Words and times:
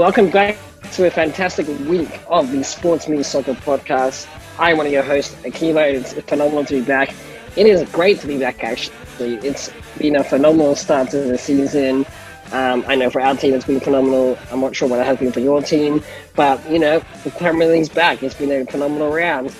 welcome 0.00 0.30
back 0.30 0.56
to 0.92 1.06
a 1.06 1.10
fantastic 1.10 1.68
week 1.86 2.22
of 2.26 2.50
the 2.52 2.64
Sports 2.64 3.06
Me 3.06 3.22
Soccer 3.22 3.52
podcast. 3.52 4.26
I'm 4.58 4.78
one 4.78 4.86
of 4.86 4.92
your 4.92 5.02
hosts, 5.02 5.34
Akiva. 5.42 5.92
It's 5.92 6.14
phenomenal 6.14 6.64
to 6.64 6.76
be 6.76 6.80
back. 6.80 7.14
It 7.54 7.66
is 7.66 7.86
great 7.90 8.18
to 8.20 8.26
be 8.26 8.38
back, 8.38 8.64
actually. 8.64 9.34
It's 9.46 9.70
been 9.98 10.16
a 10.16 10.24
phenomenal 10.24 10.74
start 10.74 11.10
to 11.10 11.18
the 11.18 11.36
season. 11.36 12.06
Um, 12.50 12.82
I 12.88 12.94
know 12.94 13.10
for 13.10 13.20
our 13.20 13.36
team 13.36 13.52
it's 13.52 13.66
been 13.66 13.78
phenomenal. 13.78 14.38
I'm 14.50 14.62
not 14.62 14.74
sure 14.74 14.88
what 14.88 15.00
it 15.00 15.04
has 15.04 15.18
been 15.18 15.32
for 15.32 15.40
your 15.40 15.60
team, 15.60 16.02
but 16.34 16.66
you 16.70 16.78
know 16.78 17.02
the 17.22 17.30
Premier 17.32 17.68
League's 17.70 17.90
back. 17.90 18.22
It's 18.22 18.34
been 18.34 18.50
a 18.50 18.64
phenomenal 18.64 19.12
round. 19.12 19.54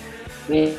We 0.49 0.79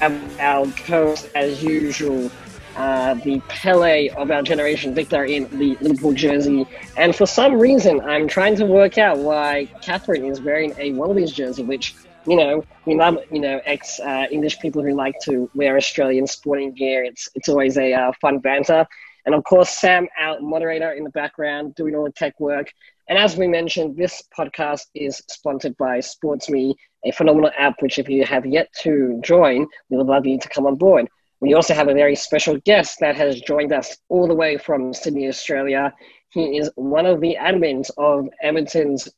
have 0.00 0.40
our 0.40 0.66
host 0.66 1.30
as 1.34 1.62
usual, 1.62 2.30
uh, 2.76 3.14
the 3.14 3.40
Pele 3.48 4.08
of 4.10 4.30
our 4.30 4.42
generation, 4.42 4.94
Victor 4.94 5.24
in 5.24 5.48
the 5.58 5.76
Liverpool 5.80 6.12
jersey. 6.12 6.66
And 6.96 7.14
for 7.14 7.26
some 7.26 7.54
reason, 7.58 8.00
I'm 8.00 8.28
trying 8.28 8.56
to 8.56 8.66
work 8.66 8.98
out 8.98 9.18
why 9.18 9.66
Catherine 9.82 10.24
is 10.24 10.40
wearing 10.40 10.74
a 10.78 10.92
Wallabies 10.92 11.32
jersey, 11.32 11.62
which 11.62 11.94
you 12.26 12.36
know, 12.36 12.64
we 12.86 12.94
love, 12.94 13.18
you 13.30 13.40
know, 13.40 13.60
ex 13.64 14.00
uh, 14.00 14.26
English 14.30 14.58
people 14.60 14.82
who 14.82 14.94
like 14.94 15.14
to 15.24 15.50
wear 15.54 15.76
Australian 15.76 16.26
sporting 16.26 16.72
gear. 16.72 17.04
It's, 17.04 17.28
it's 17.34 17.48
always 17.48 17.76
a 17.76 17.92
uh, 17.92 18.12
fun 18.20 18.38
banter. 18.38 18.86
And 19.26 19.34
of 19.34 19.44
course, 19.44 19.70
Sam, 19.70 20.08
our 20.18 20.40
moderator 20.40 20.92
in 20.92 21.04
the 21.04 21.10
background, 21.10 21.74
doing 21.74 21.94
all 21.94 22.04
the 22.04 22.12
tech 22.12 22.38
work. 22.40 22.72
And 23.08 23.18
as 23.18 23.36
we 23.36 23.46
mentioned, 23.46 23.96
this 23.96 24.22
podcast 24.36 24.86
is 24.94 25.22
sponsored 25.28 25.76
by 25.76 25.98
SportsMe, 25.98 26.74
a 27.04 27.12
phenomenal 27.12 27.50
app 27.56 27.80
which, 27.80 27.98
if 27.98 28.08
you 28.08 28.24
have 28.24 28.46
yet 28.46 28.68
to 28.80 29.20
join, 29.22 29.66
we 29.90 29.96
would 29.96 30.06
love 30.06 30.26
you 30.26 30.38
to 30.38 30.48
come 30.48 30.66
on 30.66 30.76
board. 30.76 31.08
We 31.44 31.52
also 31.52 31.74
have 31.74 31.88
a 31.88 31.94
very 31.94 32.16
special 32.16 32.56
guest 32.64 33.00
that 33.00 33.16
has 33.16 33.38
joined 33.38 33.70
us 33.70 33.98
all 34.08 34.26
the 34.26 34.34
way 34.34 34.56
from 34.56 34.94
Sydney, 34.94 35.28
Australia. 35.28 35.92
He 36.30 36.56
is 36.56 36.70
one 36.76 37.04
of 37.04 37.20
the 37.20 37.36
admins 37.38 37.90
of 37.98 38.30
Everton's 38.42 39.10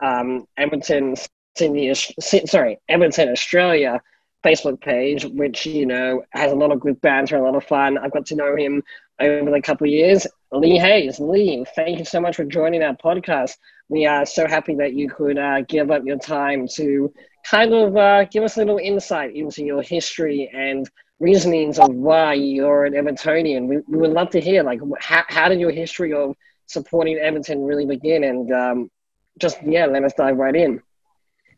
um, 0.00 0.46
Everton's 0.56 1.28
Sydney, 1.56 1.92
sorry, 1.94 2.78
Edmonton, 2.88 3.30
Australia 3.30 4.00
Facebook 4.46 4.80
page, 4.80 5.24
which 5.24 5.66
you 5.66 5.84
know 5.84 6.22
has 6.30 6.52
a 6.52 6.54
lot 6.54 6.70
of 6.70 6.78
good 6.78 7.00
banter, 7.00 7.36
a 7.36 7.42
lot 7.42 7.56
of 7.56 7.64
fun. 7.64 7.98
I've 7.98 8.12
got 8.12 8.26
to 8.26 8.36
know 8.36 8.54
him 8.54 8.84
over 9.18 9.50
the 9.50 9.60
couple 9.60 9.88
of 9.88 9.92
years. 9.92 10.24
Lee 10.52 10.78
Hayes, 10.78 11.18
Lee, 11.18 11.64
thank 11.74 11.98
you 11.98 12.04
so 12.04 12.20
much 12.20 12.36
for 12.36 12.44
joining 12.44 12.84
our 12.84 12.94
podcast. 12.94 13.56
We 13.88 14.06
are 14.06 14.24
so 14.24 14.46
happy 14.46 14.76
that 14.76 14.94
you 14.94 15.10
could 15.10 15.36
uh, 15.36 15.62
give 15.62 15.90
up 15.90 16.04
your 16.04 16.18
time 16.18 16.68
to 16.76 17.12
kind 17.44 17.72
of 17.74 17.96
uh, 17.96 18.24
give 18.24 18.42
us 18.44 18.56
a 18.56 18.60
little 18.60 18.78
insight 18.78 19.34
into 19.34 19.64
your 19.64 19.82
history 19.82 20.50
and 20.52 20.88
reasonings 21.20 21.78
of 21.78 21.94
why 21.94 22.34
you're 22.34 22.84
an 22.84 22.94
Evertonian. 22.94 23.66
We, 23.66 23.78
we 23.88 23.98
would 23.98 24.10
love 24.10 24.30
to 24.30 24.40
hear, 24.40 24.62
like, 24.62 24.80
how, 25.00 25.24
how 25.28 25.48
did 25.48 25.60
your 25.60 25.70
history 25.70 26.12
of 26.12 26.34
supporting 26.66 27.18
Everton 27.18 27.62
really 27.62 27.86
begin? 27.86 28.24
And 28.24 28.52
um, 28.52 28.90
just, 29.38 29.62
yeah, 29.62 29.86
let 29.86 30.04
us 30.04 30.12
dive 30.14 30.36
right 30.36 30.54
in. 30.54 30.80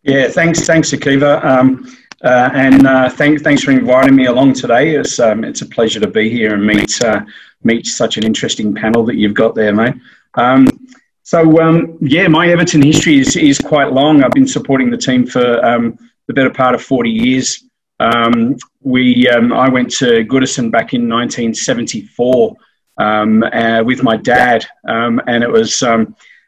Yeah, 0.02 0.28
thanks, 0.28 0.66
thanks, 0.66 0.90
Akiva. 0.90 1.42
Um, 1.44 1.96
uh, 2.22 2.50
and 2.52 2.86
uh, 2.86 3.08
thank, 3.08 3.42
thanks 3.42 3.62
for 3.62 3.70
inviting 3.70 4.14
me 4.14 4.26
along 4.26 4.54
today. 4.54 4.96
It's, 4.96 5.18
um, 5.18 5.44
it's 5.44 5.62
a 5.62 5.66
pleasure 5.66 6.00
to 6.00 6.08
be 6.08 6.28
here 6.28 6.54
and 6.54 6.66
meet, 6.66 7.02
uh, 7.04 7.22
meet 7.62 7.86
such 7.86 8.16
an 8.16 8.24
interesting 8.24 8.74
panel 8.74 9.04
that 9.06 9.16
you've 9.16 9.34
got 9.34 9.54
there, 9.54 9.74
mate. 9.74 9.94
Um, 10.34 10.66
so, 11.24 11.60
um, 11.60 11.98
yeah, 12.00 12.28
my 12.28 12.46
Everton 12.48 12.82
history 12.82 13.18
is, 13.18 13.36
is 13.36 13.58
quite 13.58 13.92
long. 13.92 14.22
I've 14.22 14.30
been 14.30 14.46
supporting 14.46 14.90
the 14.90 14.96
team 14.96 15.26
for 15.26 15.64
um, 15.64 15.98
the 16.28 16.34
better 16.34 16.50
part 16.50 16.76
of 16.76 16.82
40 16.82 17.10
years. 17.10 17.64
Um, 17.98 18.56
we, 18.80 19.28
um, 19.28 19.52
I 19.52 19.68
went 19.68 19.90
to 19.98 20.24
Goodison 20.24 20.70
back 20.70 20.94
in 20.94 21.08
1974 21.08 22.54
uh, 23.00 23.82
with 23.84 24.04
my 24.04 24.16
dad, 24.16 24.64
and 24.84 25.42
it 25.42 25.50
was 25.50 25.82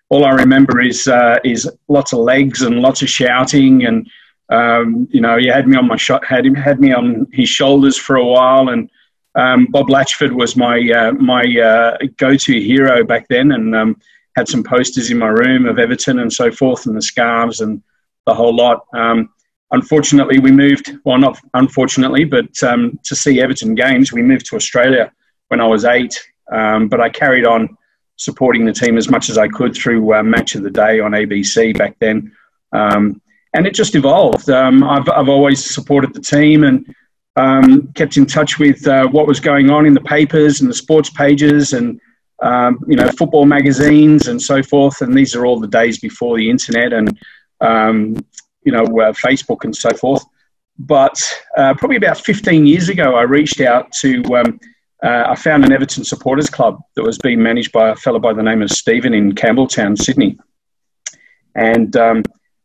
all 0.09 0.25
I 0.25 0.31
remember 0.31 0.81
is 0.81 1.09
uh, 1.09 1.39
is 1.45 1.69
lots 1.89 2.13
of 2.13 2.21
legs 2.21 2.63
and 2.63 2.79
lots 2.79 3.03
of 3.03 3.09
shouting 3.09 3.87
and 3.87 4.09
um, 4.49 5.09
you 5.11 5.21
know, 5.21 5.39
he 5.39 5.47
had 5.47 5.67
me 5.67 5.77
on 5.77 5.89
my 5.89 5.97
shot, 5.97 6.25
had 6.25 6.47
him 6.47 6.55
had 6.55 6.81
me 6.81 6.93
on 6.93 7.27
his 7.33 7.49
shoulders 7.49 7.97
for 7.97 8.17
a 8.17 8.25
while, 8.25 8.69
and 8.69 8.89
um, 9.35 9.67
Bob 9.67 9.89
Latchford 9.89 10.33
was 10.33 10.57
my 10.57 10.79
uh, 10.95 11.13
my 11.13 11.43
uh, 11.43 11.97
go-to 12.17 12.61
hero 12.61 13.05
back 13.05 13.27
then, 13.29 13.53
and 13.53 13.75
um, 13.75 14.01
had 14.37 14.49
some 14.49 14.63
posters 14.63 15.11
in 15.11 15.19
my 15.19 15.29
room 15.29 15.67
of 15.67 15.79
Everton 15.79 16.21
and 16.21 16.33
so 16.33 16.53
forth, 16.53 16.87
and 16.87 16.97
the 16.97 17.03
scarves 17.03 17.61
and 17.61 17.83
the 18.27 18.35
whole 18.35 18.55
lot. 18.55 18.87
Um, 18.95 19.31
unfortunately, 19.73 20.39
we 20.39 20.53
moved. 20.53 20.93
Well, 21.05 21.19
not 21.19 21.41
unfortunately, 21.55 22.25
but 22.25 22.63
um, 22.63 23.01
to 23.05 23.17
see 23.17 23.41
Everton 23.41 23.75
games, 23.75 24.13
we 24.13 24.23
moved 24.23 24.47
to 24.47 24.57
Australia 24.57 25.13
when 25.49 25.61
I 25.61 25.67
was 25.67 25.85
eight. 25.85 26.23
Um, 26.53 26.89
but 26.89 27.01
I 27.01 27.09
carried 27.09 27.47
on 27.47 27.77
supporting 28.17 28.65
the 28.65 28.73
team 28.73 28.97
as 28.97 29.09
much 29.09 29.29
as 29.31 29.39
I 29.39 29.49
could 29.49 29.75
through 29.75 30.15
uh, 30.15 30.23
Match 30.23 30.55
of 30.55 30.63
the 30.63 30.71
Day 30.71 31.01
on 31.01 31.13
ABC 31.13 31.77
back 31.77 31.97
then. 31.99 32.33
Um, 32.73 33.21
and 33.55 33.67
it 33.67 33.75
just 33.75 33.95
evolved. 33.95 34.51
Um, 34.51 34.85
I've, 34.85 35.09
I've 35.09 35.29
always 35.29 35.65
supported 35.65 36.13
the 36.13 36.21
team 36.21 36.65
and 36.65 36.95
um, 37.37 37.91
kept 37.95 38.17
in 38.17 38.27
touch 38.27 38.59
with 38.59 38.87
uh, 38.87 39.07
what 39.09 39.27
was 39.27 39.41
going 39.41 39.71
on 39.71 39.87
in 39.87 39.95
the 39.95 40.01
papers 40.01 40.61
and 40.61 40.69
the 40.71 40.75
sports 40.75 41.11
pages 41.11 41.73
and 41.73 42.01
um, 42.43 42.79
you 42.87 42.97
know 42.97 43.09
football 43.09 43.47
magazines 43.47 44.29
and 44.29 44.41
so 44.41 44.63
forth. 44.63 45.01
And 45.01 45.15
these 45.15 45.35
are 45.35 45.47
all 45.47 45.59
the 45.59 45.69
days 45.69 45.99
before 45.99 46.37
the 46.37 46.49
internet 46.51 46.93
and 46.93 47.19
um, 47.61 48.17
you 48.65 48.73
know 48.73 48.85
uh, 48.85 49.13
Facebook 49.13 49.65
and 49.65 49.75
so 49.75 49.91
forth. 49.91 50.25
But 50.79 51.23
uh, 51.57 51.75
probably 51.75 51.97
about 51.97 52.19
15 52.19 52.67
years 52.67 52.89
ago, 52.89 53.15
I 53.17 53.23
reached 53.23 53.61
out 53.61 53.93
to. 54.01 54.23
Um, 54.35 54.61
uh, 55.03 55.25
I 55.29 55.35
found 55.35 55.63
an 55.63 55.73
Everton 55.73 56.05
supporters 56.05 56.49
club 56.49 56.81
that 56.95 57.03
was 57.03 57.19
being 57.19 57.43
managed 57.43 57.71
by 57.71 57.91
a 57.91 57.97
fellow 57.97 58.19
by 58.19 58.33
the 58.33 58.43
name 58.43 58.63
of 58.63 58.71
Stephen 58.71 59.13
in 59.13 59.35
Campbelltown, 59.35 59.97
Sydney. 59.97 60.39
And 61.55 61.95
um, 61.97 62.23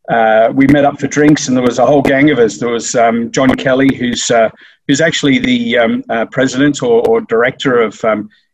uh, 0.09 0.51
we 0.53 0.65
met 0.67 0.85
up 0.85 0.99
for 0.99 1.07
drinks, 1.07 1.47
and 1.47 1.55
there 1.55 1.63
was 1.63 1.77
a 1.77 1.85
whole 1.85 2.01
gang 2.01 2.31
of 2.31 2.39
us. 2.39 2.57
There 2.57 2.69
was 2.69 2.95
um, 2.95 3.31
John 3.31 3.53
Kelly, 3.55 3.93
who's 3.95 4.31
uh, 4.31 4.49
who's 4.87 5.01
actually 5.01 5.39
the 5.39 5.77
um, 5.77 6.03
uh, 6.09 6.25
president 6.31 6.81
or, 6.81 7.07
or, 7.07 7.21
director 7.21 7.79
of 7.79 8.03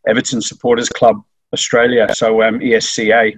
Everton 0.06 0.40
Supporters 0.40 0.88
Club 0.88 1.22
Australia, 1.52 2.06
so 2.14 2.42
um, 2.42 2.60
ESCA. 2.60 3.34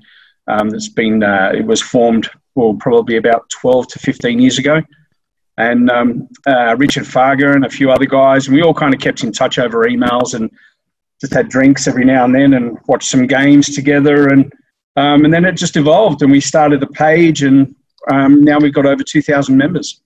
Um, 0.47 0.71
that's 0.71 0.89
been 0.89 1.23
uh, 1.23 1.53
it 1.55 1.65
was 1.65 1.81
formed 1.81 2.29
well 2.55 2.75
probably 2.75 3.17
about 3.17 3.49
twelve 3.51 3.87
to 3.89 3.99
fifteen 3.99 4.41
years 4.41 4.59
ago, 4.59 4.83
and 5.59 5.91
um, 5.91 6.29
uh, 6.47 6.75
Richard 6.77 7.05
Farger 7.05 7.55
and 7.55 7.65
a 7.65 7.71
few 7.71 7.91
other 7.91 8.07
guys, 8.07 8.47
and 8.47 8.57
we 8.57 8.63
all 8.63 8.75
kind 8.75 8.95
of 8.95 9.01
kept 9.01 9.23
in 9.23 9.33
touch 9.33 9.59
over 9.59 9.85
emails 9.85 10.35
and 10.35 10.51
just 11.21 11.35
had 11.35 11.49
drinks 11.49 11.87
every 11.87 12.05
now 12.05 12.25
and 12.25 12.35
then 12.35 12.55
and 12.55 12.79
watched 12.87 13.09
some 13.09 13.27
games 13.27 13.75
together 13.75 14.29
and. 14.29 14.53
and 14.97 15.33
then 15.33 15.45
it 15.45 15.53
just 15.53 15.77
evolved, 15.77 16.21
and 16.23 16.33
we 16.33 16.41
started 16.41 16.83
a 16.83 16.87
page, 16.87 17.43
and 17.43 17.75
um, 18.11 18.43
now 18.43 18.59
we've 18.59 18.75
got 18.75 18.87
over 18.87 19.03
2,000 19.03 19.57
members. 19.57 20.03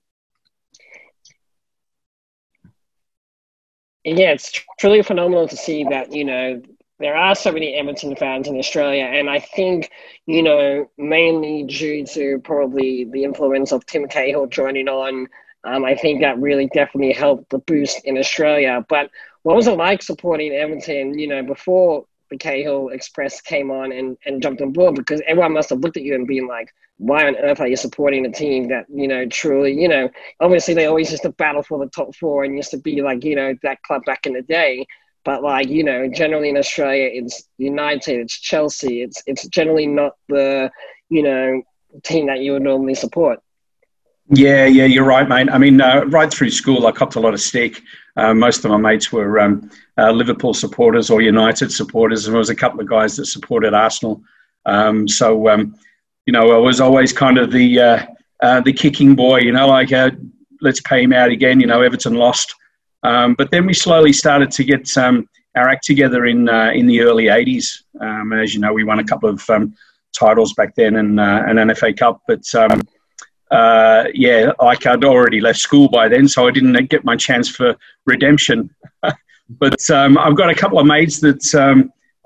Yeah, 4.05 4.33
it's 4.33 4.53
truly 4.79 5.03
phenomenal 5.03 5.49
to 5.49 5.57
see 5.57 5.85
that, 5.85 6.13
you 6.13 6.25
know, 6.25 6.63
there 6.99 7.17
are 7.17 7.35
so 7.35 7.51
many 7.51 7.75
Everton 7.75 8.15
fans 8.17 8.47
in 8.47 8.59
Australia. 8.59 9.05
And 9.05 9.29
I 9.31 9.41
think, 9.41 9.91
you 10.27 10.43
know, 10.43 10.91
mainly 10.99 11.65
due 11.65 12.05
to 12.07 12.39
probably 12.45 13.05
the 13.05 13.25
influence 13.25 13.73
of 13.73 13.85
Tim 13.87 14.07
Cahill 14.07 14.47
joining 14.47 14.89
on, 14.89 15.27
um, 15.65 15.85
I 15.85 15.95
think 15.97 16.21
that 16.21 16.39
really 16.39 16.67
definitely 16.75 17.15
helped 17.15 17.51
the 17.51 17.59
boost 17.59 18.05
in 18.05 18.19
Australia. 18.19 18.85
But 18.89 19.11
what 19.43 19.57
was 19.57 19.67
it 19.67 19.79
like 19.79 20.03
supporting 20.03 20.53
Everton, 20.53 21.19
you 21.19 21.27
know, 21.27 21.43
before 21.43 22.05
the 22.31 22.37
Cahill 22.37 22.91
Express 22.91 23.41
came 23.41 23.71
on 23.71 23.91
and, 23.91 24.19
and 24.27 24.43
jumped 24.43 24.61
on 24.61 24.73
board? 24.73 24.95
Because 24.97 25.23
everyone 25.27 25.55
must 25.55 25.71
have 25.71 25.81
looked 25.81 25.97
at 25.97 26.03
you 26.03 26.15
and 26.15 26.27
been 26.27 26.47
like, 26.47 26.73
why 26.99 27.27
on 27.27 27.37
earth 27.37 27.61
are 27.61 27.67
you 27.67 27.77
supporting 27.77 28.25
a 28.25 28.31
team 28.31 28.69
that 28.69 28.87
you 28.89 29.09
know 29.09 29.27
truly 29.27 29.73
you 29.73 29.89
know 29.89 30.09
obviously 30.41 30.75
they 30.75 30.87
always 30.87 31.11
used 31.11 31.25
to 31.25 31.31
battle 31.31 31.63
for 31.63 31.79
the 31.79 31.91
top 31.91 32.15
four 32.15 32.45
and 32.45 32.57
used 32.57 32.71
to 32.71 32.77
be 32.79 33.03
like 33.03 33.25
you 33.25 33.35
know 33.35 33.55
that 33.63 33.83
club 33.83 34.05
back 34.05 34.27
in 34.27 34.33
the 34.33 34.43
day. 34.43 34.87
But 35.25 35.43
like 35.43 35.69
you 35.69 35.83
know 35.83 36.07
generally 36.09 36.51
in 36.51 36.59
australia 36.59 37.09
it's 37.11 37.49
united 37.57 38.21
it's 38.21 38.39
chelsea 38.39 39.01
it's 39.01 39.23
it's 39.27 39.47
generally 39.49 39.87
not 39.87 40.13
the 40.29 40.71
you 41.09 41.23
know 41.23 41.63
team 42.03 42.27
that 42.27 42.41
you 42.41 42.53
would 42.53 42.63
normally 42.63 42.95
support. 42.95 43.41
Yeah 44.29 44.67
yeah 44.67 44.85
you're 44.85 45.05
right 45.05 45.27
mate. 45.27 45.49
I 45.51 45.59
mean 45.59 45.81
uh, 45.81 46.05
right 46.09 46.31
through 46.31 46.51
school 46.51 46.87
i 46.87 46.93
copped 46.93 47.17
a 47.17 47.21
lot 47.21 47.35
of 47.35 47.41
stick. 47.41 47.81
Uh, 48.17 48.35
most 48.35 48.65
of 48.65 48.71
my 48.71 48.77
mates 48.77 49.11
were 49.11 49.41
um, 49.41 49.71
uh, 49.99 50.11
liverpool 50.11 50.55
supporters 50.55 51.11
or 51.11 51.21
united 51.23 51.73
supporters 51.73 52.27
and 52.27 52.35
there 52.35 52.39
was 52.39 52.51
a 52.51 52.55
couple 52.55 52.81
of 52.81 52.87
guys 52.89 53.17
that 53.17 53.27
supported 53.27 53.75
arsenal. 53.75 54.23
Um, 54.67 55.09
so 55.09 55.49
um, 55.49 55.75
you 56.27 56.33
know, 56.33 56.53
I 56.53 56.59
was 56.59 56.81
always 56.81 57.13
kind 57.13 57.39
of 57.39 57.51
the 57.51 57.81
uh, 57.81 58.07
uh, 58.43 58.61
the 58.61 58.73
kicking 58.73 59.15
boy. 59.15 59.41
You 59.41 59.53
know, 59.53 59.69
like 59.69 59.93
uh, 59.93 60.11
let's 60.61 60.81
pay 60.81 61.03
him 61.03 61.13
out 61.13 61.31
again. 61.31 61.61
You 61.61 61.67
know, 61.67 61.83
Everton 61.83 62.15
lost, 62.15 62.55
um, 63.03 63.35
but 63.35 63.51
then 63.51 63.67
we 63.67 63.75
slowly 63.75 64.13
started 64.13 64.51
to 64.53 64.65
get 64.65 64.97
um, 64.97 65.29
our 65.55 65.69
act 65.69 65.85
together 65.85 66.27
in 66.27 66.49
uh, 66.49 66.71
in 66.75 66.87
the 66.87 67.01
early 67.03 67.25
'80s. 67.25 67.83
Um, 68.01 68.33
as 68.33 68.55
you 68.55 68.61
know, 68.61 68.73
we 68.73 68.85
won 68.85 68.99
a 68.99 69.05
couple 69.05 69.29
of 69.29 69.49
um, 69.51 69.75
titles 70.19 70.55
back 70.55 70.75
then 70.75 70.97
and 70.97 71.21
uh, 71.21 71.43
an 71.47 71.75
FA 71.75 71.93
Cup, 71.93 72.23
but. 72.27 72.43
Um, 72.55 72.81
uh, 73.51 74.09
yeah, 74.15 74.51
like 74.61 74.85
I'd 74.85 75.05
already 75.05 75.41
left 75.41 75.61
school 75.61 75.89
by 75.89 76.09
then, 76.09 76.27
so 76.27 76.49
I 76.49 76.51
didn't 76.51 76.89
get 76.89 77.05
my 77.05 77.15
chance 77.15 77.49
for 77.49 77.77
redemption. 78.05 78.75
but 79.49 79.91
um, 79.91 80.19
I've 80.19 80.35
got 80.35 80.51
a 80.51 80.55
couple 80.57 80.81
of 80.81 80.87
mates 80.87 81.21
that 81.21 81.55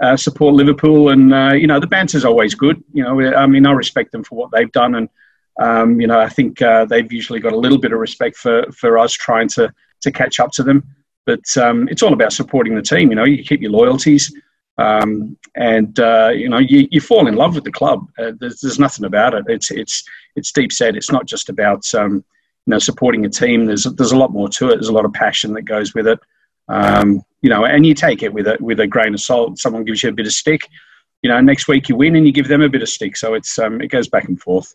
uh, 0.01 0.17
support 0.17 0.55
Liverpool, 0.55 1.11
and 1.11 1.35
uh, 1.35 1.53
you 1.55 1.67
know 1.67 1.81
the 1.81 1.87
banter's 1.87 2.25
always 2.25 2.55
good. 2.55 2.83
You 2.93 3.03
know, 3.03 3.21
I 3.35 3.47
mean, 3.47 3.67
I 3.67 3.73
respect 3.73 4.13
them 4.13 4.25
for 4.25 4.37
what 4.37 4.51
they've 4.53 4.71
done, 4.73 4.95
and 4.95 5.09
um, 5.59 6.01
you 6.01 6.07
know, 6.07 6.21
I 6.21 6.29
think 6.29 6.63
uh, 6.63 6.85
they've 6.85 7.13
usually 7.13 7.41
got 7.41 7.53
a 7.53 7.59
little 7.59 7.79
bit 7.79 7.93
of 7.93 7.99
respect 7.99 8.37
for 8.37 8.65
for 8.73 8.99
us 8.99 9.13
trying 9.13 9.49
to 9.51 9.73
to 10.03 10.13
catch 10.13 10.41
up 10.41 10.53
to 10.53 10.63
them. 10.63 10.85
But 11.27 11.45
um, 11.57 11.89
it's 11.89 12.03
all 12.03 12.13
about 12.13 12.33
supporting 12.33 12.75
the 12.75 12.83
team. 12.83 13.11
You 13.11 13.17
know, 13.17 13.25
you 13.25 13.43
keep 13.43 13.61
your 13.61 13.73
loyalties, 13.73 14.33
um, 14.79 15.37
and 15.57 15.99
uh, 15.99 16.31
you 16.35 16.49
know, 16.49 16.59
you, 16.59 16.89
you 16.91 17.01
fall 17.01 17.27
in 17.27 17.35
love 17.35 17.55
with 17.55 17.65
the 17.65 17.73
club. 17.73 18.09
Uh, 18.19 18.33
there's, 18.39 18.61
there's 18.61 18.79
nothing 18.79 19.05
about 19.05 19.35
it. 19.35 19.45
It's 19.49 19.71
it's 19.71 20.05
it's 20.37 20.53
deep 20.53 20.73
set. 20.73 20.97
It's 20.97 21.11
not 21.11 21.27
just 21.27 21.49
about 21.49 21.93
um, 21.95 22.25
you 22.67 22.71
know 22.71 22.79
supporting 22.79 23.25
a 23.25 23.29
team. 23.29 23.67
There's 23.67 23.85
there's 23.85 24.13
a 24.13 24.17
lot 24.17 24.33
more 24.33 24.49
to 24.51 24.69
it. 24.69 24.77
There's 24.77 24.89
a 24.89 24.93
lot 24.93 25.05
of 25.05 25.13
passion 25.13 25.53
that 25.55 25.63
goes 25.63 25.95
with 25.95 26.07
it. 26.07 26.21
Um, 26.69 27.23
you 27.41 27.51
know, 27.51 27.65
and 27.65 27.87
you 27.87 27.95
take 27.95 28.23
it 28.23 28.33
with 28.33 28.47
a 28.47 28.57
with 28.61 28.81
a 28.81 28.87
grain 28.87 29.15
of 29.15 29.21
salt. 29.21 29.59
Someone 29.59 29.85
gives 29.85 30.03
you 30.03 30.09
a 30.09 30.13
bit 30.13 30.27
of 30.27 30.33
stick, 30.33 30.69
you 31.23 31.31
know, 31.31 31.41
next 31.41 31.69
week 31.69 31.89
you 31.89 31.97
win 31.97 32.17
and 32.17 32.27
you 32.27 32.33
give 32.33 32.49
them 32.49 32.63
a 32.63 32.69
bit 32.69 32.83
of 32.83 32.89
stick. 32.89 33.17
So 33.17 33.35
it's 33.35 33.59
um, 33.59 33.81
it 33.81 33.89
goes 33.89 34.09
back 34.09 34.29
and 34.29 34.41
forth. 34.41 34.75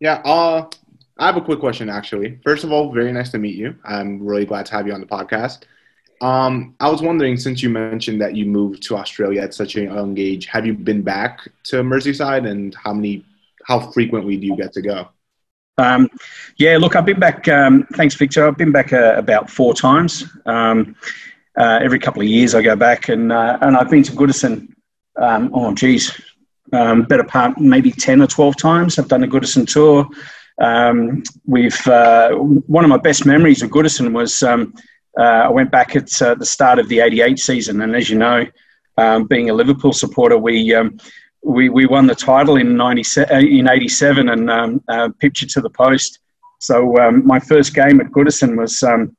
Yeah, 0.00 0.22
uh, 0.24 0.68
I 1.18 1.26
have 1.26 1.36
a 1.36 1.40
quick 1.40 1.58
question 1.60 1.88
actually. 1.88 2.38
First 2.44 2.64
of 2.64 2.72
all, 2.72 2.92
very 2.92 3.12
nice 3.12 3.30
to 3.30 3.38
meet 3.38 3.56
you. 3.56 3.74
I'm 3.84 4.24
really 4.24 4.46
glad 4.46 4.66
to 4.66 4.72
have 4.72 4.86
you 4.86 4.92
on 4.92 5.00
the 5.00 5.06
podcast. 5.06 5.64
Um, 6.20 6.74
I 6.80 6.90
was 6.90 7.00
wondering, 7.00 7.36
since 7.36 7.62
you 7.62 7.70
mentioned 7.70 8.20
that 8.20 8.34
you 8.34 8.44
moved 8.44 8.82
to 8.84 8.96
Australia 8.96 9.42
at 9.42 9.54
such 9.54 9.76
a 9.76 9.82
young 9.82 10.18
age, 10.18 10.46
have 10.46 10.66
you 10.66 10.74
been 10.74 11.02
back 11.02 11.40
to 11.64 11.76
Merseyside, 11.76 12.48
and 12.48 12.74
how 12.74 12.92
many, 12.92 13.24
how 13.66 13.78
frequently 13.92 14.36
do 14.36 14.46
you 14.46 14.56
get 14.56 14.72
to 14.72 14.82
go? 14.82 15.08
Um, 15.78 16.10
yeah, 16.56 16.76
look, 16.76 16.96
I've 16.96 17.06
been 17.06 17.20
back. 17.20 17.46
Um, 17.48 17.86
thanks, 17.94 18.14
Victor. 18.16 18.46
I've 18.46 18.58
been 18.58 18.72
back 18.72 18.92
uh, 18.92 19.14
about 19.16 19.48
four 19.48 19.74
times. 19.74 20.24
Um, 20.44 20.96
uh, 21.56 21.78
every 21.82 21.98
couple 21.98 22.20
of 22.20 22.28
years, 22.28 22.54
I 22.54 22.62
go 22.62 22.76
back, 22.76 23.08
and 23.08 23.32
uh, 23.32 23.58
and 23.62 23.76
I've 23.76 23.90
been 23.90 24.02
to 24.04 24.12
Goodison. 24.12 24.68
Um, 25.16 25.50
oh, 25.54 25.74
geez, 25.74 26.20
um, 26.72 27.02
better 27.02 27.24
part 27.24 27.58
maybe 27.58 27.90
ten 27.90 28.20
or 28.20 28.26
twelve 28.26 28.56
times. 28.56 28.98
I've 28.98 29.08
done 29.08 29.24
a 29.24 29.28
Goodison 29.28 29.66
tour. 29.66 30.06
Um, 30.60 31.22
we've 31.46 31.86
uh, 31.86 32.30
one 32.32 32.84
of 32.84 32.90
my 32.90 32.96
best 32.96 33.24
memories 33.24 33.62
of 33.62 33.70
Goodison 33.70 34.12
was 34.12 34.42
uh, 34.42 34.66
I 35.16 35.48
went 35.48 35.70
back 35.70 35.96
at 35.96 36.20
uh, 36.20 36.34
the 36.34 36.46
start 36.46 36.78
of 36.78 36.88
the 36.88 37.00
'88 37.00 37.38
season, 37.38 37.82
and 37.82 37.94
as 37.94 38.10
you 38.10 38.18
know, 38.18 38.46
being 39.28 39.50
a 39.50 39.54
Liverpool 39.54 39.92
supporter, 39.92 40.38
we 40.38 40.74
we, 41.42 41.68
we 41.68 41.86
won 41.86 42.06
the 42.06 42.14
title 42.14 42.56
in 42.56 42.76
97, 42.76 43.34
uh, 43.34 43.40
in 43.40 43.68
87 43.68 44.28
and 44.28 44.50
um, 44.50 44.82
uh, 44.88 45.08
to 45.20 45.60
the 45.60 45.70
post. 45.70 46.20
So 46.60 46.96
um, 46.98 47.26
my 47.26 47.38
first 47.38 47.74
game 47.74 48.00
at 48.00 48.08
Goodison 48.08 48.56
was 48.56 48.82
um, 48.82 49.16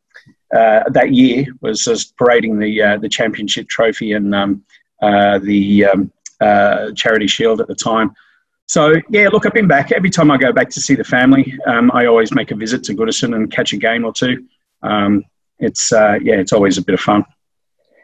uh, 0.54 0.90
that 0.90 1.14
year 1.14 1.46
was, 1.62 1.86
was 1.88 2.06
parading 2.06 2.60
the 2.60 2.82
uh, 2.82 2.98
the 2.98 3.08
championship 3.08 3.70
trophy 3.70 4.14
and 4.14 4.36
um, 4.36 4.64
uh, 5.02 5.40
the 5.40 5.86
um, 5.86 6.12
uh, 6.42 6.92
charity 6.96 7.28
shield 7.28 7.62
at 7.62 7.68
the 7.68 7.76
time. 7.76 8.12
So 8.66 8.96
yeah, 9.10 9.30
look, 9.30 9.46
I've 9.46 9.54
been 9.54 9.68
back. 9.68 9.92
Every 9.92 10.10
time 10.10 10.30
I 10.32 10.38
go 10.38 10.52
back 10.52 10.70
to 10.72 10.82
see 10.82 10.96
the 10.96 11.04
family, 11.04 11.58
um, 11.66 11.92
I 11.94 12.06
always 12.08 12.34
make 12.34 12.52
a 12.52 12.56
visit 12.56 12.84
to 12.86 12.94
Goodison 12.94 13.36
and 13.36 13.52
catch 13.52 13.74
a 13.74 13.78
game 13.78 14.06
or 14.06 14.12
two. 14.12 14.46
it's 15.60 15.92
yeah, 15.92 16.36
it's 16.36 16.52
always 16.52 16.78
a 16.78 16.84
bit 16.84 16.94
of 16.94 17.00
fun 17.00 17.24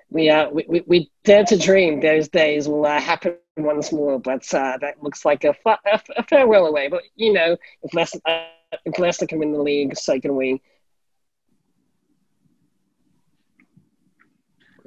we 0.10 0.30
uh 0.30 0.50
we, 0.50 0.84
we, 0.88 1.12
dare 1.24 1.44
to 1.44 1.58
dream 1.58 2.00
those 2.00 2.28
days 2.30 2.68
will 2.68 2.86
uh, 2.86 3.00
happen 3.00 3.36
once 3.58 3.92
more 3.92 4.20
but 4.20 4.54
uh, 4.54 4.78
that 4.80 5.02
looks 5.02 5.26
like 5.26 5.44
a, 5.44 5.54
fa- 5.54 5.80
a, 5.92 6.00
a 6.18 6.24
farewell 6.24 6.68
away 6.68 6.88
but 6.88 7.04
you 7.16 7.34
know 7.34 7.58
if 7.84 7.94
Leicester, 7.94 8.20
uh, 8.26 8.46
if 8.86 9.00
Leicester 9.00 9.26
can 9.26 9.40
win 9.40 9.52
the 9.52 9.62
league 9.62 9.98
so 9.98 10.20
can 10.20 10.36
we 10.36 10.62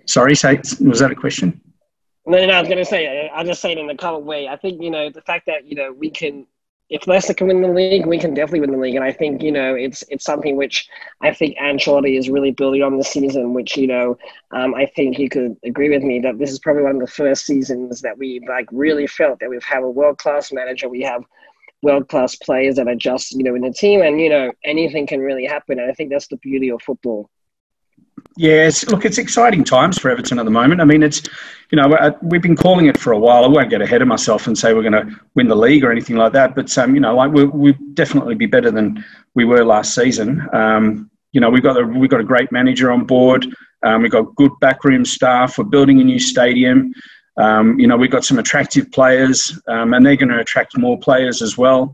sorry 0.07 0.35
say, 0.35 0.57
was 0.81 1.01
that 1.01 1.11
a 1.11 1.15
question 1.15 1.61
no, 2.29 2.45
no, 2.45 2.53
I 2.53 2.61
was 2.61 2.69
going 2.69 2.79
to 2.79 2.85
say, 2.85 3.31
I'll 3.31 3.45
just 3.45 3.63
say 3.63 3.73
it 3.73 3.79
in 3.79 3.89
a 3.89 3.97
common 3.97 4.27
way. 4.27 4.49
I 4.49 4.57
think, 4.57 4.83
you 4.83 4.91
know, 4.91 5.09
the 5.09 5.23
fact 5.23 5.47
that, 5.47 5.65
you 5.65 5.75
know, 5.75 5.93
we 5.93 6.11
can 6.11 6.47
if 6.91 7.07
Leicester 7.07 7.35
can 7.35 7.49
win 7.49 7.61
the 7.61 7.69
league, 7.69 8.07
we 8.07 8.19
can 8.19 8.33
definitely 8.33 8.61
win 8.61 8.73
the 8.73 8.79
league. 8.79 8.95
And 8.95 9.05
I 9.05 9.13
think, 9.13 9.43
you 9.43 9.53
know, 9.53 9.75
it's 9.75 10.03
it's 10.09 10.25
something 10.25 10.57
which 10.57 10.89
I 11.21 11.35
think 11.35 11.59
Ancelotti 11.59 12.19
is 12.19 12.31
really 12.31 12.51
building 12.51 12.83
on 12.83 12.97
this 12.97 13.11
season, 13.11 13.53
which, 13.53 13.77
you 13.77 13.87
know, 13.87 14.17
um, 14.53 14.75
I 14.75 14.87
think 14.87 15.19
you 15.19 15.29
could 15.29 15.57
agree 15.65 15.91
with 15.91 16.03
me 16.03 16.21
that 16.21 16.39
this 16.39 16.51
is 16.51 16.59
probably 16.59 16.85
one 16.85 16.97
of 16.97 17.01
the 17.01 17.07
first 17.07 17.45
seasons 17.45 18.01
that 18.01 18.17
we 18.17 18.41
like 18.49 18.69
really 18.73 19.07
felt 19.07 19.39
that 19.41 19.51
we've 19.51 19.63
had 19.63 19.83
a 19.83 19.89
world 19.89 20.19
class 20.19 20.51
manager. 20.51 20.89
We 20.89 21.03
have 21.03 21.25
world 21.83 22.09
class 22.09 22.35
players 22.37 22.77
that 22.77 22.89
are 22.89 22.95
just, 22.95 23.33
you 23.33 23.45
know, 23.45 23.55
in 23.55 23.63
the 23.63 23.73
team 23.73 24.03
and, 24.03 24.21
you 24.21 24.31
know, 24.31 24.51
anything 24.65 25.07
can 25.07 25.21
really 25.21 25.45
happen. 25.45 25.79
And 25.79 25.91
I 25.91 25.95
think 25.95 26.11
that's 26.11 26.29
the 26.29 26.37
beauty 26.39 26.71
of 26.71 26.83
football. 26.83 27.31
Yes, 28.39 28.87
look, 28.87 29.05
it's 29.05 29.19
exciting 29.19 29.65
times 29.65 29.99
for 29.99 30.13
Everton 30.13 30.39
at 30.39 30.45
the 30.45 30.51
moment. 30.53 30.81
I 30.81 30.85
mean, 30.85 31.03
it's, 31.03 31.23
you 31.73 31.77
know, 31.77 31.93
uh, 31.93 32.13
we've 32.23 32.41
been 32.41 32.55
calling 32.55 32.87
it 32.87 32.97
for 32.97 33.13
a 33.13 33.19
while. 33.19 33.43
I 33.43 33.49
won't 33.49 33.69
get 33.69 33.83
ahead 33.83 34.01
of 34.01 34.07
myself 34.07 34.47
and 34.47 34.57
say 34.57 34.75
we're 34.75 34.89
going 34.89 34.93
to 34.93 35.21
win 35.35 35.49
the 35.49 35.57
league 35.57 35.83
or 35.83 35.91
anything 35.91 36.15
like 36.15 36.33
that. 36.35 36.55
But, 36.55 36.79
um, 36.79 36.95
you 36.95 37.01
know, 37.01 37.17
like 37.17 37.33
we'll, 37.33 37.49
we'll 37.49 37.75
definitely 37.95 38.37
be 38.37 38.47
better 38.47 38.71
than 38.71 39.05
we 39.35 39.45
were 39.45 39.65
last 39.65 39.93
season. 39.93 40.49
Um, 40.53 41.11
you 41.33 41.41
know, 41.41 41.51
we've 41.51 41.65
got 41.65 41.81
a, 41.81 41.85
we've 41.85 42.11
got 42.11 42.21
a 42.21 42.25
great 42.25 42.53
manager 42.53 42.93
on 42.93 43.07
board. 43.07 43.45
Um, 43.83 44.03
we've 44.03 44.13
got 44.13 44.33
good 44.37 44.53
backroom 44.61 45.05
staff. 45.05 45.59
We're 45.59 45.65
building 45.65 46.01
a 46.01 46.05
new 46.05 46.21
stadium. 46.21 46.95
Um, 47.39 47.77
you 47.81 47.89
know, 47.89 47.97
we've 47.97 48.09
got 48.09 48.25
some 48.25 48.39
attractive 48.39 48.93
players, 48.93 49.61
um, 49.67 49.95
and 49.95 50.07
they're 50.07 50.15
going 50.15 50.29
to 50.29 50.39
attract 50.39 50.79
more 50.79 50.97
players 50.97 51.43
as 51.43 51.59
well. 51.59 51.93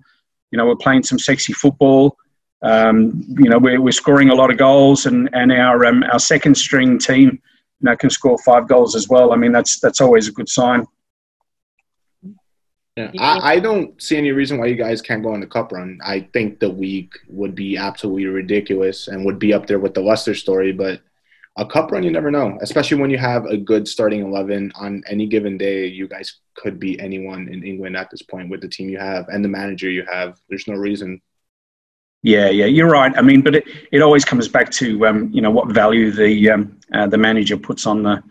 You 0.50 0.58
know, 0.58 0.66
we're 0.66 0.76
playing 0.76 1.04
some 1.04 1.18
sexy 1.18 1.54
football. 1.54 2.18
Um, 2.64 3.22
you 3.28 3.50
know, 3.50 3.58
we're, 3.58 3.80
we're 3.80 3.92
scoring 3.92 4.30
a 4.30 4.34
lot 4.34 4.50
of 4.50 4.56
goals, 4.56 5.04
and 5.04 5.28
and 5.34 5.52
our 5.52 5.84
um, 5.84 6.02
our 6.04 6.18
second 6.18 6.56
string 6.56 6.98
team, 6.98 7.28
you 7.30 7.40
know, 7.82 7.96
can 7.96 8.08
score 8.08 8.38
five 8.38 8.66
goals 8.66 8.96
as 8.96 9.08
well. 9.08 9.32
I 9.32 9.36
mean, 9.36 9.52
that's 9.52 9.80
that's 9.80 10.00
always 10.00 10.28
a 10.28 10.32
good 10.32 10.48
sign. 10.48 10.86
Yeah, 12.96 13.10
I, 13.18 13.54
I 13.54 13.60
don't 13.60 14.00
see 14.00 14.16
any 14.16 14.30
reason 14.30 14.58
why 14.58 14.66
you 14.66 14.76
guys 14.76 15.02
can't 15.02 15.22
go 15.22 15.34
on 15.34 15.40
the 15.40 15.46
cup 15.46 15.72
run. 15.72 15.98
I 16.02 16.20
think 16.32 16.58
the 16.58 16.70
week 16.70 17.12
would 17.28 17.54
be 17.54 17.76
absolutely 17.76 18.26
ridiculous 18.26 19.08
and 19.08 19.26
would 19.26 19.38
be 19.38 19.52
up 19.52 19.66
there 19.66 19.80
with 19.80 19.94
the 19.94 20.00
Leicester 20.00 20.34
story. 20.34 20.72
But 20.72 21.00
a 21.56 21.66
cup 21.66 21.90
run, 21.90 22.02
you 22.02 22.12
never 22.12 22.30
know, 22.30 22.56
especially 22.62 22.98
when 22.98 23.10
you 23.10 23.18
have 23.18 23.44
a 23.46 23.56
good 23.56 23.86
starting 23.86 24.20
11 24.20 24.72
on 24.76 25.02
any 25.08 25.26
given 25.26 25.58
day. 25.58 25.86
You 25.86 26.08
guys 26.08 26.38
could 26.54 26.80
be 26.80 26.98
anyone 26.98 27.48
in 27.48 27.62
England 27.62 27.96
at 27.96 28.10
this 28.10 28.22
point 28.22 28.48
with 28.48 28.60
the 28.62 28.68
team 28.68 28.88
you 28.88 28.98
have 28.98 29.28
and 29.28 29.44
the 29.44 29.48
manager 29.48 29.90
you 29.90 30.04
have. 30.10 30.38
There's 30.48 30.68
no 30.68 30.74
reason 30.74 31.20
yeah, 32.24 32.48
yeah, 32.48 32.64
you're 32.64 32.90
right. 32.90 33.12
I 33.14 33.20
mean, 33.20 33.42
but 33.42 33.54
it, 33.54 33.64
it 33.92 34.00
always 34.00 34.24
comes 34.24 34.48
back 34.48 34.70
to 34.70 35.06
um, 35.06 35.30
you 35.30 35.42
know 35.42 35.50
what 35.50 35.68
value 35.68 36.10
the 36.10 36.50
um, 36.52 36.80
uh, 36.94 37.06
the 37.06 37.18
manager 37.18 37.58
puts 37.58 37.86
on 37.86 38.02
the 38.02 38.22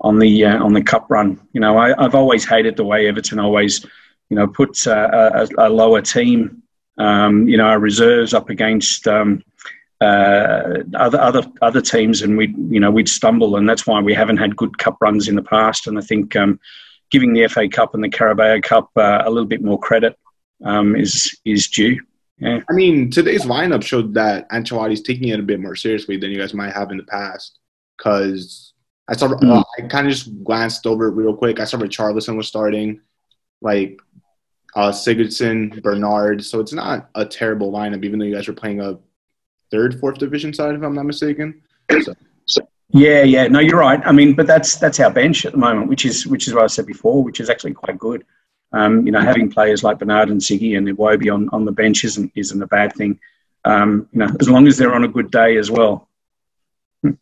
on 0.00 0.18
the 0.18 0.46
uh, 0.46 0.64
on 0.64 0.72
the 0.72 0.82
cup 0.82 1.10
run. 1.10 1.38
You 1.52 1.60
know, 1.60 1.76
I, 1.76 1.88
have 2.02 2.14
always 2.14 2.46
hated 2.46 2.76
the 2.76 2.84
way 2.84 3.06
Everton 3.06 3.38
always 3.38 3.84
you 4.30 4.36
know 4.36 4.46
puts 4.46 4.86
a, 4.86 5.46
a, 5.58 5.66
a 5.66 5.68
lower 5.68 6.00
team, 6.00 6.62
um, 6.96 7.46
you 7.46 7.58
know, 7.58 7.66
our 7.66 7.78
reserves 7.78 8.32
up 8.32 8.48
against 8.48 9.06
um, 9.06 9.44
uh, 10.00 10.78
other 10.94 11.20
other 11.20 11.42
other 11.60 11.82
teams, 11.82 12.22
and 12.22 12.38
we 12.38 12.48
you 12.70 12.80
know 12.80 12.90
we'd 12.90 13.10
stumble, 13.10 13.56
and 13.56 13.68
that's 13.68 13.86
why 13.86 14.00
we 14.00 14.14
haven't 14.14 14.38
had 14.38 14.56
good 14.56 14.78
cup 14.78 14.96
runs 15.02 15.28
in 15.28 15.34
the 15.34 15.42
past. 15.42 15.86
And 15.86 15.98
I 15.98 16.00
think 16.00 16.34
um, 16.34 16.58
giving 17.10 17.34
the 17.34 17.46
FA 17.48 17.68
Cup 17.68 17.92
and 17.92 18.02
the 18.02 18.08
Carabao 18.08 18.60
Cup 18.62 18.88
uh, 18.96 19.22
a 19.22 19.30
little 19.30 19.48
bit 19.48 19.62
more 19.62 19.78
credit 19.78 20.18
um, 20.64 20.96
is 20.96 21.38
is 21.44 21.68
due. 21.68 22.00
Yeah. 22.38 22.60
I 22.68 22.72
mean, 22.72 23.10
today's 23.10 23.44
lineup 23.44 23.82
showed 23.82 24.14
that 24.14 24.48
Ancelotti's 24.50 25.02
taking 25.02 25.28
it 25.28 25.40
a 25.40 25.42
bit 25.42 25.60
more 25.60 25.76
seriously 25.76 26.16
than 26.16 26.30
you 26.30 26.38
guys 26.38 26.54
might 26.54 26.72
have 26.72 26.90
in 26.90 26.96
the 26.96 27.04
past. 27.04 27.58
Because 27.96 28.72
I 29.08 29.14
saw, 29.14 29.28
mm. 29.28 29.50
uh, 29.50 29.64
I 29.78 29.86
kind 29.86 30.06
of 30.06 30.12
just 30.12 30.42
glanced 30.42 30.86
over 30.86 31.08
it 31.08 31.12
real 31.14 31.36
quick. 31.36 31.60
I 31.60 31.64
saw 31.64 31.78
Richarlison 31.78 32.36
was 32.36 32.48
starting, 32.48 33.00
like 33.60 34.00
uh, 34.74 34.90
Sigurdsson, 34.90 35.80
Bernard. 35.82 36.44
So 36.44 36.60
it's 36.60 36.72
not 36.72 37.08
a 37.14 37.24
terrible 37.24 37.70
lineup, 37.70 38.04
even 38.04 38.18
though 38.18 38.24
you 38.24 38.34
guys 38.34 38.48
are 38.48 38.52
playing 38.52 38.80
a 38.80 38.98
third, 39.70 40.00
fourth 40.00 40.18
division 40.18 40.52
side, 40.52 40.74
if 40.74 40.82
I'm 40.82 40.94
not 40.94 41.06
mistaken. 41.06 41.62
So, 42.02 42.14
so. 42.46 42.68
Yeah, 42.90 43.22
yeah, 43.22 43.48
no, 43.48 43.60
you're 43.60 43.78
right. 43.78 44.00
I 44.04 44.12
mean, 44.12 44.34
but 44.34 44.46
that's 44.46 44.76
that's 44.76 45.00
our 45.00 45.10
bench 45.10 45.44
at 45.46 45.52
the 45.52 45.58
moment, 45.58 45.88
which 45.88 46.04
is 46.04 46.26
which 46.26 46.46
is 46.46 46.54
what 46.54 46.64
I 46.64 46.66
said 46.68 46.86
before, 46.86 47.24
which 47.24 47.40
is 47.40 47.50
actually 47.50 47.74
quite 47.74 47.98
good. 47.98 48.24
Um, 48.74 49.06
you 49.06 49.12
know, 49.12 49.20
having 49.20 49.50
players 49.50 49.84
like 49.84 50.00
Bernard 50.00 50.30
and 50.30 50.40
Siggy 50.40 50.76
and 50.76 50.88
Iwobi 50.88 51.32
on, 51.32 51.48
on 51.52 51.64
the 51.64 51.72
bench 51.72 52.02
isn't, 52.04 52.32
isn't 52.34 52.60
a 52.60 52.66
bad 52.66 52.92
thing. 52.94 53.20
Um, 53.64 54.08
you 54.12 54.18
know, 54.18 54.28
as 54.40 54.48
long 54.48 54.66
as 54.66 54.76
they're 54.76 54.94
on 54.94 55.04
a 55.04 55.08
good 55.08 55.30
day 55.30 55.56
as 55.56 55.70
well. 55.70 56.08
The 57.02 57.16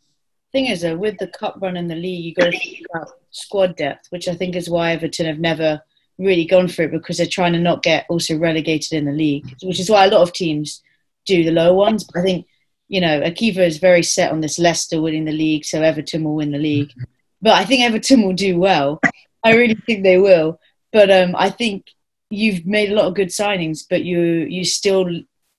thing 0.52 0.66
is, 0.66 0.85
uh, 0.85 0.97
with 0.97 1.18
the 1.18 1.28
cup 1.28 1.59
run 1.61 1.76
in 1.76 1.88
the 1.88 1.94
league, 1.94 2.25
you've 2.25 2.37
got 2.37 2.52
to 2.52 2.59
think 2.59 2.87
about 2.90 3.09
squad 3.30 3.76
depth, 3.76 4.06
which 4.11 4.28
I 4.28 4.35
think 4.35 4.56
is 4.56 4.68
why 4.68 4.92
Everton 4.92 5.26
have 5.26 5.38
never 5.38 5.82
really 6.18 6.44
gone 6.47 6.68
for 6.68 6.82
it 6.82 6.92
because 6.92 7.18
they're 7.18 7.26
trying 7.26 7.52
to 7.52 7.59
not 7.59 7.82
get 7.82 8.06
also 8.09 8.37
relegated 8.38 8.92
in 8.92 9.04
the 9.04 9.12
league, 9.12 9.44
which 9.62 9.80
is 9.80 9.90
why 9.90 10.06
a 10.06 10.11
lot 10.11 10.23
of 10.23 10.32
teams 10.32 10.82
do 11.26 11.44
the 11.44 11.52
lower 11.52 11.75
ones. 11.75 12.04
But 12.04 12.21
I 12.21 12.23
think, 12.23 12.47
you 12.88 13.00
know, 13.00 13.21
Akiva 13.21 13.59
is 13.59 13.78
very 13.78 14.02
set 14.02 14.32
on 14.32 14.40
this 14.40 14.59
Leicester 14.59 15.00
winning 15.00 15.25
the 15.25 15.32
league, 15.32 15.64
so 15.64 15.82
Everton 15.82 16.25
will 16.25 16.37
win 16.37 16.52
the 16.52 16.59
league. 16.59 16.92
But 17.40 17.52
I 17.52 17.64
think 17.64 17.82
Everton 17.82 18.23
will 18.23 18.35
do 18.35 18.59
well. 18.59 19.00
I 19.44 19.54
really 19.54 19.76
think 19.87 20.02
they 20.02 20.18
will. 20.18 20.61
But 20.93 21.11
um, 21.11 21.35
I 21.37 21.51
think 21.51 21.87
you've 22.31 22.67
made 22.67 22.91
a 22.91 22.95
lot 22.95 23.07
of 23.07 23.15
good 23.15 23.29
signings, 23.29 23.85
but 23.89 24.05
you 24.05 24.21
you 24.21 24.65
still 24.65 25.09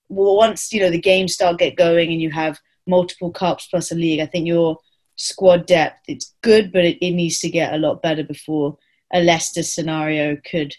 once 0.08 0.72
you 0.72 0.80
know 0.80 0.90
the 0.90 1.00
games 1.00 1.34
start 1.34 1.58
get 1.58 1.76
going 1.76 2.12
and 2.12 2.20
you 2.20 2.30
have 2.30 2.58
multiple 2.86 3.30
cups 3.30 3.66
plus 3.66 3.90
a 3.92 3.94
league, 3.94 4.20
I 4.20 4.26
think 4.26 4.46
you're 4.46 4.78
squad 5.16 5.66
depth. 5.66 6.00
It's 6.08 6.34
good, 6.42 6.72
but 6.72 6.84
it, 6.84 6.98
it 7.04 7.12
needs 7.12 7.40
to 7.40 7.50
get 7.50 7.72
a 7.72 7.78
lot 7.78 8.02
better 8.02 8.22
before 8.22 8.76
a 9.12 9.22
Leicester 9.22 9.62
scenario 9.62 10.36
could 10.50 10.74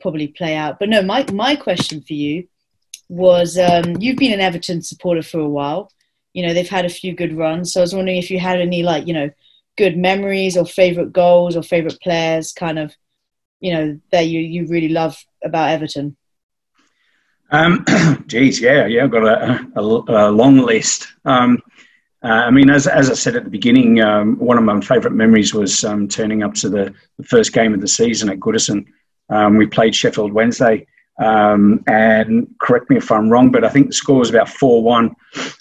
probably 0.00 0.28
play 0.28 0.54
out. 0.56 0.78
But 0.78 0.88
no, 0.88 1.02
my 1.02 1.24
my 1.32 1.56
question 1.56 2.02
for 2.02 2.14
you 2.14 2.48
was: 3.08 3.58
um, 3.58 3.96
you've 4.00 4.18
been 4.18 4.32
an 4.32 4.40
Everton 4.40 4.82
supporter 4.82 5.22
for 5.22 5.40
a 5.40 5.48
while. 5.48 5.90
You 6.32 6.46
know 6.46 6.54
they've 6.54 6.68
had 6.68 6.84
a 6.84 6.90
few 7.00 7.14
good 7.14 7.36
runs, 7.36 7.72
so 7.72 7.80
I 7.80 7.82
was 7.82 7.94
wondering 7.94 8.18
if 8.18 8.30
you 8.30 8.38
had 8.38 8.60
any 8.60 8.82
like 8.82 9.06
you 9.06 9.14
know 9.14 9.30
good 9.76 9.96
memories 9.96 10.56
or 10.56 10.64
favorite 10.64 11.12
goals 11.12 11.56
or 11.56 11.62
favorite 11.62 12.00
players, 12.00 12.52
kind 12.52 12.78
of 12.78 12.94
you 13.60 13.72
know 13.72 14.00
that 14.12 14.22
you 14.22 14.40
you 14.40 14.66
really 14.66 14.88
love 14.88 15.16
about 15.44 15.70
Everton. 15.70 16.16
Um, 17.50 17.84
geez, 18.26 18.60
yeah, 18.60 18.86
yeah, 18.86 19.04
I've 19.04 19.10
got 19.10 19.24
a, 19.24 19.66
a, 19.76 19.80
a 19.80 20.30
long 20.30 20.58
list. 20.58 21.06
Um, 21.24 21.62
uh, 22.24 22.46
I 22.46 22.50
mean, 22.50 22.70
as, 22.70 22.86
as 22.86 23.10
I 23.10 23.14
said 23.14 23.36
at 23.36 23.44
the 23.44 23.50
beginning, 23.50 24.00
um, 24.00 24.38
one 24.38 24.56
of 24.56 24.64
my 24.64 24.80
favourite 24.80 25.14
memories 25.14 25.52
was 25.52 25.84
um, 25.84 26.08
turning 26.08 26.42
up 26.42 26.54
to 26.54 26.70
the, 26.70 26.94
the, 27.18 27.24
first 27.24 27.52
game 27.52 27.74
of 27.74 27.82
the 27.82 27.86
season 27.86 28.30
at 28.30 28.40
Goodison. 28.40 28.86
Um, 29.28 29.58
we 29.58 29.66
played 29.66 29.94
Sheffield 29.94 30.32
Wednesday, 30.32 30.86
um, 31.18 31.84
and 31.86 32.48
correct 32.60 32.88
me 32.88 32.96
if 32.96 33.12
I'm 33.12 33.28
wrong, 33.28 33.52
but 33.52 33.62
I 33.62 33.68
think 33.68 33.88
the 33.88 33.92
score 33.92 34.20
was 34.20 34.30
about 34.30 34.48
4 34.48 34.82
1. 34.82 35.14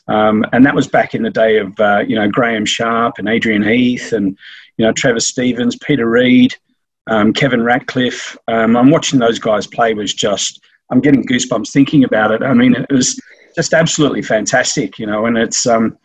Um, 0.08 0.46
and 0.54 0.66
that 0.66 0.74
was 0.74 0.88
back 0.88 1.14
in 1.14 1.22
the 1.22 1.30
day 1.30 1.58
of, 1.58 1.78
uh, 1.80 2.00
you 2.08 2.16
know, 2.16 2.30
Graeme 2.30 2.66
Sharp 2.66 3.16
and 3.18 3.28
Adrian 3.28 3.62
Heath 3.62 4.14
and, 4.14 4.38
you 4.78 4.86
know, 4.86 4.94
Trevor 4.94 5.20
Stephens, 5.20 5.76
Peter 5.76 6.10
Reid, 6.10 6.56
um, 7.08 7.34
Kevin 7.34 7.64
Ratcliffe. 7.64 8.38
I'm 8.78 8.90
watching 8.90 9.20
those 9.20 9.40
guys 9.40 9.68
play 9.68 9.94
was 9.94 10.14
just, 10.14 10.62
I'm 10.92 11.02
getting 11.02 11.26
goosebumps 11.26 11.72
thinking 11.72 12.04
about 12.04 12.32
it. 12.32 12.44
I 12.44 12.54
mean, 12.54 12.76
it 12.76 12.92
was 12.92 13.20
just 13.56 13.74
absolutely 13.74 14.22
fantastic, 14.22 15.00
you 15.00 15.06
know, 15.06 15.26
and 15.26 15.38
it's, 15.38 15.66
um, 15.66 15.98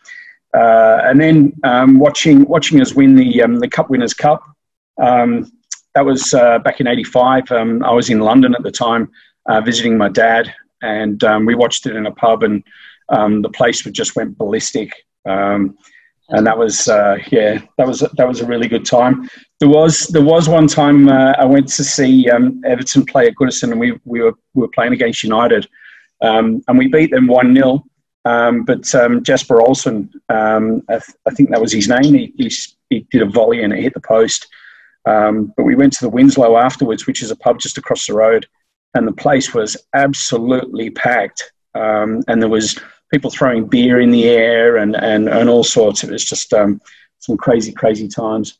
uh, 0.53 1.01
and 1.03 1.19
then 1.19 1.53
um, 1.63 1.99
watching 1.99 2.43
watching 2.45 2.81
us 2.81 2.93
win 2.93 3.15
the 3.15 3.43
um, 3.43 3.59
the 3.59 3.67
Cup 3.67 3.89
Winners' 3.89 4.13
Cup. 4.13 4.41
Um, 5.01 5.51
that 5.93 6.05
was 6.05 6.33
uh, 6.33 6.59
back 6.59 6.79
in 6.79 6.87
'85. 6.87 7.51
Um, 7.51 7.83
I 7.83 7.91
was 7.91 8.09
in 8.09 8.19
London 8.19 8.55
at 8.55 8.63
the 8.63 8.71
time, 8.71 9.11
uh, 9.47 9.61
visiting 9.61 9.97
my 9.97 10.09
dad, 10.09 10.53
and 10.81 11.23
um, 11.23 11.45
we 11.45 11.55
watched 11.55 11.85
it 11.85 11.95
in 11.95 12.07
a 12.07 12.11
pub, 12.11 12.43
and 12.43 12.63
um, 13.09 13.41
the 13.41 13.49
place 13.49 13.83
just 13.83 14.15
went 14.15 14.37
ballistic. 14.37 14.91
and 15.25 16.45
that 16.45 16.57
was 16.57 16.87
uh, 16.87 17.17
yeah, 17.31 17.61
that 17.77 17.87
was 17.87 17.99
that 17.99 18.27
was 18.27 18.41
a 18.41 18.45
really 18.45 18.67
good 18.67 18.85
time. 18.85 19.29
There 19.59 19.69
was 19.69 20.07
there 20.07 20.23
was 20.23 20.47
one 20.47 20.67
time 20.67 21.09
uh, 21.09 21.33
I 21.37 21.45
went 21.45 21.67
to 21.69 21.83
see 21.83 22.29
Everton 22.29 23.05
play 23.05 23.27
at 23.27 23.35
Goodison, 23.35 23.71
and 23.71 23.79
we 23.79 23.99
we 24.05 24.21
were 24.21 24.33
we 24.53 24.61
were 24.61 24.69
playing 24.69 24.93
against 24.93 25.23
United, 25.23 25.67
and 26.21 26.63
we 26.77 26.87
beat 26.87 27.11
them 27.11 27.27
one 27.27 27.53
0 27.53 27.83
um, 28.25 28.63
but 28.63 28.93
um, 28.95 29.23
Jesper 29.23 29.61
Olsen, 29.61 30.09
um, 30.29 30.83
I, 30.89 30.93
th- 30.93 31.17
I, 31.25 31.31
think 31.31 31.49
that 31.49 31.61
was 31.61 31.71
his 31.71 31.87
name. 31.87 32.13
He, 32.13 32.33
he, 32.37 32.51
he, 32.89 33.07
did 33.11 33.21
a 33.21 33.25
volley 33.25 33.63
and 33.63 33.71
it 33.71 33.81
hit 33.81 33.93
the 33.93 34.01
post. 34.01 34.47
Um, 35.05 35.53
but 35.55 35.63
we 35.63 35.75
went 35.75 35.93
to 35.93 36.01
the 36.01 36.09
Winslow 36.09 36.57
afterwards, 36.57 37.07
which 37.07 37.23
is 37.23 37.31
a 37.31 37.35
pub 37.35 37.59
just 37.59 37.77
across 37.77 38.05
the 38.05 38.13
road, 38.13 38.45
and 38.93 39.07
the 39.07 39.13
place 39.13 39.53
was 39.53 39.77
absolutely 39.95 40.89
packed. 40.89 41.51
Um, 41.75 42.21
and 42.27 42.41
there 42.41 42.49
was 42.49 42.77
people 43.11 43.31
throwing 43.31 43.65
beer 43.65 44.01
in 44.01 44.11
the 44.11 44.25
air 44.25 44.77
and, 44.77 44.95
and, 44.97 45.29
and 45.29 45.49
all 45.49 45.63
sorts. 45.63 46.03
It 46.03 46.11
was 46.11 46.25
just 46.25 46.53
um, 46.53 46.81
some 47.19 47.37
crazy, 47.37 47.71
crazy 47.71 48.07
times. 48.07 48.59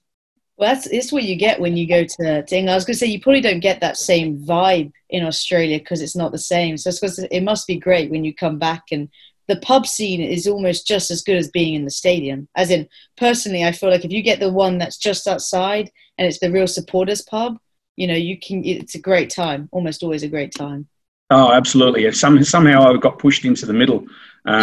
Well, 0.60 0.74
that's, 0.74 0.90
that's 0.90 1.14
what 1.14 1.24
you 1.24 1.38
get 1.38 1.62
when 1.62 1.78
you 1.78 1.88
go 1.88 2.04
to, 2.04 2.44
to 2.44 2.56
England. 2.56 2.72
I 2.72 2.76
was 2.76 2.84
going 2.84 2.96
to 2.96 3.00
say, 3.00 3.06
you 3.06 3.22
probably 3.22 3.40
don't 3.40 3.62
get 3.62 3.80
that 3.80 3.96
same 3.96 4.38
vibe 4.40 4.92
in 5.10 5.24
Australia 5.26 5.80
because 5.80 6.02
it's 6.02 6.18
not 6.18 6.34
the 6.34 6.38
same. 6.38 6.76
So 6.76 6.92
it 7.32 7.44
must 7.44 7.66
be 7.66 7.80
great 7.80 8.12
when 8.12 8.26
you 8.26 8.36
come 8.36 8.60
back 8.60 8.84
and 8.92 9.08
the 9.48 9.56
pub 9.62 9.88
scene 9.88 10.20
is 10.20 10.48
almost 10.48 10.86
just 10.86 11.12
as 11.12 11.24
good 11.24 11.38
as 11.38 11.48
being 11.48 11.76
in 11.76 11.86
the 11.86 11.90
stadium. 11.90 12.50
As 12.58 12.72
in, 12.72 12.90
personally, 13.16 13.64
I 13.64 13.72
feel 13.72 13.90
like 13.90 14.04
if 14.04 14.12
you 14.12 14.22
get 14.22 14.42
the 14.42 14.52
one 14.52 14.78
that's 14.78 14.98
just 14.98 15.30
outside 15.30 15.90
and 16.18 16.28
it's 16.28 16.40
the 16.40 16.52
real 16.52 16.68
supporters 16.68 17.22
pub, 17.22 17.58
you 17.96 18.06
know, 18.06 18.14
you 18.14 18.38
can. 18.38 18.64
It's 18.66 18.96
a 18.96 19.00
great 19.00 19.30
time. 19.30 19.70
Almost 19.72 20.04
always 20.04 20.24
a 20.24 20.28
great 20.28 20.54
time. 20.54 20.88
Oh, 21.30 21.54
absolutely. 21.54 22.12
Some, 22.12 22.44
somehow 22.44 22.92
I 22.92 22.98
got 22.98 23.20
pushed 23.20 23.46
into 23.46 23.66
the 23.66 23.74
middle 23.74 24.06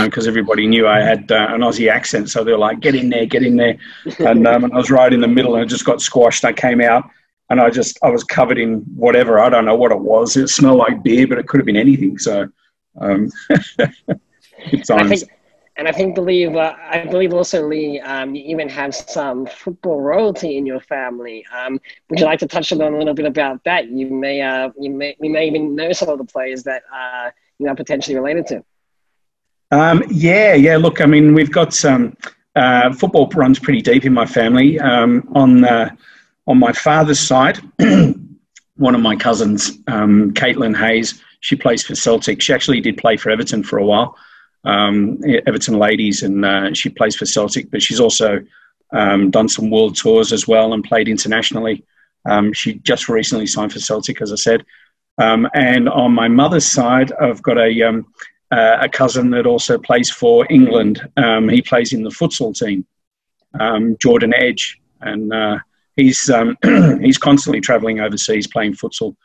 because 0.05 0.27
uh, 0.27 0.31
everybody 0.31 0.67
knew 0.67 0.89
I 0.89 1.01
had 1.01 1.31
uh, 1.31 1.47
an 1.51 1.61
Aussie 1.61 1.91
accent. 1.91 2.29
So 2.31 2.43
they 2.43 2.53
were 2.53 2.59
like, 2.59 2.81
get 2.81 2.95
in 2.97 3.09
there, 3.09 3.27
get 3.27 3.43
in 3.45 3.57
there. 3.57 3.79
And, 4.19 4.47
um, 4.47 4.65
and 4.65 4.73
I 4.73 4.77
was 4.77 4.91
right 4.91 5.13
in 5.13 5.21
the 5.21 5.29
middle 5.29 5.55
and 5.55 5.63
I 5.63 5.67
just 5.67 5.85
got 5.85 6.01
squashed. 6.01 6.45
I 6.45 6.53
came 6.53 6.81
out 6.81 7.09
and 7.51 7.61
I 7.61 7.71
just, 7.71 7.99
I 8.03 8.11
was 8.11 8.25
covered 8.25 8.59
in 8.59 8.81
whatever. 8.97 9.39
I 9.39 9.49
don't 9.49 9.65
know 9.65 9.77
what 9.77 9.93
it 9.93 10.01
was. 10.01 10.37
It 10.37 10.49
smelled 10.49 10.79
like 10.79 11.03
beer, 11.05 11.29
but 11.29 11.39
it 11.39 11.47
could 11.47 11.61
have 11.61 11.67
been 11.67 11.77
anything. 11.77 12.19
So, 12.19 12.49
um, 13.01 13.31
I 13.51 15.09
think, 15.09 15.31
and 15.77 15.87
I 15.87 15.93
think 15.93 16.15
believe 16.15 16.57
uh, 16.57 16.75
I 16.91 17.05
believe 17.05 17.35
also 17.35 17.69
Lee, 17.69 18.01
um, 18.01 18.35
you 18.35 18.43
even 18.47 18.69
have 18.69 18.95
some 18.95 19.47
football 19.47 20.01
royalty 20.01 20.57
in 20.57 20.67
your 20.67 20.81
family. 20.81 21.45
Um, 21.55 21.79
would 22.09 22.19
you 22.19 22.25
like 22.25 22.39
to 22.41 22.49
touch 22.49 22.73
on 22.73 22.81
a 22.81 22.99
little 22.99 23.15
bit 23.15 23.27
about 23.27 23.63
that? 23.65 23.89
You 23.89 24.07
may 24.07 24.41
uh, 24.41 24.71
you 24.79 24.91
may 24.91 25.17
you 25.21 25.31
may 25.31 25.47
even 25.47 25.75
know 25.75 25.93
some 25.93 26.09
of 26.09 26.19
the 26.19 26.25
players 26.25 26.63
that 26.65 26.83
uh, 26.93 27.31
you 27.59 27.69
are 27.69 27.77
potentially 27.77 28.17
related 28.17 28.47
to. 28.49 28.65
Um, 29.71 30.03
yeah, 30.11 30.55
yeah. 30.55 30.77
Look, 30.77 31.01
I 31.01 31.07
mean, 31.07 31.35
we've 31.35 31.51
got 31.51 31.75
some 31.75 32.17
uh, 32.55 32.93
football 32.93 33.29
runs 33.35 33.59
pretty 33.59 33.83
deep 33.83 34.05
in 34.05 34.13
my 34.13 34.27
family. 34.27 34.79
Um, 34.79 35.29
on 35.35 35.65
uh, 35.65 35.91
on 36.47 36.59
my 36.59 36.73
father's 36.73 37.19
side, 37.19 37.59
one 38.77 38.95
of 38.95 39.01
my 39.01 39.17
cousins, 39.17 39.79
um, 39.89 40.33
Caitlin 40.33 40.77
Hayes, 40.77 41.23
she 41.41 41.57
plays 41.57 41.85
for 41.85 41.95
Celtic. 41.95 42.41
She 42.41 42.53
actually 42.53 42.81
did 42.81 42.97
play 42.97 43.17
for 43.17 43.31
Everton 43.31 43.63
for 43.63 43.79
a 43.79 43.85
while 43.85 44.17
um, 44.67 45.19
Everton 45.47 45.79
ladies, 45.79 46.23
and 46.23 46.45
uh, 46.45 46.75
she 46.75 46.91
plays 46.91 47.17
for 47.17 47.25
Celtic. 47.25 47.71
But 47.71 47.83
she's 47.83 48.01
also 48.01 48.41
um, 48.93 49.31
done 49.31 49.49
some 49.49 49.71
world 49.71 49.97
tours 49.97 50.33
as 50.33 50.47
well 50.47 50.75
and 50.75 50.85
played 50.85 51.09
internationally. 51.09 51.85
Um, 52.29 52.53
she 52.53 52.75
just 52.75 53.09
recently 53.09 53.47
signed 53.47 53.73
for 53.73 53.79
Celtic, 53.79 54.21
as 54.21 54.33
I 54.33 54.37
said. 54.37 54.65
And 55.19 55.89
on 55.89 56.13
my 56.13 56.29
mother's 56.29 56.67
side, 56.67 57.13
I've 57.21 57.43
got 57.43 57.59
a 57.59 58.03
uh, 58.51 58.79
a 58.81 58.89
cousin 58.89 59.31
that 59.31 59.47
also 59.47 59.79
plays 59.79 60.11
for 60.11 60.47
England. 60.51 61.07
Um, 61.17 61.49
he 61.49 61.63
plays 61.63 61.93
in 61.93 62.03
the 62.03 62.11
futsal 62.11 62.57
team, 62.57 62.87
Jordan 64.01 64.35
Edge, 64.35 64.81
and 65.01 65.33
uh, 65.33 65.59
he's 65.97 66.31
he's 67.01 67.19
constantly 67.19 67.61
travelling 67.61 68.01
overseas 68.01 68.47
playing 68.47 68.75
futsal. 68.75 69.17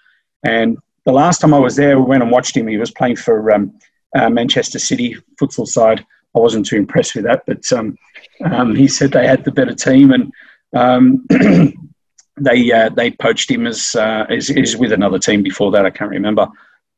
And 0.43 0.77
the 1.05 1.11
last 1.11 1.39
time 1.39 1.53
I 1.53 1.59
was 1.59 1.75
there, 1.75 1.99
we 1.99 2.05
went 2.05 2.23
and 2.23 2.31
watched 2.31 2.55
him. 2.55 2.67
He 2.67 2.77
was 2.77 2.91
playing 2.91 3.15
for 3.15 3.51
um, 3.53 3.73
uh, 4.15 4.29
Manchester 4.29 4.79
City 4.79 5.17
futsal 5.39 5.67
side. 5.67 6.05
I 6.35 6.39
wasn't 6.39 6.65
too 6.65 6.77
impressed 6.77 7.15
with 7.15 7.25
that, 7.25 7.43
but 7.45 7.71
um, 7.73 7.97
um, 8.45 8.75
he 8.75 8.87
said 8.87 9.11
they 9.11 9.27
had 9.27 9.43
the 9.43 9.51
better 9.51 9.75
team 9.75 10.11
and 10.11 10.31
um, 10.73 11.25
they 12.37 12.71
uh, 12.71 12.89
they 12.89 13.11
poached 13.11 13.51
him 13.51 13.67
as, 13.67 13.95
uh, 13.95 14.25
as, 14.29 14.49
as 14.49 14.77
with 14.77 14.93
another 14.93 15.19
team 15.19 15.43
before 15.43 15.71
that. 15.71 15.85
I 15.85 15.89
can't 15.89 16.09
remember, 16.09 16.47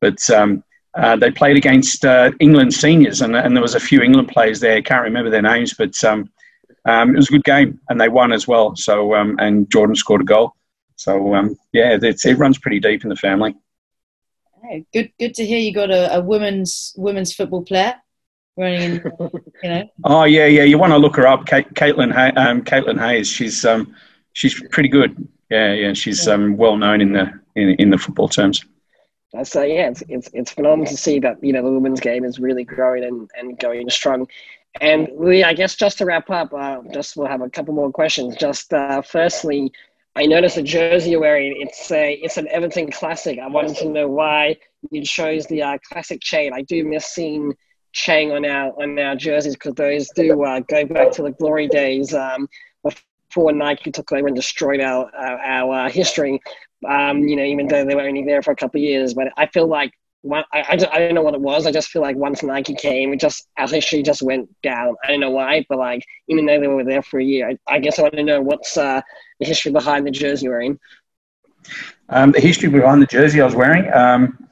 but 0.02 0.30
um, 0.30 0.64
uh, 0.96 1.16
they 1.16 1.32
played 1.32 1.58
against 1.58 2.06
uh, 2.06 2.32
England 2.40 2.74
seniors 2.74 3.22
and, 3.22 3.36
and 3.36 3.56
there 3.56 3.62
was 3.62 3.76
a 3.76 3.80
few 3.80 4.02
England 4.02 4.28
players 4.30 4.60
there. 4.60 4.78
I 4.78 4.82
can't 4.82 5.04
remember 5.04 5.30
their 5.30 5.42
names, 5.42 5.74
but 5.74 6.02
um, 6.04 6.30
um, 6.86 7.12
it 7.12 7.18
was 7.18 7.30
a 7.30 7.34
good 7.34 7.44
game 7.44 7.80
and 7.90 8.00
they 8.00 8.10
won 8.10 8.32
as 8.32 8.48
well. 8.48 8.76
So 8.76 9.16
um, 9.16 9.38
and 9.40 9.70
Jordan 9.72 9.96
scored 9.96 10.22
a 10.22 10.26
goal. 10.26 10.56
So 10.96 11.56
yeah, 11.72 11.98
it 12.02 12.38
runs 12.38 12.58
pretty 12.58 12.80
deep 12.80 13.04
in 13.04 13.10
the 13.10 13.16
family. 13.16 13.56
Hey, 14.64 14.86
good, 14.94 15.12
good 15.20 15.34
to 15.36 15.46
hear 15.46 15.60
you 15.60 15.74
got 15.74 15.92
a, 15.92 16.18
a 16.18 16.22
women's 16.22 16.94
women's 16.96 17.34
football 17.34 17.64
player 17.64 17.96
running. 18.56 18.82
In, 18.82 19.14
you 19.64 19.70
know. 19.70 19.90
Oh 20.06 20.24
yeah, 20.24 20.46
yeah. 20.46 20.64
You 20.64 20.78
want 20.78 20.94
to 20.94 20.98
look 20.98 21.16
her 21.18 21.28
up, 21.28 21.46
Kate, 21.46 21.68
Caitlin, 21.74 22.14
Hay, 22.14 22.32
um, 22.40 22.64
Caitlin 22.64 23.00
Hayes. 23.00 23.28
She's 23.28 23.66
um, 23.66 23.96
she's 24.34 24.62
pretty 24.70 24.90
good. 24.90 25.28
Yeah, 25.50 25.74
yeah. 25.74 25.94
She's 25.94 26.28
um, 26.28 26.56
well 26.58 26.78
known 26.78 27.02
in 27.02 27.14
the 27.14 27.32
in, 27.56 27.70
in 27.72 27.90
the 27.90 27.98
football 27.98 28.30
terms. 28.30 28.64
So 29.42 29.64
yeah, 29.64 29.90
it's, 29.90 30.04
it's 30.08 30.30
it's 30.34 30.52
phenomenal 30.52 30.86
to 30.86 30.98
see 30.98 31.20
that 31.20 31.44
you 31.44 31.54
know 31.54 31.64
the 31.64 31.72
women's 31.72 32.00
game 32.00 32.24
is 32.24 32.40
really 32.40 32.64
growing 32.64 33.04
and, 33.04 33.30
and 33.36 33.58
going 33.58 33.90
strong. 33.90 34.28
And 34.82 35.10
Lee, 35.18 35.44
I 35.44 35.54
guess 35.54 35.76
just 35.76 35.98
to 36.00 36.06
wrap 36.06 36.30
up, 36.30 36.54
uh, 36.54 36.82
just 36.94 37.16
we'll 37.16 37.28
have 37.28 37.42
a 37.42 37.50
couple 37.50 37.74
more 37.74 37.92
questions. 37.92 38.36
Just 38.36 38.74
uh, 38.74 39.02
firstly, 39.02 39.72
I 40.16 40.26
noticed 40.28 40.56
the 40.56 40.64
jersey 40.64 41.12
you're 41.12 41.20
wearing. 41.20 41.56
It's 41.60 41.92
a 41.92 42.14
it's 42.14 42.38
an 42.38 42.48
Everton 42.50 42.92
classic. 42.92 43.40
I 43.40 43.48
wanted 43.48 43.76
to 43.78 43.90
know 43.90 44.08
why 44.08 44.58
you 44.92 45.04
chose 45.04 45.48
the 45.48 45.64
uh, 45.64 45.78
classic 45.92 46.22
Chang. 46.22 46.54
I 46.54 46.62
do 46.62 46.84
miss 46.86 47.08
seeing 47.08 47.54
Chang 47.94 48.32
on 48.32 48.46
our 48.46 48.72
on 48.82 48.98
our 49.00 49.16
jerseys 49.16 49.56
because 49.56 49.74
those 49.74 50.10
do 50.10 50.44
uh, 50.44 50.60
go 50.60 50.86
back 50.86 51.12
to 51.14 51.24
the 51.24 51.32
glory 51.32 51.68
days 51.68 52.14
um, 52.14 52.48
before 52.84 53.52
Nike 53.52 53.92
took 53.92 54.12
over 54.12 54.28
and 54.28 54.36
destroyed 54.36 54.82
our 54.82 55.10
our, 55.16 55.40
our 55.40 55.86
uh, 55.86 55.90
history. 55.90 56.40
Um, 56.86 57.20
you 57.28 57.36
know, 57.36 57.44
even 57.44 57.68
though 57.68 57.86
they 57.86 57.96
were 57.96 58.02
only 58.02 58.24
there 58.24 58.42
for 58.42 58.52
a 58.52 58.56
couple 58.56 58.80
of 58.80 58.84
years, 58.84 59.14
but 59.14 59.28
I 59.38 59.48
feel 59.48 59.68
like 59.68 59.94
one, 60.24 60.46
I, 60.54 60.62
I, 60.62 60.74
I, 60.74 61.00
don't 61.00 61.16
know 61.16 61.22
what 61.22 61.34
it 61.34 61.42
was. 61.42 61.68
I 61.68 61.72
just 61.72 61.90
feel 61.90 62.02
like 62.02 62.16
once 62.16 62.44
Nike 62.44 62.76
came, 62.76 63.12
it 63.12 63.20
just 63.20 63.46
history 63.58 64.02
just 64.04 64.22
went 64.22 64.50
down. 64.64 64.96
I 65.04 65.10
don't 65.10 65.20
know 65.20 65.32
why, 65.32 65.66
but 65.68 65.78
like 65.78 66.04
even 66.30 66.46
though 66.46 66.60
they 66.60 66.68
were 66.68 66.86
there 66.86 67.02
for 67.02 67.20
a 67.20 67.24
year, 67.24 67.50
I, 67.50 67.58
I 67.76 67.80
guess 67.80 68.00
I 68.00 68.04
want 68.04 68.16
to 68.16 68.24
know 68.24 68.42
what's 68.42 68.78
uh, 68.78 69.02
the 69.40 69.46
history 69.46 69.72
behind 69.72 70.08
the 70.08 70.12
jersey 70.12 70.46
you're 70.46 70.54
wearing. 70.54 70.80
Um, 72.10 72.32
the 72.32 72.40
history 72.40 72.70
behind 72.70 73.02
the 73.02 73.06
jersey 73.06 73.42
I 73.42 73.46
was 73.46 73.56
wearing, 73.56 73.92
um, 73.94 74.48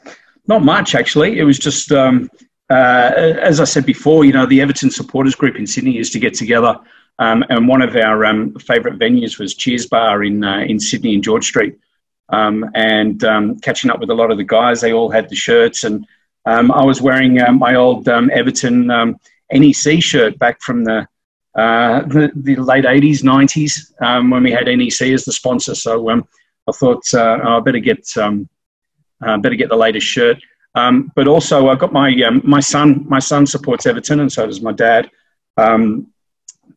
not 0.47 0.61
much 0.61 0.93
actually. 0.93 1.39
It 1.39 1.43
was 1.43 1.57
just 1.57 1.91
um, 1.91 2.29
uh, 2.69 3.11
as 3.41 3.61
I 3.61 3.65
said 3.65 3.85
before. 3.85 4.25
You 4.25 4.33
know, 4.33 4.45
the 4.45 4.59
Everton 4.59 4.91
supporters 4.91 5.35
group 5.35 5.55
in 5.55 5.65
Sydney 5.65 5.91
used 5.91 6.13
to 6.13 6.19
get 6.19 6.33
together 6.33 6.79
Um, 7.19 7.45
and 7.49 7.67
one 7.67 7.81
of 7.81 7.95
our 7.95 8.25
um, 8.25 8.55
favourite 8.55 8.97
venues 8.97 9.39
was 9.39 9.53
Cheers 9.53 9.87
Bar 9.87 10.23
in 10.23 10.43
uh, 10.43 10.59
in 10.59 10.79
Sydney 10.79 11.13
in 11.13 11.21
George 11.21 11.45
Street. 11.45 11.75
Um, 12.31 12.69
and 12.75 13.23
um, 13.23 13.59
catching 13.59 13.91
up 13.91 13.99
with 13.99 14.09
a 14.09 14.13
lot 14.13 14.31
of 14.31 14.37
the 14.37 14.43
guys, 14.43 14.81
they 14.81 14.93
all 14.93 15.09
had 15.09 15.29
the 15.29 15.35
shirts, 15.35 15.83
and 15.83 16.05
um, 16.45 16.71
I 16.71 16.83
was 16.83 17.01
wearing 17.01 17.41
uh, 17.41 17.51
my 17.51 17.75
old 17.75 18.07
um, 18.07 18.31
Everton 18.33 18.87
NEC 19.51 20.01
shirt 20.01 20.39
back 20.39 20.61
from 20.61 20.85
the 20.85 21.07
uh, 21.53 22.01
the, 22.03 22.31
the, 22.33 22.55
late 22.55 22.85
80s, 22.85 23.23
90s, 23.23 24.31
when 24.31 24.41
we 24.43 24.51
had 24.51 24.67
NEC 24.67 25.01
as 25.09 25.25
the 25.25 25.33
sponsor. 25.33 25.75
So 25.75 26.09
I 26.09 26.71
thought 26.71 27.03
uh, 27.13 27.39
oh, 27.43 27.57
I 27.57 27.59
better 27.59 27.79
get 27.79 28.07
uh, 28.17 29.37
better 29.37 29.55
get 29.55 29.69
the 29.69 29.75
latest 29.75 30.07
shirt. 30.07 30.37
Um, 30.75 31.11
but 31.15 31.27
also, 31.27 31.67
I 31.67 31.75
got 31.75 31.91
my 31.91 32.13
um, 32.23 32.41
my 32.45 32.59
son. 32.59 33.05
My 33.07 33.19
son 33.19 33.45
supports 33.45 33.85
Everton, 33.85 34.21
and 34.21 34.31
so 34.31 34.45
does 34.45 34.61
my 34.61 34.71
dad. 34.71 35.09
Um, 35.57 36.07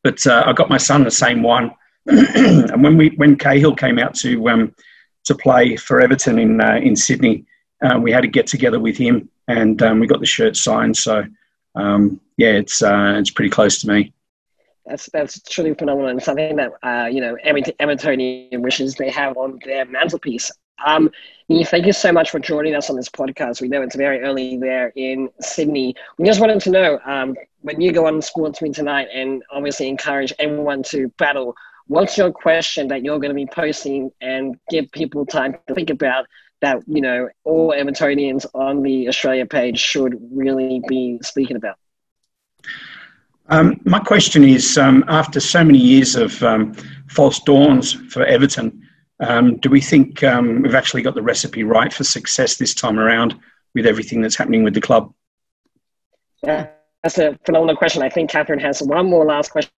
but 0.02 0.26
uh, 0.26 0.42
I 0.46 0.52
got 0.52 0.68
my 0.68 0.78
son 0.78 1.04
the 1.04 1.10
same 1.10 1.42
one. 1.42 1.72
and 2.06 2.82
when 2.82 2.96
we 2.96 3.10
when 3.10 3.36
Cahill 3.36 3.76
came 3.76 3.98
out 3.98 4.14
to 4.16 4.48
um, 4.48 4.74
to 5.24 5.34
play 5.34 5.76
for 5.76 6.00
Everton 6.00 6.38
in 6.38 6.60
uh, 6.60 6.80
in 6.82 6.96
Sydney, 6.96 7.44
uh, 7.82 7.98
we 7.98 8.12
had 8.12 8.22
to 8.22 8.28
get 8.28 8.46
together 8.46 8.78
with 8.78 8.96
him, 8.96 9.28
and 9.48 9.82
um, 9.82 10.00
we 10.00 10.06
got 10.06 10.20
the 10.20 10.26
shirt 10.26 10.56
signed. 10.56 10.96
So 10.96 11.24
um, 11.74 12.20
yeah, 12.36 12.52
it's 12.52 12.82
uh, 12.82 13.16
it's 13.18 13.30
pretty 13.30 13.50
close 13.50 13.80
to 13.80 13.88
me. 13.88 14.12
That's 14.86 15.08
that's 15.12 15.40
truly 15.42 15.74
phenomenal 15.74 16.10
and 16.10 16.22
something 16.22 16.56
that 16.56 16.72
uh, 16.82 17.06
you 17.06 17.20
know 17.20 17.36
Evertonian 17.44 18.60
wishes 18.60 18.94
they 18.94 19.10
have 19.10 19.36
on 19.36 19.58
their 19.64 19.84
mantelpiece. 19.86 20.50
Um, 20.84 21.10
thank 21.48 21.86
you 21.86 21.92
so 21.92 22.12
much 22.12 22.30
for 22.30 22.38
joining 22.38 22.74
us 22.74 22.90
on 22.90 22.96
this 22.96 23.08
podcast. 23.08 23.60
We 23.60 23.68
know 23.68 23.82
it's 23.82 23.96
very 23.96 24.20
early 24.20 24.58
there 24.58 24.92
in 24.96 25.30
Sydney. 25.40 25.94
We 26.18 26.26
just 26.26 26.40
wanted 26.40 26.60
to 26.62 26.70
know 26.70 26.98
um, 27.06 27.36
when 27.62 27.80
you 27.80 27.92
go 27.92 28.06
on 28.06 28.20
Sportsman 28.20 28.72
tonight 28.72 29.08
and 29.12 29.42
obviously 29.50 29.88
encourage 29.88 30.32
everyone 30.38 30.82
to 30.84 31.08
battle, 31.16 31.54
what's 31.86 32.16
your 32.16 32.32
question 32.32 32.88
that 32.88 33.04
you're 33.04 33.18
going 33.18 33.30
to 33.30 33.34
be 33.34 33.46
posting 33.46 34.10
and 34.20 34.56
give 34.70 34.90
people 34.92 35.26
time 35.26 35.56
to 35.66 35.74
think 35.74 35.90
about 35.90 36.26
that, 36.60 36.82
you 36.86 37.00
know, 37.00 37.28
all 37.44 37.72
Evertonians 37.72 38.46
on 38.54 38.82
the 38.82 39.08
Australia 39.08 39.44
page 39.46 39.78
should 39.78 40.18
really 40.32 40.82
be 40.88 41.18
speaking 41.22 41.56
about? 41.56 41.76
Um, 43.48 43.78
my 43.84 43.98
question 43.98 44.42
is 44.42 44.78
um, 44.78 45.04
after 45.08 45.38
so 45.40 45.62
many 45.62 45.78
years 45.78 46.16
of 46.16 46.42
um, 46.42 46.72
false 47.08 47.40
dawns 47.40 47.92
for 47.92 48.24
Everton, 48.24 48.88
um, 49.20 49.56
do 49.58 49.68
we 49.68 49.80
think 49.80 50.24
um, 50.24 50.62
we've 50.62 50.74
actually 50.74 51.02
got 51.02 51.14
the 51.14 51.22
recipe 51.22 51.62
right 51.62 51.92
for 51.92 52.04
success 52.04 52.56
this 52.56 52.74
time 52.74 52.98
around 52.98 53.38
with 53.74 53.86
everything 53.86 54.22
that's 54.22 54.36
happening 54.36 54.64
with 54.64 54.74
the 54.74 54.80
club? 54.80 55.12
Yeah, 56.42 56.68
that's 57.02 57.18
a 57.18 57.38
phenomenal 57.44 57.76
question. 57.76 58.02
I 58.02 58.08
think 58.08 58.30
Catherine 58.30 58.60
has 58.60 58.82
one 58.82 59.08
more 59.08 59.24
last 59.26 59.50
question. 59.50 59.70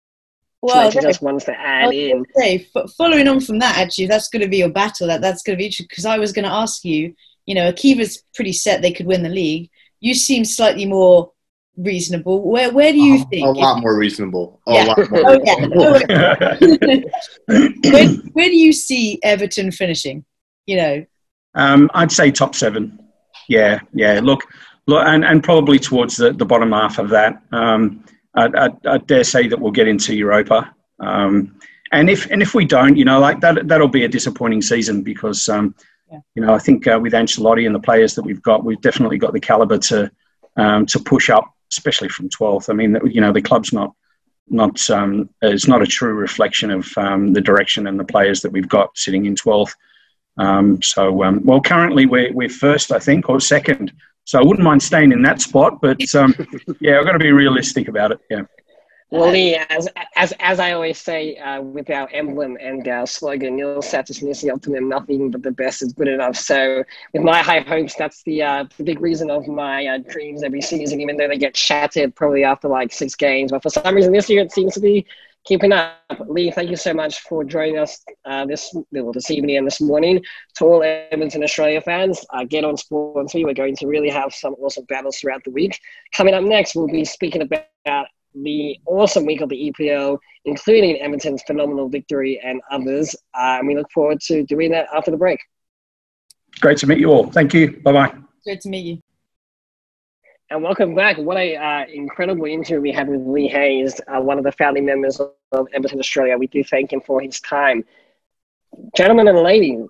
Well, 0.63 0.91
she 0.91 1.01
just 1.01 1.23
wants 1.23 1.45
to 1.45 1.59
add 1.59 1.93
in. 1.93 2.25
Say, 2.37 2.67
following 2.97 3.29
on 3.29 3.41
from 3.41 3.59
that, 3.61 3.79
actually, 3.79 4.07
that's 4.07 4.29
going 4.29 4.43
to 4.43 4.49
be 4.49 4.59
your 4.59 4.71
battle. 4.71 5.07
That 5.07 5.21
that's 5.21 5.43
going 5.43 5.57
to 5.57 5.59
be 5.59 5.67
interesting 5.67 5.87
because 5.89 6.07
I 6.07 6.19
was 6.19 6.33
going 6.33 6.45
to 6.45 6.53
ask 6.53 6.85
you. 6.85 7.15
You 7.45 7.55
know, 7.55 7.71
Akiva's 7.71 8.25
pretty 8.35 8.53
set; 8.53 8.83
they 8.83 8.93
could 8.93 9.07
win 9.07 9.23
the 9.23 9.29
league. 9.29 9.71
You 10.01 10.15
seem 10.15 10.45
slightly 10.45 10.87
more 10.87 11.31
reasonable. 11.77 12.43
Where 12.51 12.73
where 12.73 12.93
do 12.93 12.99
you 12.99 13.25
think? 13.31 13.47
A 13.47 13.51
lot 13.51 13.81
more 13.81 13.97
reasonable. 13.97 14.61
A 14.67 14.73
yeah. 14.73 14.85
lot 14.85 15.11
more. 15.11 15.21
oh, 15.79 16.01
yeah. 16.09 16.57
where, 17.93 18.09
where 18.09 18.49
do 18.49 18.57
you 18.57 18.73
see 18.73 19.21
Everton 19.23 19.71
finishing? 19.71 20.25
You 20.67 20.77
know. 20.77 21.07
Um, 21.55 21.91
I'd 21.95 22.13
say 22.13 22.31
top 22.31 22.55
seven. 22.55 22.99
Yeah, 23.49 23.81
yeah. 23.93 24.21
Look, 24.23 24.43
look, 24.87 25.07
and, 25.07 25.25
and 25.25 25.43
probably 25.43 25.79
towards 25.79 26.17
the, 26.17 26.33
the 26.33 26.45
bottom 26.45 26.73
half 26.73 26.99
of 26.99 27.09
that. 27.11 27.43
Um, 27.53 28.05
I, 28.37 28.47
I, 28.47 28.69
I, 28.85 28.99
dare 28.99 29.25
say 29.25 29.49
that 29.49 29.61
we'll 29.61 29.73
get 29.73 29.89
into 29.89 30.15
Europa. 30.15 30.75
Um, 31.01 31.59
and 31.93 32.11
if 32.11 32.31
and 32.31 32.43
if 32.43 32.55
we 32.55 32.65
don't, 32.65 32.97
you 32.97 33.05
know, 33.05 33.19
like 33.19 33.41
that, 33.41 33.69
that'll 33.69 33.89
be 33.89 34.05
a 34.05 34.09
disappointing 34.09 34.63
season 34.63 35.03
because, 35.03 35.49
um, 35.49 35.75
yeah. 36.11 36.19
you 36.35 36.43
know, 36.43 36.53
I 36.53 36.59
think 36.59 36.87
uh, 36.87 36.99
with 37.01 37.13
Ancelotti 37.13 37.67
and 37.67 37.75
the 37.75 37.81
players 37.81 38.15
that 38.15 38.23
we've 38.23 38.43
got, 38.43 38.65
we've 38.65 38.81
definitely 38.81 39.19
got 39.19 39.33
the 39.33 39.41
caliber 39.41 39.79
to 39.79 40.11
um, 40.57 40.87
to 40.87 40.99
push 40.99 41.31
up 41.31 41.53
especially 41.73 42.09
from 42.09 42.29
12th. 42.29 42.71
I 42.71 42.75
mean, 42.75 42.99
you 43.07 43.21
know, 43.21 43.33
the 43.33 43.43
club's 43.43 43.73
not 43.73 43.95
not 44.49 44.89
um, 44.91 45.29
it's 45.43 45.67
not 45.67 45.83
a 45.83 45.87
true 45.87 46.15
reflection 46.15 46.71
of 46.71 46.97
um, 46.97 47.33
the 47.33 47.41
direction 47.41 47.87
and 47.87 47.99
the 47.99 48.05
players 48.05 48.41
that 48.43 48.53
we've 48.53 48.69
got 48.69 48.97
sitting 48.97 49.27
in 49.27 49.35
12th. 49.35 49.75
Um, 50.39 50.81
so, 50.83 51.25
um, 51.25 51.45
well, 51.45 51.61
currently 51.61 52.07
we're, 52.07 52.33
we're 52.33 52.49
first, 52.49 52.93
I 52.93 52.99
think, 52.99 53.29
or 53.29 53.41
second. 53.41 53.93
So 54.27 54.41
I 54.41 54.43
wouldn't 54.43 54.65
mind 54.65 54.83
staying 54.83 55.13
in 55.13 55.23
that 55.23 55.41
spot, 55.41 55.81
but 55.81 56.03
um, 56.15 56.35
yeah, 56.81 56.99
I've 56.99 57.07
got 57.07 57.13
to 57.13 57.19
be 57.19 57.33
realistic 57.33 57.89
about 57.89 58.13
it. 58.13 58.19
Yeah. 58.29 58.43
Well, 59.11 59.31
Lee, 59.31 59.55
as 59.55 59.89
as 60.17 60.33
as 60.41 60.59
I 60.59 60.73
always 60.73 60.99
say 60.99 61.37
uh, 61.37 61.63
with 61.63 61.91
our 61.91 62.09
emblem 62.11 62.59
and 62.61 62.87
our 62.89 63.07
slogan, 63.07 63.55
"Nil 63.55 63.81
satis 63.81 64.21
nisi 64.21 64.51
optimum," 64.51 64.89
nothing 64.89 65.31
but 65.31 65.45
the 65.45 65.53
best 65.53 65.81
is 65.81 65.93
good 65.93 66.09
enough. 66.09 66.35
So, 66.35 66.83
with 67.13 67.23
my 67.23 67.41
high 67.41 67.61
hopes, 67.61 67.95
that's 67.95 68.25
the 68.25 68.43
uh, 68.43 68.65
the 68.79 68.83
big 68.83 69.01
reason 69.01 69.31
of 69.31 69.47
my 69.47 69.87
uh, 69.87 69.99
dreams 69.99 70.43
every 70.43 70.61
season, 70.61 71.01
even 71.01 71.17
though 71.17 71.29
they 71.29 71.39
get 71.39 71.57
shattered 71.57 72.17
probably 72.17 72.43
after 72.43 72.67
like 72.67 72.93
six 72.93 73.15
games. 73.15 73.53
But 73.53 73.63
for 73.63 73.71
some 73.71 73.95
reason, 73.95 74.13
this 74.13 74.29
year 74.29 74.43
it 74.43 74.51
seems 74.51 74.75
to 74.75 74.81
be 74.81 75.07
keeping 75.47 75.73
up. 75.73 75.97
Lee, 76.29 76.51
thank 76.51 76.71
you 76.71 76.77
so 76.77 76.93
much 76.93 77.21
for 77.21 77.45
joining 77.45 77.79
us 77.79 78.05
uh, 78.25 78.45
this 78.45 78.75
well, 78.91 79.13
this 79.13 79.31
evening 79.31 79.57
and 79.57 79.67
this 79.67 79.81
morning. 79.81 80.23
To 80.57 80.65
all 80.65 80.83
Everton 80.83 81.43
Australia 81.43 81.81
fans, 81.81 82.25
uh, 82.31 82.45
get 82.45 82.65
on 82.65 82.77
Sports 82.77 83.35
We're 83.35 83.55
going 83.55 83.77
to 83.77 83.87
really 83.87 84.11
have 84.11 84.35
some 84.35 84.55
awesome 84.55 84.85
battles 84.85 85.19
throughout 85.19 85.43
the 85.45 85.51
week. 85.51 85.79
Coming 86.15 86.35
up 86.35 86.45
next, 86.45 86.75
we'll 86.75 86.89
be 86.89 87.05
speaking 87.05 87.43
about 87.43 88.07
the 88.35 88.79
awesome 88.87 89.25
week 89.25 89.41
of 89.41 89.49
the 89.49 89.73
EPL, 89.73 90.19
including 90.45 91.01
Everton's 91.01 91.43
phenomenal 91.47 91.89
victory 91.89 92.41
and 92.45 92.61
others. 92.71 93.15
Uh, 93.35 93.59
and 93.59 93.69
we 93.69 93.75
look 93.75 93.91
forward 93.93 94.21
to 94.23 94.45
doing 94.45 94.71
that 94.73 94.89
after 94.95 95.11
the 95.11 95.17
break. 95.17 95.41
Great 96.61 96.79
to 96.79 96.87
meet 96.87 96.99
you 96.99 97.11
all. 97.11 97.31
Thank 97.31 97.55
you. 97.55 97.81
Bye 97.83 97.93
bye. 97.93 98.15
Great 98.45 98.61
to 98.63 98.69
meet 98.69 98.85
you. 98.85 99.06
And 100.49 100.63
welcome 100.63 100.95
back. 100.95 101.19
What 101.19 101.37
a 101.39 101.57
uh, 101.57 101.87
incredible 101.93 102.45
interview 102.45 102.81
we 102.81 102.93
had 102.93 103.09
with 103.09 103.21
Lee 103.27 103.49
Hayes, 103.49 104.01
uh, 104.07 104.21
one 104.21 104.39
of 104.39 104.45
the 104.45 104.53
founding 104.53 104.87
members 104.87 105.21
of 105.21 105.67
Everton 105.75 105.99
Australia. 105.99 106.39
We 106.39 106.47
do 106.47 106.63
thank 106.63 106.93
him 106.93 107.01
for 107.01 107.21
his 107.21 107.41
time. 107.41 107.85
Gentlemen 108.97 109.27
and 109.27 109.41
ladies, 109.41 109.81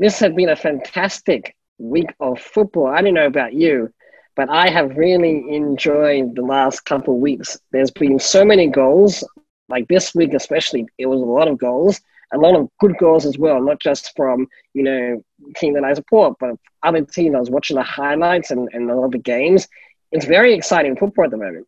this 0.00 0.18
has 0.20 0.32
been 0.32 0.48
a 0.48 0.56
fantastic 0.56 1.54
week 1.76 2.08
of 2.20 2.40
football. 2.40 2.86
I 2.86 3.02
don't 3.02 3.12
know 3.12 3.26
about 3.26 3.52
you, 3.52 3.92
but 4.34 4.48
I 4.48 4.70
have 4.70 4.96
really 4.96 5.44
enjoyed 5.54 6.34
the 6.34 6.42
last 6.42 6.86
couple 6.86 7.16
of 7.16 7.20
weeks. 7.20 7.58
There's 7.72 7.90
been 7.90 8.18
so 8.18 8.46
many 8.46 8.66
goals, 8.66 9.22
like 9.68 9.88
this 9.88 10.14
week 10.14 10.32
especially, 10.32 10.86
it 10.96 11.04
was 11.04 11.20
a 11.20 11.24
lot 11.24 11.48
of 11.48 11.58
goals, 11.58 12.00
a 12.32 12.38
lot 12.38 12.56
of 12.56 12.70
good 12.80 12.96
goals 12.96 13.26
as 13.26 13.36
well, 13.36 13.60
not 13.60 13.78
just 13.78 14.16
from, 14.16 14.46
you 14.72 14.84
know, 14.84 15.22
team 15.56 15.74
that 15.74 15.84
I 15.84 15.92
support, 15.92 16.38
but 16.40 16.56
other 16.82 17.02
teams. 17.02 17.34
I 17.34 17.40
was 17.40 17.50
watching 17.50 17.76
the 17.76 17.82
highlights 17.82 18.50
and, 18.50 18.70
and 18.72 18.90
a 18.90 18.94
lot 18.94 19.04
of 19.04 19.12
the 19.12 19.18
games. 19.18 19.68
It's 20.10 20.24
very 20.26 20.54
exciting 20.54 20.96
football 20.96 21.26
at 21.26 21.30
the 21.30 21.36
moment. 21.36 21.66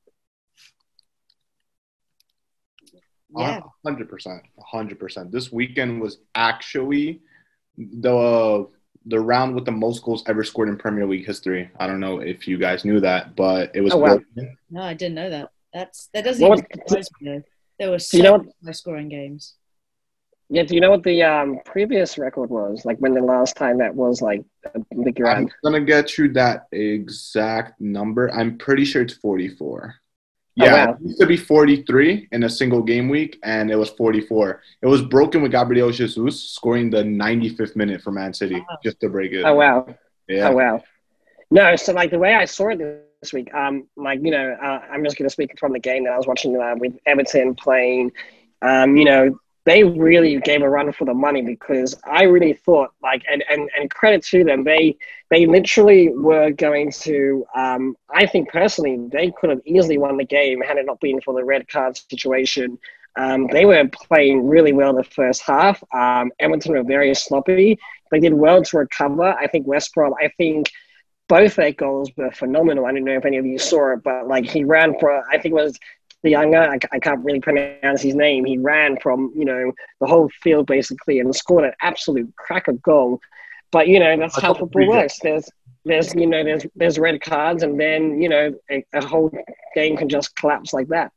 Yeah. 3.37 3.61
100%. 3.87 4.40
100%. 4.72 5.31
This 5.31 5.53
weekend 5.53 6.00
was 6.00 6.18
actually 6.35 7.20
the 7.76 8.66
the 9.07 9.18
round 9.18 9.55
with 9.55 9.64
the 9.64 9.72
most 9.72 10.03
goals 10.03 10.22
ever 10.26 10.44
scored 10.44 10.68
in 10.68 10.76
Premier 10.76 11.07
League 11.07 11.26
history. 11.26 11.70
I 11.79 11.87
don't 11.87 12.00
know 12.00 12.20
if 12.20 12.46
you 12.46 12.59
guys 12.59 12.85
knew 12.85 13.00
that, 13.00 13.35
but 13.35 13.70
it 13.74 13.81
was. 13.81 13.94
Oh, 13.94 13.98
wow. 13.98 14.20
No, 14.70 14.83
I 14.83 14.94
didn't 14.94 15.14
know 15.14 15.31
that. 15.31 15.50
That's 15.72 16.11
that 16.12 16.24
doesn't 16.24 16.44
even 16.44 16.59
surprise 16.59 17.09
me. 17.20 17.40
There 17.79 17.90
were 17.90 17.98
so 17.98 18.16
you 18.16 18.22
know 18.24 18.44
high 18.64 18.72
scoring 18.72 19.09
games. 19.09 19.55
Yeah, 20.53 20.65
do 20.65 20.75
you 20.75 20.81
know 20.81 20.91
what 20.91 21.05
the 21.05 21.23
um, 21.23 21.61
previous 21.65 22.19
record 22.19 22.51
was? 22.51 22.85
Like 22.85 22.99
when 22.99 23.15
the 23.15 23.23
last 23.23 23.55
time 23.55 23.79
that 23.79 23.95
was 23.95 24.21
like 24.21 24.45
big 25.05 25.21
round? 25.21 25.53
I'm 25.65 25.73
gonna 25.73 25.85
get 25.85 26.19
you 26.19 26.33
that 26.33 26.67
exact 26.73 27.81
number. 27.81 28.29
I'm 28.33 28.59
pretty 28.59 28.85
sure 28.85 29.01
it's 29.03 29.15
44. 29.15 29.95
Oh, 29.95 30.65
yeah, 30.65 30.73
oh, 30.73 30.75
wow. 30.75 30.93
it 30.93 31.03
used 31.03 31.21
to 31.21 31.27
be 31.27 31.37
43 31.37 32.29
in 32.33 32.43
a 32.43 32.51
single 32.51 32.83
game 32.83 33.09
week, 33.09 33.39
and 33.45 33.71
it 33.71 33.77
was 33.77 33.91
44. 33.91 34.61
It 34.83 34.89
was 34.89 35.03
broken 35.03 35.41
with 35.41 35.53
Gabriel 35.53 35.93
Jesus 35.93 36.43
scoring 36.43 36.91
the 36.91 37.05
95th 37.05 37.77
minute 37.77 38.03
for 38.03 38.11
Man 38.11 38.35
City, 38.35 38.57
wow. 38.57 38.79
just 38.83 38.99
to 39.01 39.09
break 39.09 39.31
it. 39.31 39.45
Oh 39.45 39.55
wow! 39.55 39.87
Yeah. 40.27 40.49
Oh 40.49 40.57
wow! 40.57 40.83
No, 41.53 41.77
so 41.77 41.93
like 41.93 42.11
the 42.11 42.19
way 42.19 42.35
I 42.35 42.45
saw 42.45 42.71
it 42.71 42.79
this 43.23 43.33
week, 43.33 43.55
um, 43.55 43.87
like 43.97 44.19
you 44.21 44.33
know, 44.33 44.57
uh, 44.61 44.81
I'm 44.91 45.05
just 45.05 45.17
gonna 45.17 45.31
speak 45.31 45.57
from 45.61 45.73
the 45.73 45.79
game 45.79 46.05
that 46.05 46.13
I 46.13 46.17
was 46.17 46.27
watching 46.27 46.61
uh, 46.61 46.75
with 46.77 46.97
Everton 47.07 47.55
playing. 47.55 48.11
Um, 48.63 48.97
you 48.97 49.05
know, 49.05 49.39
they 49.70 49.85
really 49.85 50.37
gave 50.40 50.62
a 50.62 50.68
run 50.68 50.90
for 50.90 51.04
the 51.04 51.14
money 51.14 51.42
because 51.42 51.96
I 52.02 52.24
really 52.24 52.54
thought 52.54 52.90
like 53.04 53.22
and, 53.30 53.44
and, 53.48 53.70
and 53.78 53.88
credit 53.88 54.24
to 54.24 54.42
them 54.42 54.64
they 54.64 54.96
they 55.30 55.46
literally 55.46 56.09
were 56.09 56.50
going 56.50 56.90
to 57.02 57.46
um, 57.54 57.96
I 58.12 58.26
think 58.26 58.48
personally 58.48 58.98
they 59.12 59.30
could 59.30 59.50
have 59.50 59.61
easily 59.64 59.96
won 59.96 60.16
the 60.16 60.24
game 60.24 60.61
had 60.61 60.76
it 60.76 60.87
not 60.87 60.98
been 60.98 61.20
for 61.20 61.35
the 61.35 61.44
red 61.44 61.68
card 61.68 61.96
situation. 61.96 62.78
Um, 63.16 63.46
they 63.46 63.64
were 63.64 63.88
playing 64.09 64.48
really 64.48 64.72
well 64.72 64.92
the 64.92 65.04
first 65.04 65.42
half. 65.42 65.83
Um, 65.94 66.33
Everton 66.40 66.72
were 66.72 66.83
very 66.83 67.14
sloppy. 67.14 67.78
They 68.11 68.18
did 68.18 68.35
well 68.35 68.62
to 68.64 68.78
recover. 68.78 69.35
I 69.35 69.46
think 69.46 69.68
West 69.68 69.94
Brom. 69.94 70.14
I 70.20 70.30
think 70.37 70.70
both 71.28 71.54
their 71.54 71.72
goals 71.72 72.11
were 72.16 72.33
phenomenal. 72.33 72.87
I 72.87 72.92
don't 72.92 73.04
know 73.04 73.16
if 73.16 73.24
any 73.24 73.37
of 73.37 73.46
you 73.46 73.59
saw 73.59 73.92
it, 73.92 74.02
but 74.02 74.26
like 74.26 74.46
he 74.46 74.64
ran 74.64 74.98
for 74.98 75.22
I 75.30 75.38
think 75.38 75.52
it 75.52 75.62
was 75.62 75.78
the 76.22 76.30
younger, 76.30 76.59
I, 76.59 76.78
I, 76.92 76.98
can't 76.98 77.24
really 77.24 77.40
pronounce 77.40 78.02
his 78.02 78.14
name. 78.14 78.44
He 78.44 78.59
ran 78.59 78.98
from 79.00 79.33
you 79.35 79.44
know 79.44 79.72
the 80.00 80.06
whole 80.06 80.28
field 80.42 80.66
basically 80.66 81.18
and 81.20 81.35
scored 81.35 81.64
an 81.64 81.72
absolute 81.80 82.35
cracker 82.37 82.72
goal. 82.72 83.20
But 83.72 83.88
you 83.88 83.98
know 83.98 84.16
that's 84.16 84.40
how 84.40 84.54
football 84.54 84.88
works. 84.88 85.18
There's 85.20 85.48
there's 85.85 86.14
you 86.14 86.26
know 86.26 86.44
there's 86.44 86.66
there's 86.74 86.98
red 86.98 87.20
cards, 87.20 87.62
and 87.62 87.80
then 87.80 88.20
you 88.20 88.28
know 88.28 88.54
a, 88.70 88.85
a 88.94 89.04
whole 89.04 89.30
game 89.74 89.96
can 89.96 90.09
just 90.09 90.35
collapse 90.37 90.72
like 90.72 90.88
that. 90.88 91.12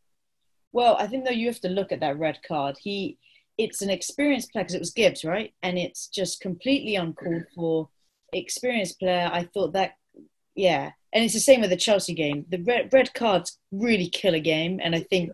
Well, 0.72 0.98
I 1.00 1.08
think 1.08 1.26
though 1.26 1.32
you 1.32 1.48
have 1.48 1.62
to 1.62 1.70
look 1.70 1.92
at 1.92 2.00
that 2.00 2.18
red 2.18 2.40
card. 2.48 2.78
He, 2.82 3.18
it's 3.58 3.84
an 3.84 3.92
experienced 3.92 4.52
player 4.52 4.64
because 4.64 4.76
it 4.76 4.80
was 4.80 4.92
Gibbs, 4.92 5.24
right? 5.24 5.54
And 5.62 5.78
it's 5.78 6.08
just 6.08 6.42
completely 6.42 6.96
uncalled 6.96 7.44
for. 7.56 7.90
Experienced 8.36 8.98
player. 8.98 9.30
I 9.32 9.44
thought 9.44 9.74
that, 9.74 9.92
yeah, 10.56 10.94
and 11.14 11.24
it's 11.24 11.34
the 11.34 11.40
same 11.40 11.62
with 11.62 11.70
the 11.70 11.78
Chelsea 11.78 12.14
game. 12.14 12.46
The 12.50 12.62
red, 12.64 12.92
red 12.92 13.14
cards 13.14 13.58
really 13.72 14.10
kill 14.10 14.34
a 14.34 14.40
game, 14.40 14.80
and 14.84 14.96
I 14.96 15.02
think, 15.02 15.32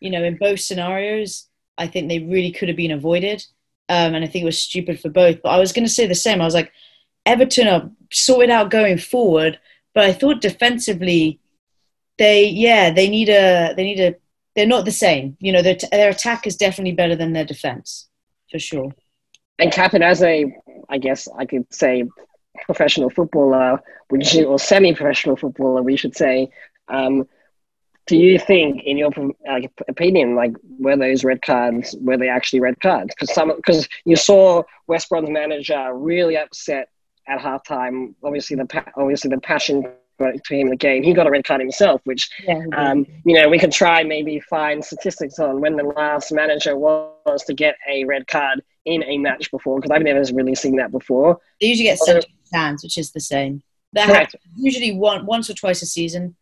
you 0.00 0.10
know, 0.10 0.24
in 0.24 0.36
both 0.36 0.60
scenarios, 0.60 1.48
I 1.76 1.86
think 1.86 2.08
they 2.08 2.20
really 2.20 2.52
could 2.52 2.68
have 2.68 2.76
been 2.76 2.92
avoided. 2.92 3.44
Um, 3.88 4.14
and 4.14 4.24
I 4.24 4.28
think 4.28 4.42
it 4.42 4.46
was 4.46 4.60
stupid 4.60 4.98
for 5.00 5.10
both. 5.10 5.42
But 5.42 5.50
I 5.50 5.58
was 5.58 5.72
going 5.72 5.86
to 5.86 5.92
say 5.92 6.06
the 6.06 6.14
same. 6.14 6.40
I 6.40 6.44
was 6.44 6.54
like, 6.54 6.72
Everton 7.24 7.68
are 7.68 7.90
sorted 8.10 8.50
out 8.50 8.70
going 8.70 8.98
forward, 8.98 9.58
but 9.94 10.04
I 10.04 10.12
thought 10.12 10.40
defensively, 10.40 11.40
they 12.18 12.46
yeah 12.46 12.90
they 12.90 13.10
need 13.10 13.28
a 13.28 13.74
they 13.76 13.84
need 13.84 14.00
a 14.00 14.14
they're 14.56 14.66
not 14.66 14.86
the 14.86 14.90
same. 14.90 15.36
You 15.38 15.52
know, 15.52 15.62
their, 15.62 15.76
their 15.92 16.10
attack 16.10 16.46
is 16.46 16.56
definitely 16.56 16.94
better 16.94 17.14
than 17.14 17.32
their 17.32 17.44
defense, 17.44 18.08
for 18.50 18.58
sure. 18.58 18.94
And 19.58 19.70
Captain, 19.70 20.02
as 20.02 20.22
a, 20.22 20.46
I 20.88 20.98
guess 20.98 21.28
I 21.38 21.44
could 21.44 21.72
say, 21.72 22.04
professional 22.64 23.10
footballer, 23.10 23.80
which 24.08 24.36
or 24.36 24.58
semi-professional 24.58 25.36
footballer, 25.36 25.82
we 25.82 25.96
should 25.96 26.16
say. 26.16 26.50
Um, 26.88 27.28
do 28.06 28.16
you 28.16 28.38
think, 28.38 28.84
in 28.84 28.96
your 28.96 29.10
like, 29.48 29.72
opinion, 29.88 30.36
like 30.36 30.52
were 30.78 30.96
those 30.96 31.24
red 31.24 31.42
cards 31.42 31.96
were 32.00 32.16
they 32.16 32.28
actually 32.28 32.60
red 32.60 32.80
cards? 32.80 33.12
Because 33.14 33.34
some 33.34 33.54
because 33.56 33.88
you 34.04 34.14
saw 34.14 34.62
West 34.86 35.08
Brom's 35.08 35.28
manager 35.28 35.92
really 35.92 36.36
upset 36.36 36.88
at 37.26 37.40
halftime. 37.40 38.14
Obviously, 38.22 38.56
the 38.56 38.84
obviously 38.96 39.30
the 39.30 39.40
passion 39.40 39.84
to 40.18 40.54
him 40.54 40.66
in 40.66 40.68
the 40.68 40.76
game. 40.76 41.02
He 41.02 41.12
got 41.12 41.26
a 41.26 41.30
red 41.30 41.44
card 41.44 41.60
himself, 41.60 42.00
which 42.04 42.30
yeah, 42.44 42.62
um, 42.76 43.06
you 43.24 43.34
know 43.34 43.48
we 43.48 43.58
could 43.58 43.72
try 43.72 44.02
maybe 44.02 44.40
find 44.40 44.84
statistics 44.84 45.38
on 45.38 45.60
when 45.60 45.76
the 45.76 45.82
last 45.84 46.32
manager 46.32 46.76
was 46.76 47.42
to 47.46 47.54
get 47.54 47.76
a 47.88 48.04
red 48.04 48.26
card 48.26 48.62
in 48.84 49.02
a 49.04 49.18
match 49.18 49.50
before 49.50 49.76
because 49.76 49.90
I've 49.90 50.02
never 50.02 50.22
really 50.32 50.54
seen 50.54 50.76
that 50.76 50.92
before. 50.92 51.38
They 51.60 51.68
usually 51.68 51.88
get 51.88 51.98
sent 51.98 52.26
stands, 52.46 52.82
which 52.82 52.98
is 52.98 53.12
the 53.12 53.20
same. 53.20 53.62
That 53.92 54.32
usually 54.56 54.92
one 54.92 55.26
once 55.26 55.48
or 55.48 55.54
twice 55.54 55.82
a 55.82 55.86
season. 55.86 56.36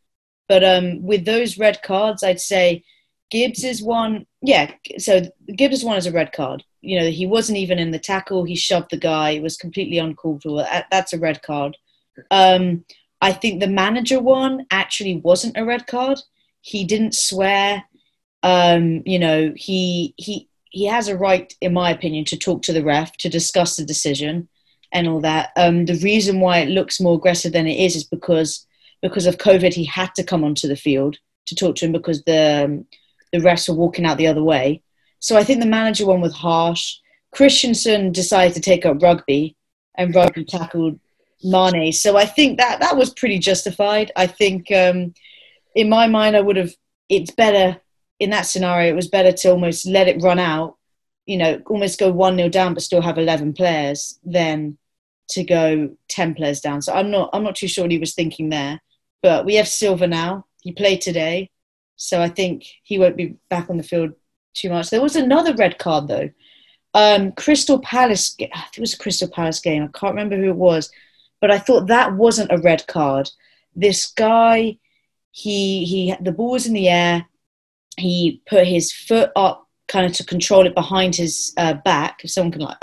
But 0.49 0.64
um, 0.64 1.03
with 1.03 1.25
those 1.25 1.59
red 1.59 1.83
cards, 1.83 2.23
I'd 2.23 2.40
say 2.40 2.85
Gibbs 3.31 3.64
is 3.64 3.83
one. 3.83 4.27
Yeah, 4.43 4.73
so 4.99 5.23
Gibbs 5.57 5.79
is 5.79 5.85
one 5.85 5.97
as 5.97 6.07
a 6.07 6.12
red 6.12 6.33
card. 6.33 6.64
You 6.81 7.01
know, 7.01 7.11
he 7.11 7.27
wasn't 7.27 7.59
even 7.59 7.79
in 7.79 7.93
the 7.93 7.99
tackle. 7.99 8.45
He 8.45 8.57
shoved 8.57 8.90
the 8.90 8.99
guy. 8.99 9.31
It 9.31 9.43
was 9.43 9.57
completely 9.57 9.99
uncalled 9.99 10.43
for. 10.43 10.67
That's 10.90 11.12
a 11.12 11.19
red 11.19 11.43
card. 11.43 11.77
Um, 12.31 12.85
I 13.21 13.33
think 13.33 13.61
the 13.61 13.69
manager 13.69 14.21
one 14.21 14.67
actually 14.71 15.17
wasn't 15.17 15.57
a 15.57 15.64
red 15.64 15.87
card. 15.87 16.19
He 16.61 16.85
didn't 16.85 17.14
swear. 17.14 17.85
Um, 18.43 19.03
you 19.07 19.19
know, 19.19 19.53
he 19.57 20.14
he 20.19 20.49
he 20.71 20.87
has 20.87 21.09
a 21.09 21.17
right, 21.17 21.55
in 21.61 21.73
my 21.73 21.90
opinion, 21.90 22.25
to 22.27 22.37
talk 22.37 22.62
to 22.62 22.73
the 22.73 22.85
ref 22.85 23.17
to 23.19 23.29
discuss 23.29 23.77
the 23.77 23.85
decision 23.85 24.49
and 24.94 25.09
all 25.09 25.20
that. 25.20 25.50
Um, 25.57 25.85
the 25.85 25.96
reason 25.96 26.40
why 26.40 26.59
it 26.59 26.70
looks 26.70 27.00
more 27.00 27.16
aggressive 27.16 27.52
than 27.52 27.66
it 27.66 27.78
is 27.78 27.96
is 27.96 28.04
because 28.04 28.66
because 29.02 29.26
of 29.26 29.37
COVID, 29.37 29.74
he 29.74 29.85
had 29.85 30.14
to 30.14 30.24
come 30.24 30.44
onto 30.44 30.66
the 30.66 30.76
field 30.76 31.18
to 31.46 31.54
talk 31.54 31.76
to 31.76 31.85
him 31.85 31.92
because 31.92 32.22
the 32.22 32.64
um, 32.64 32.87
the 33.33 33.38
refs 33.38 33.68
were 33.68 33.74
walking 33.74 34.07
out 34.07 34.16
the 34.16 34.28
other 34.28 34.42
way. 34.42 34.83
So 35.18 35.37
I 35.37 35.44
think 35.44 35.61
the 35.61 35.66
manager 35.66 36.07
one 36.07 36.20
was 36.20 36.33
harsh. 36.33 36.96
Christensen 37.33 38.12
decided 38.12 38.54
to 38.54 38.61
take 38.61 38.87
up 38.87 39.02
rugby, 39.02 39.57
and 39.96 40.14
rugby 40.14 40.44
tackled 40.44 40.98
Mane. 41.42 41.92
So 41.92 42.16
I 42.16 42.24
think 42.24 42.59
that 42.59 42.80
that 42.80 42.96
was 42.96 43.12
pretty 43.12 43.38
justified. 43.38 44.12
I 44.16 44.26
think 44.28 44.70
um, 44.70 45.12
in 45.74 45.88
my 45.88 46.07
mind, 46.07 46.37
I 46.37 46.40
would 46.40 46.57
have. 46.57 46.72
It's 47.11 47.33
better 47.33 47.80
in 48.20 48.30
that 48.30 48.46
scenario. 48.46 48.90
It 48.90 48.96
was 48.96 49.09
better 49.09 49.33
to 49.33 49.50
almost 49.50 49.87
let 49.87 50.09
it 50.09 50.22
run 50.22 50.38
out. 50.38 50.76
You 51.26 51.38
know, 51.38 51.61
almost 51.66 51.98
go 51.98 52.12
one 52.12 52.37
0 52.37 52.48
down, 52.48 52.74
but 52.74 52.83
still 52.83 53.02
have 53.02 53.18
eleven 53.18 53.52
players, 53.52 54.20
than 54.24 54.78
to 55.30 55.44
go 55.44 55.96
ten 56.08 56.34
players 56.34 56.60
down. 56.60 56.82
So 56.82 56.92
I'm 56.92 57.10
not. 57.10 57.30
I'm 57.32 57.44
not 57.44 57.56
too 57.56 57.68
sure 57.68 57.84
what 57.84 57.92
he 57.92 57.98
was 57.98 58.14
thinking 58.14 58.48
there. 58.48 58.80
But 59.22 59.44
we 59.44 59.54
have 59.54 59.68
Silva 59.68 60.06
now. 60.06 60.46
He 60.62 60.72
played 60.72 61.00
today, 61.00 61.50
so 61.96 62.20
I 62.20 62.28
think 62.28 62.64
he 62.82 62.98
won't 62.98 63.16
be 63.16 63.37
back 63.48 63.70
on 63.70 63.76
the 63.76 63.82
field 63.82 64.12
too 64.54 64.70
much. 64.70 64.90
There 64.90 65.02
was 65.02 65.16
another 65.16 65.54
red 65.54 65.78
card 65.78 66.08
though. 66.08 66.30
Um, 66.94 67.32
Crystal 67.32 67.80
Palace. 67.80 68.37
I 68.40 68.44
think 68.44 68.78
It 68.78 68.80
was 68.80 68.94
a 68.94 68.98
Crystal 68.98 69.28
Palace 69.28 69.60
game. 69.60 69.82
I 69.82 69.98
can't 69.98 70.14
remember 70.14 70.37
who 70.37 70.50
it 70.50 70.56
was 70.56 70.90
but 71.44 71.50
I 71.50 71.58
thought 71.58 71.88
that 71.88 72.14
wasn't 72.14 72.52
a 72.52 72.56
red 72.56 72.87
card. 72.87 73.30
This 73.76 74.06
guy, 74.06 74.78
he 75.30 75.84
he, 75.84 76.14
the 76.18 76.32
ball 76.32 76.52
was 76.52 76.66
in 76.66 76.72
the 76.72 76.88
air. 76.88 77.26
He 77.98 78.40
put 78.48 78.66
his 78.66 78.90
foot 78.90 79.30
up, 79.37 79.68
kind 79.87 80.06
of 80.06 80.14
to 80.14 80.24
control 80.24 80.66
it 80.66 80.74
behind 80.74 81.16
his 81.16 81.52
uh, 81.58 81.74
back. 81.74 82.24
If 82.24 82.30
someone 82.30 82.50
can 82.50 82.62
like, 82.62 82.78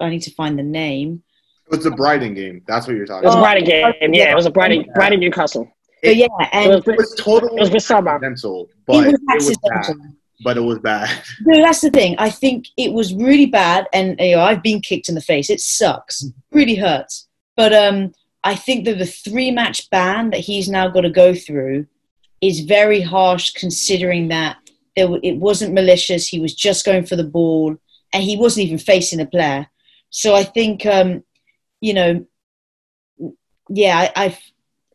I 0.00 0.08
need 0.08 0.22
to 0.22 0.32
find 0.32 0.58
the 0.58 0.64
name. 0.64 1.22
It 1.70 1.76
was 1.76 1.84
the 1.84 1.90
Brighton 1.92 2.34
game. 2.34 2.62
That's 2.66 2.86
what 2.86 2.96
you're 2.96 3.06
talking. 3.06 3.24
It 3.24 3.26
was 3.26 3.36
a 3.36 3.40
Brighton 3.40 3.64
game. 3.64 4.14
Yeah, 4.14 4.32
it 4.32 4.34
was 4.34 4.46
a 4.46 4.50
Brighton 4.50 4.86
Brighton 4.94 5.20
Newcastle. 5.20 5.70
But 6.02 6.16
yeah, 6.16 6.26
and 6.52 6.72
it 6.72 6.74
was, 6.74 6.88
it 6.88 6.96
was 6.96 7.14
totally 7.18 7.56
it 7.56 7.60
was 7.60 7.70
with 7.70 7.82
summer. 7.82 8.18
but 8.18 9.06
it 9.06 9.18
was 9.34 9.58
bad. 9.58 9.94
But 10.42 10.56
it 10.56 10.60
was 10.60 10.78
bad. 10.78 11.10
No, 11.42 11.62
that's 11.62 11.82
the 11.82 11.90
thing. 11.90 12.16
I 12.18 12.30
think 12.30 12.66
it 12.76 12.92
was 12.92 13.14
really 13.14 13.46
bad, 13.46 13.86
and 13.92 14.18
you 14.18 14.36
know, 14.36 14.42
I've 14.42 14.62
been 14.62 14.80
kicked 14.80 15.08
in 15.08 15.14
the 15.14 15.20
face. 15.20 15.50
It 15.50 15.60
sucks. 15.60 16.22
It 16.22 16.32
really 16.50 16.76
hurts. 16.76 17.28
But 17.56 17.74
um, 17.74 18.14
I 18.42 18.54
think 18.54 18.84
that 18.86 18.98
the 18.98 19.06
three 19.06 19.50
match 19.50 19.88
ban 19.90 20.30
that 20.30 20.40
he's 20.40 20.68
now 20.68 20.88
got 20.88 21.02
to 21.02 21.10
go 21.10 21.34
through 21.34 21.86
is 22.40 22.60
very 22.60 23.02
harsh 23.02 23.50
considering 23.52 24.28
that 24.28 24.56
there, 24.96 25.08
it 25.22 25.36
wasn't 25.36 25.74
malicious. 25.74 26.26
He 26.26 26.40
was 26.40 26.54
just 26.54 26.86
going 26.86 27.04
for 27.04 27.16
the 27.16 27.24
ball 27.24 27.76
and 28.12 28.22
he 28.22 28.36
wasn't 28.36 28.66
even 28.66 28.78
facing 28.78 29.18
the 29.18 29.26
player. 29.26 29.66
So 30.10 30.34
I 30.34 30.42
think, 30.42 30.86
um, 30.86 31.22
you 31.80 31.94
know, 31.94 32.26
yeah, 33.68 33.98
I, 33.98 34.24
I've, 34.24 34.38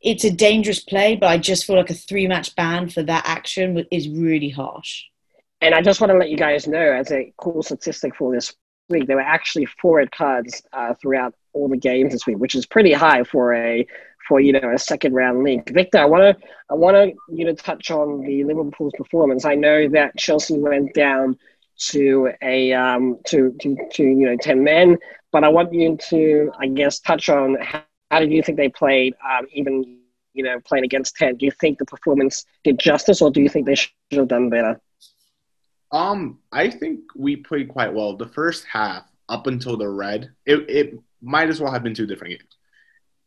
it's 0.02 0.24
a 0.24 0.32
dangerous 0.32 0.80
play, 0.80 1.16
but 1.16 1.28
I 1.28 1.38
just 1.38 1.66
feel 1.66 1.78
like 1.78 1.90
a 1.90 1.96
three 1.96 2.28
match 2.28 2.56
ban 2.56 2.90
for 2.90 3.04
that 3.04 3.24
action 3.26 3.86
is 3.92 4.08
really 4.10 4.50
harsh. 4.50 5.04
And 5.62 5.74
I 5.74 5.82
just 5.82 6.00
want 6.00 6.12
to 6.12 6.18
let 6.18 6.30
you 6.30 6.38
guys 6.38 6.68
know, 6.68 6.92
as 6.92 7.12
a 7.12 7.34
cool 7.38 7.64
statistic 7.64 8.16
for 8.16 8.34
this 8.34 8.54
week, 8.90 9.08
there 9.08 9.16
were 9.16 9.22
actually 9.22 9.66
four 9.82 9.98
red 9.98 10.12
cards 10.12 10.62
uh, 10.74 10.94
throughout 11.02 11.34
all 11.54 11.70
the 11.70 11.78
games 11.78 12.12
this 12.12 12.28
week, 12.28 12.38
which 12.38 12.56
is 12.56 12.66
pretty 12.66 12.94
high 12.94 13.24
for 13.24 13.54
a 13.54 13.88
for 14.28 14.40
you 14.40 14.52
know 14.52 14.72
a 14.74 14.78
second 14.78 15.14
round 15.14 15.44
league. 15.44 15.72
Victor, 15.74 16.00
I 16.00 16.06
want 16.06 16.40
to 16.40 16.48
I 16.70 16.74
want 16.74 16.96
to 16.96 17.14
you 17.34 17.46
to 17.46 17.54
touch 17.54 17.92
on 17.92 18.22
the 18.22 18.44
Liverpool's 18.44 18.94
performance. 18.98 19.46
I 19.46 19.56
know 19.56 19.88
that 19.90 20.18
Chelsea 20.18 20.58
went 20.58 20.94
down 20.94 21.38
to 21.78 22.32
a 22.42 22.74
um, 22.74 23.20
to, 23.28 23.56
to 23.62 23.78
to 23.94 24.04
you 24.04 24.26
know 24.28 24.38
ten 24.38 24.64
men, 24.64 24.98
but 25.36 25.44
I 25.44 25.50
want 25.50 25.74
you 25.74 25.98
to 26.12 26.50
I 26.58 26.68
guess 26.68 27.02
touch 27.02 27.28
on 27.28 27.58
how, 27.60 27.84
how 28.10 28.20
did 28.22 28.32
you 28.32 28.42
think 28.42 28.58
they 28.58 28.70
played, 28.70 29.16
um, 29.30 29.46
even 29.52 30.00
you 30.34 30.46
know 30.46 30.62
playing 30.62 30.86
against 30.86 31.18
ten. 31.18 31.36
Do 31.36 31.46
you 31.46 31.52
think 31.52 31.78
the 31.78 31.84
performance 31.84 32.46
did 32.64 32.80
justice, 32.80 33.22
or 33.22 33.30
do 33.32 33.42
you 33.42 33.50
think 33.50 33.66
they 33.66 33.76
should 33.76 33.92
have 34.14 34.30
done 34.30 34.50
better? 34.50 34.80
Um, 35.92 36.40
I 36.54 36.70
think 36.70 37.02
we 37.18 37.36
played 37.36 37.68
quite 37.68 37.94
well. 37.94 38.16
The 38.16 38.30
first 38.30 38.64
half, 38.72 39.04
up 39.28 39.48
until 39.48 39.76
the 39.76 39.90
red, 39.90 40.32
it, 40.46 40.70
it 40.70 41.00
might 41.22 41.50
as 41.50 41.60
well 41.60 41.74
have 41.74 41.84
been 41.84 41.94
two 41.94 42.08
different 42.08 42.40
games. 42.40 42.56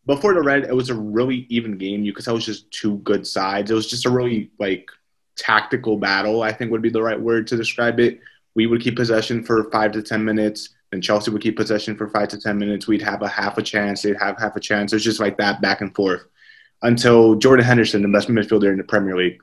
Before 0.07 0.33
the 0.33 0.41
red, 0.41 0.65
it 0.65 0.75
was 0.75 0.89
a 0.89 0.95
really 0.95 1.47
even 1.51 1.77
game. 1.77 2.05
You 2.05 2.15
could 2.15 2.25
tell 2.25 2.33
it 2.37 2.39
was 2.39 2.47
just 2.47 2.71
two 2.71 2.97
good 3.01 3.27
sides. 3.27 3.71
It 3.71 3.75
was 3.75 3.91
just 3.91 4.07
a 4.07 4.11
really 4.11 4.51
like 4.59 4.89
tactical 5.37 5.99
battle. 5.99 6.43
I 6.43 6.53
think 6.53 6.71
would 6.71 6.81
be 6.81 6.89
the 6.89 7.03
right 7.03 7.21
word 7.21 7.47
to 7.49 7.57
describe 7.59 8.01
it. 8.01 8.19
We 8.55 8.67
would 8.67 8.81
keep 8.81 8.97
possession 8.97 9.45
for 9.45 9.71
five 9.71 9.93
to 9.93 10.03
ten 10.03 10.25
minutes, 10.25 10.71
and 10.93 11.03
Chelsea 11.03 11.31
would 11.31 11.43
keep 11.43 11.57
possession 11.57 11.97
for 11.97 12.09
five 12.09 12.29
to 12.29 12.41
ten 12.41 12.59
minutes. 12.59 12.87
We'd 12.87 13.03
have 13.03 13.23
a 13.23 13.29
half 13.29 13.59
a 13.59 13.63
chance. 13.63 14.03
They'd 14.03 14.17
have 14.17 14.39
half 14.39 14.57
a 14.57 14.61
chance. 14.61 14.93
It 14.93 14.97
was 14.97 15.05
just 15.05 15.21
like 15.21 15.37
that 15.39 15.61
back 15.61 15.81
and 15.81 15.95
forth 15.95 16.23
until 16.83 17.35
Jordan 17.35 17.67
Henderson, 17.67 18.03
the 18.03 18.09
best 18.09 18.29
midfielder 18.29 18.71
in 18.71 18.79
the 18.79 18.85
Premier 18.85 19.17
League, 19.17 19.41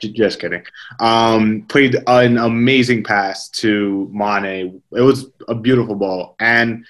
just 0.00 0.38
kidding. 0.38 0.62
Um, 1.00 1.66
played 1.68 1.96
an 2.06 2.38
amazing 2.38 3.04
pass 3.04 3.48
to 3.50 4.10
Mane. 4.12 4.82
It 4.92 5.00
was 5.00 5.26
a 5.48 5.54
beautiful 5.54 5.94
ball, 5.94 6.36
and 6.38 6.84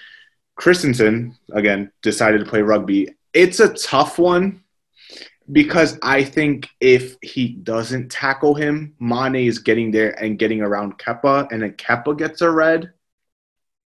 Christensen, 0.57 1.37
again, 1.53 1.91
decided 2.03 2.39
to 2.39 2.51
play 2.51 2.63
rugby. 2.63 3.15
It's 3.33 3.61
a 3.61 3.75
tough 3.75 4.19
one 4.19 4.63
because 5.51 5.99
I 6.03 6.25
think 6.25 6.71
if 6.81 7.17
he 7.23 7.49
doesn't 7.49 8.11
tackle 8.11 8.55
him, 8.55 8.95
Mane 8.99 9.47
is 9.47 9.59
getting 9.59 9.91
there 9.91 10.11
and 10.23 10.39
getting 10.39 10.61
around 10.61 10.99
Kepa, 10.99 11.51
and 11.51 11.63
then 11.63 11.73
Kepa 11.73 12.17
gets 12.17 12.41
a 12.41 12.51
red. 12.51 12.93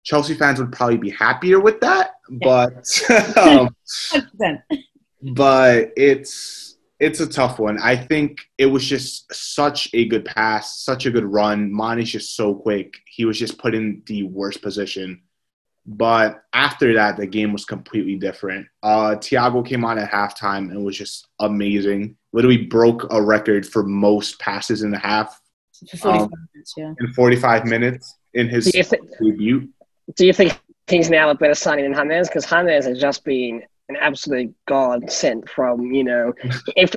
Chelsea 0.04 0.34
fans 0.34 0.60
would 0.60 0.72
probably 0.72 0.98
be 0.98 1.10
happier 1.10 1.60
with 1.60 1.80
that, 1.82 2.12
but 2.30 2.88
um, 3.38 3.70
but 5.22 5.92
it's 5.98 6.78
It's 7.00 7.20
a 7.22 7.28
tough 7.28 7.60
one. 7.60 7.80
I 7.82 7.96
think 7.96 8.40
it 8.58 8.66
was 8.66 8.86
just 8.86 9.34
such 9.34 9.90
a 9.94 10.06
good 10.08 10.26
pass, 10.26 10.82
such 10.84 11.06
a 11.06 11.12
good 11.12 11.26
run. 11.26 11.72
Mane's 11.74 12.12
just 12.12 12.36
so 12.36 12.54
quick. 12.56 12.96
He 13.08 13.26
was 13.26 13.38
just 13.40 13.58
put 13.58 13.74
in 13.76 14.02
the 14.06 14.24
worst 14.24 14.62
position. 14.62 15.22
But 15.86 16.44
after 16.54 16.94
that, 16.96 17.18
the 17.18 17.26
game 17.26 17.52
was 17.54 17.66
completely 17.66 18.16
different. 18.18 18.68
Uh, 18.84 19.16
Thiago 19.16 19.66
came 19.66 19.84
on 19.86 19.98
at 19.98 20.12
halftime 20.12 20.70
and 20.72 20.84
was 20.86 20.98
just 20.98 21.28
amazing. 21.40 22.16
Literally 22.34 22.66
broke 22.66 23.08
a 23.12 23.22
record 23.22 23.66
for 23.66 23.84
most 23.84 24.38
passes 24.40 24.84
in 24.84 24.92
the 24.92 25.00
half 25.00 25.40
For 25.92 25.98
45 25.98 26.22
Um, 26.22 26.32
minutes, 26.54 26.74
yeah. 26.78 26.94
in 27.00 27.14
45 27.14 27.66
minutes 27.66 28.16
in 28.34 28.50
his 28.50 28.66
Do 28.66 28.78
you, 28.78 28.84
thi- 28.84 28.98
debut. 29.22 29.70
Do 30.15 30.26
you 30.26 30.34
think 30.34 30.60
he's 30.88 31.10
now 31.10 31.30
a 31.30 31.36
better 31.36 31.54
signing 31.54 31.91
than 31.91 32.10
James? 32.10 32.28
Because 32.28 32.45
James 32.45 32.86
has 32.86 33.00
just 33.00 33.24
been 33.24 33.63
an 33.89 33.98
absolute 34.00 34.54
god 34.67 35.12
sent 35.12 35.50
from, 35.50 35.91
you 35.91 36.04
know, 36.04 36.34
if 36.76 36.95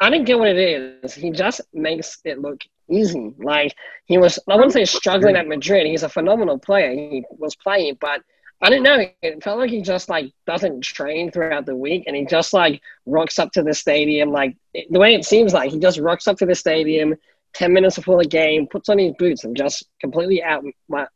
I 0.00 0.10
don't 0.10 0.24
get 0.24 0.38
what 0.38 0.48
it 0.48 0.58
is. 0.58 1.14
He 1.14 1.30
just 1.30 1.60
makes 1.72 2.18
it 2.24 2.40
look 2.40 2.62
easy. 2.88 3.32
Like 3.38 3.74
he 4.06 4.18
was, 4.18 4.38
I 4.48 4.56
wouldn't 4.56 4.72
say 4.72 4.84
struggling 4.84 5.36
at 5.36 5.48
Madrid. 5.48 5.86
He's 5.86 6.02
a 6.02 6.08
phenomenal 6.08 6.58
player. 6.58 6.90
He 6.92 7.24
was 7.30 7.54
playing, 7.56 7.98
but 8.00 8.22
I 8.60 8.70
don't 8.70 8.82
know. 8.82 9.04
It 9.20 9.42
felt 9.42 9.58
like 9.58 9.70
he 9.70 9.82
just 9.82 10.08
like 10.08 10.32
doesn't 10.46 10.82
train 10.82 11.30
throughout 11.30 11.66
the 11.66 11.76
week, 11.76 12.04
and 12.06 12.16
he 12.16 12.24
just 12.24 12.54
like 12.54 12.80
rocks 13.04 13.38
up 13.38 13.52
to 13.52 13.62
the 13.62 13.74
stadium. 13.74 14.30
Like 14.30 14.56
the 14.72 14.98
way 14.98 15.14
it 15.14 15.24
seems 15.24 15.52
like 15.52 15.70
he 15.70 15.78
just 15.78 15.98
rocks 15.98 16.26
up 16.26 16.38
to 16.38 16.46
the 16.46 16.54
stadium. 16.54 17.14
10 17.54 17.72
minutes 17.72 17.96
before 17.96 18.22
the 18.22 18.28
game, 18.28 18.66
puts 18.66 18.88
on 18.88 18.98
his 18.98 19.12
boots 19.18 19.44
and 19.44 19.56
just 19.56 19.84
completely 20.00 20.42
out 20.42 20.64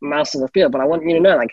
masters 0.01 0.41
the 0.41 0.49
field. 0.49 0.73
But 0.73 0.81
I 0.81 0.85
want 0.85 1.05
you 1.05 1.15
to 1.15 1.21
know, 1.21 1.37
like, 1.37 1.51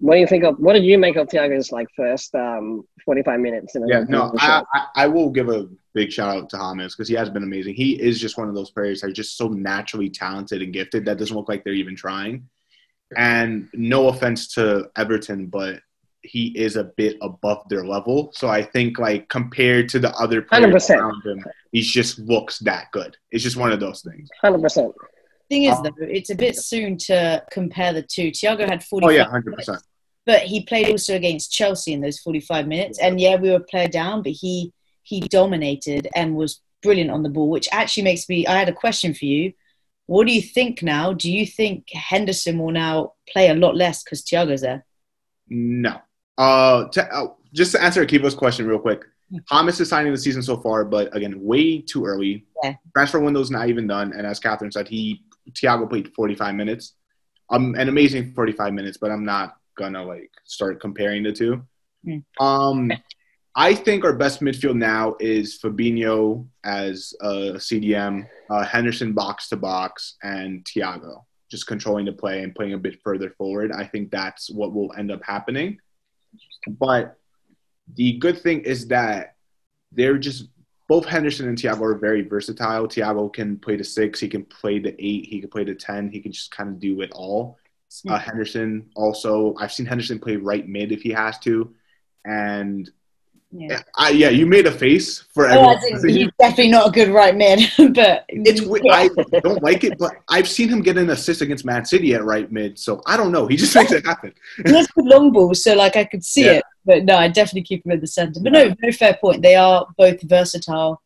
what 0.00 0.14
do 0.14 0.20
you 0.20 0.26
think 0.26 0.44
of 0.44 0.56
what 0.58 0.74
did 0.74 0.84
you 0.84 0.96
make 0.96 1.16
of 1.16 1.26
Thiago's 1.26 1.72
like 1.72 1.88
first 1.96 2.34
um, 2.34 2.84
45 3.04 3.40
minutes? 3.40 3.74
In 3.74 3.82
a 3.82 3.88
Yeah, 3.88 4.04
no, 4.08 4.32
I. 4.38 4.62
I, 4.72 4.86
I 4.94 5.06
will 5.08 5.30
give 5.30 5.48
a 5.48 5.68
big 5.92 6.12
shout 6.12 6.36
out 6.36 6.48
to 6.50 6.56
James 6.56 6.94
because 6.94 7.08
he 7.08 7.14
has 7.16 7.28
been 7.28 7.42
amazing. 7.42 7.74
He 7.74 8.00
is 8.00 8.20
just 8.20 8.38
one 8.38 8.48
of 8.48 8.54
those 8.54 8.70
players 8.70 9.00
that 9.00 9.08
are 9.08 9.12
just 9.12 9.36
so 9.36 9.48
naturally 9.48 10.08
talented 10.08 10.62
and 10.62 10.72
gifted 10.72 11.04
that 11.04 11.18
doesn't 11.18 11.36
look 11.36 11.48
like 11.48 11.64
they're 11.64 11.72
even 11.72 11.96
trying. 11.96 12.48
And 13.16 13.68
no 13.72 14.08
offense 14.08 14.54
to 14.54 14.90
Everton, 14.96 15.46
but 15.46 15.80
he 16.22 16.48
is 16.58 16.76
a 16.76 16.84
bit 16.84 17.16
above 17.22 17.62
their 17.68 17.84
level. 17.86 18.30
So 18.34 18.48
I 18.48 18.62
think 18.62 18.98
like 18.98 19.28
compared 19.28 19.88
to 19.90 19.98
the 19.98 20.10
other 20.16 20.42
players 20.42 20.64
100%. 20.90 20.96
around 20.96 21.22
him, 21.24 21.44
he 21.72 21.80
just 21.82 22.18
looks 22.18 22.58
that 22.60 22.90
good. 22.92 23.16
It's 23.30 23.44
just 23.44 23.56
one 23.56 23.72
of 23.72 23.80
those 23.80 24.02
things. 24.02 24.28
100%. 24.44 24.92
Thing 25.48 25.64
is, 25.64 25.76
Um, 25.76 25.84
though, 25.84 25.92
it's 26.00 26.30
a 26.30 26.34
bit 26.34 26.56
soon 26.56 26.98
to 26.98 27.42
compare 27.50 27.92
the 27.94 28.02
two. 28.02 28.30
Thiago 28.30 28.68
had 28.68 28.84
forty. 28.84 29.06
Oh 29.06 29.10
yeah, 29.10 29.24
hundred 29.30 29.54
percent. 29.56 29.80
but 30.26 30.42
he 30.42 30.62
played 30.64 30.90
also 30.90 31.14
against 31.16 31.50
Chelsea 31.50 31.94
in 31.94 32.02
those 32.02 32.18
45 32.18 32.66
minutes. 32.68 32.98
And 32.98 33.18
yeah, 33.18 33.36
we 33.36 33.50
were 33.50 33.60
player 33.60 33.88
down, 33.88 34.22
but 34.22 34.32
he 34.32 34.72
he 35.04 35.20
dominated 35.20 36.06
and 36.14 36.36
was 36.36 36.60
brilliant 36.82 37.10
on 37.10 37.22
the 37.22 37.30
ball, 37.30 37.48
which 37.48 37.66
actually 37.72 38.02
makes 38.02 38.28
me. 38.28 38.46
I 38.46 38.58
had 38.58 38.68
a 38.68 38.74
question 38.74 39.14
for 39.14 39.24
you. 39.24 39.54
What 40.04 40.26
do 40.26 40.34
you 40.34 40.42
think 40.42 40.82
now? 40.82 41.14
Do 41.14 41.32
you 41.32 41.46
think 41.46 41.86
Henderson 41.92 42.58
will 42.58 42.72
now 42.72 43.14
play 43.32 43.48
a 43.48 43.54
lot 43.54 43.74
less 43.74 44.02
because 44.02 44.22
Thiago's 44.22 44.60
there? 44.60 44.84
No. 45.48 45.98
Uh, 46.38 46.88
to, 46.88 47.14
uh, 47.14 47.26
just 47.52 47.72
to 47.72 47.82
answer 47.82 48.04
Akiva's 48.04 48.34
question 48.34 48.66
real 48.66 48.78
quick. 48.78 49.04
Hmm. 49.30 49.38
James 49.50 49.80
is 49.80 49.88
signing 49.88 50.12
the 50.12 50.18
season 50.18 50.42
so 50.42 50.56
far, 50.56 50.84
but 50.84 51.14
again, 51.14 51.42
way 51.42 51.80
too 51.80 52.06
early. 52.06 52.46
Yeah. 52.62 52.74
Transfer 52.94 53.18
window's 53.18 53.50
not 53.50 53.68
even 53.68 53.86
done, 53.86 54.12
and 54.16 54.26
as 54.26 54.38
Catherine 54.38 54.72
said, 54.72 54.88
he 54.88 55.24
Thiago 55.50 55.88
played 55.88 56.14
45 56.14 56.54
minutes. 56.54 56.94
Um, 57.50 57.74
an 57.74 57.88
amazing 57.88 58.32
45 58.34 58.72
minutes, 58.72 58.98
but 58.98 59.10
I'm 59.10 59.24
not 59.24 59.56
gonna 59.76 60.04
like 60.04 60.30
start 60.44 60.80
comparing 60.80 61.22
the 61.22 61.32
two. 61.32 61.62
Hmm. 62.04 62.18
Um, 62.44 62.92
I 63.54 63.74
think 63.74 64.04
our 64.04 64.12
best 64.12 64.40
midfield 64.40 64.76
now 64.76 65.16
is 65.18 65.58
Fabinho 65.58 66.46
as 66.64 67.12
a 67.20 67.54
CDM, 67.56 68.28
uh, 68.50 68.64
Henderson 68.64 69.12
box 69.14 69.48
to 69.48 69.56
box, 69.56 70.16
and 70.22 70.64
Thiago 70.64 71.24
just 71.50 71.66
controlling 71.66 72.04
the 72.04 72.12
play 72.12 72.42
and 72.42 72.54
playing 72.54 72.74
a 72.74 72.78
bit 72.78 73.00
further 73.02 73.30
forward. 73.30 73.72
I 73.72 73.84
think 73.84 74.10
that's 74.10 74.50
what 74.50 74.74
will 74.74 74.92
end 74.96 75.10
up 75.10 75.24
happening. 75.24 75.78
But 76.66 77.18
the 77.94 78.18
good 78.18 78.40
thing 78.40 78.60
is 78.60 78.88
that 78.88 79.36
they're 79.92 80.18
just 80.18 80.48
both 80.88 81.04
Henderson 81.04 81.48
and 81.48 81.58
Thiago 81.58 81.82
are 81.82 81.98
very 81.98 82.22
versatile. 82.22 82.88
Thiago 82.88 83.32
can 83.32 83.58
play 83.58 83.76
the 83.76 83.84
six, 83.84 84.20
he 84.20 84.28
can 84.28 84.44
play 84.44 84.78
the 84.78 84.94
eight, 84.98 85.26
he 85.26 85.40
can 85.40 85.50
play 85.50 85.64
the 85.64 85.74
ten, 85.74 86.10
he 86.10 86.20
can 86.20 86.32
just 86.32 86.50
kind 86.50 86.70
of 86.70 86.80
do 86.80 87.02
it 87.02 87.12
all. 87.12 87.58
Uh, 88.06 88.18
Henderson 88.18 88.90
also, 88.96 89.54
I've 89.58 89.72
seen 89.72 89.86
Henderson 89.86 90.18
play 90.18 90.36
right 90.36 90.66
mid 90.68 90.92
if 90.92 91.02
he 91.02 91.10
has 91.10 91.38
to, 91.40 91.74
and 92.24 92.90
Yeah. 93.50 93.80
I, 93.96 94.10
yeah, 94.10 94.28
you 94.28 94.44
made 94.44 94.66
a 94.66 94.70
face 94.70 95.20
for 95.32 95.46
Oh, 95.48 95.52
everyone. 95.70 95.76
as 95.94 96.04
in, 96.04 96.10
he's 96.10 96.28
definitely 96.38 96.68
not 96.70 96.88
a 96.88 96.90
good 96.90 97.08
right 97.08 97.34
mid, 97.34 97.60
but 97.94 98.26
It's 98.28 98.60
we- 98.60 98.82
I 98.90 99.08
don't 99.42 99.62
like 99.62 99.84
it, 99.84 99.98
but 99.98 100.12
I've 100.28 100.46
seen 100.48 100.68
him 100.68 100.82
get 100.82 100.98
an 100.98 101.08
assist 101.10 101.40
against 101.40 101.64
Man 101.64 101.84
City 101.86 102.14
at 102.14 102.22
right 102.24 102.50
mid, 102.52 102.78
so 102.78 103.00
I 103.06 103.16
don't 103.16 103.32
know. 103.32 103.46
He 103.46 103.56
just 103.56 103.74
makes 103.74 103.90
it 103.92 104.04
happen. 104.04 104.34
he 104.66 104.72
has 104.74 104.86
good 104.88 105.06
long 105.06 105.32
balls, 105.32 105.64
so 105.64 105.74
like 105.74 105.96
I 105.96 106.04
could 106.04 106.22
see 106.24 106.44
Yeah. 106.44 106.52
it. 106.58 106.64
But 106.84 107.04
no, 107.04 107.16
I 107.16 107.28
definitely 107.28 107.62
keep 107.62 107.84
him 107.86 107.92
in 107.92 108.00
the 108.00 108.06
centre. 108.06 108.40
But 108.42 108.52
no, 108.52 108.74
no 108.82 108.92
fair 108.92 109.14
point. 109.20 109.42
They 109.42 109.56
are 109.56 109.86
both 109.96 110.20
versatile. 110.22 111.02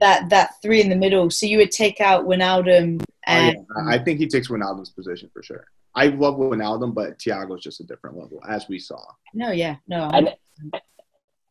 That 0.00 0.30
that 0.30 0.54
three 0.62 0.80
in 0.80 0.88
the 0.88 0.96
middle. 0.96 1.28
So 1.30 1.44
you 1.46 1.58
would 1.58 1.70
take 1.70 2.00
out 2.00 2.24
Wijnaldum 2.24 3.02
Oh, 3.02 3.06
yeah. 3.26 3.52
I 3.86 3.98
think 3.98 4.18
he 4.18 4.26
takes 4.26 4.48
Ronaldo's 4.48 4.90
position 4.90 5.30
for 5.32 5.42
sure. 5.44 5.64
I 5.94 6.06
love 6.06 6.36
Wijnaldum, 6.36 6.92
but 6.94 7.18
Thiago's 7.18 7.62
just 7.62 7.80
a 7.80 7.84
different 7.84 8.16
level, 8.16 8.40
as 8.48 8.66
we 8.68 8.78
saw. 8.80 9.00
no, 9.34 9.50
yeah, 9.52 9.76
no. 9.86 10.08
And 10.12 10.34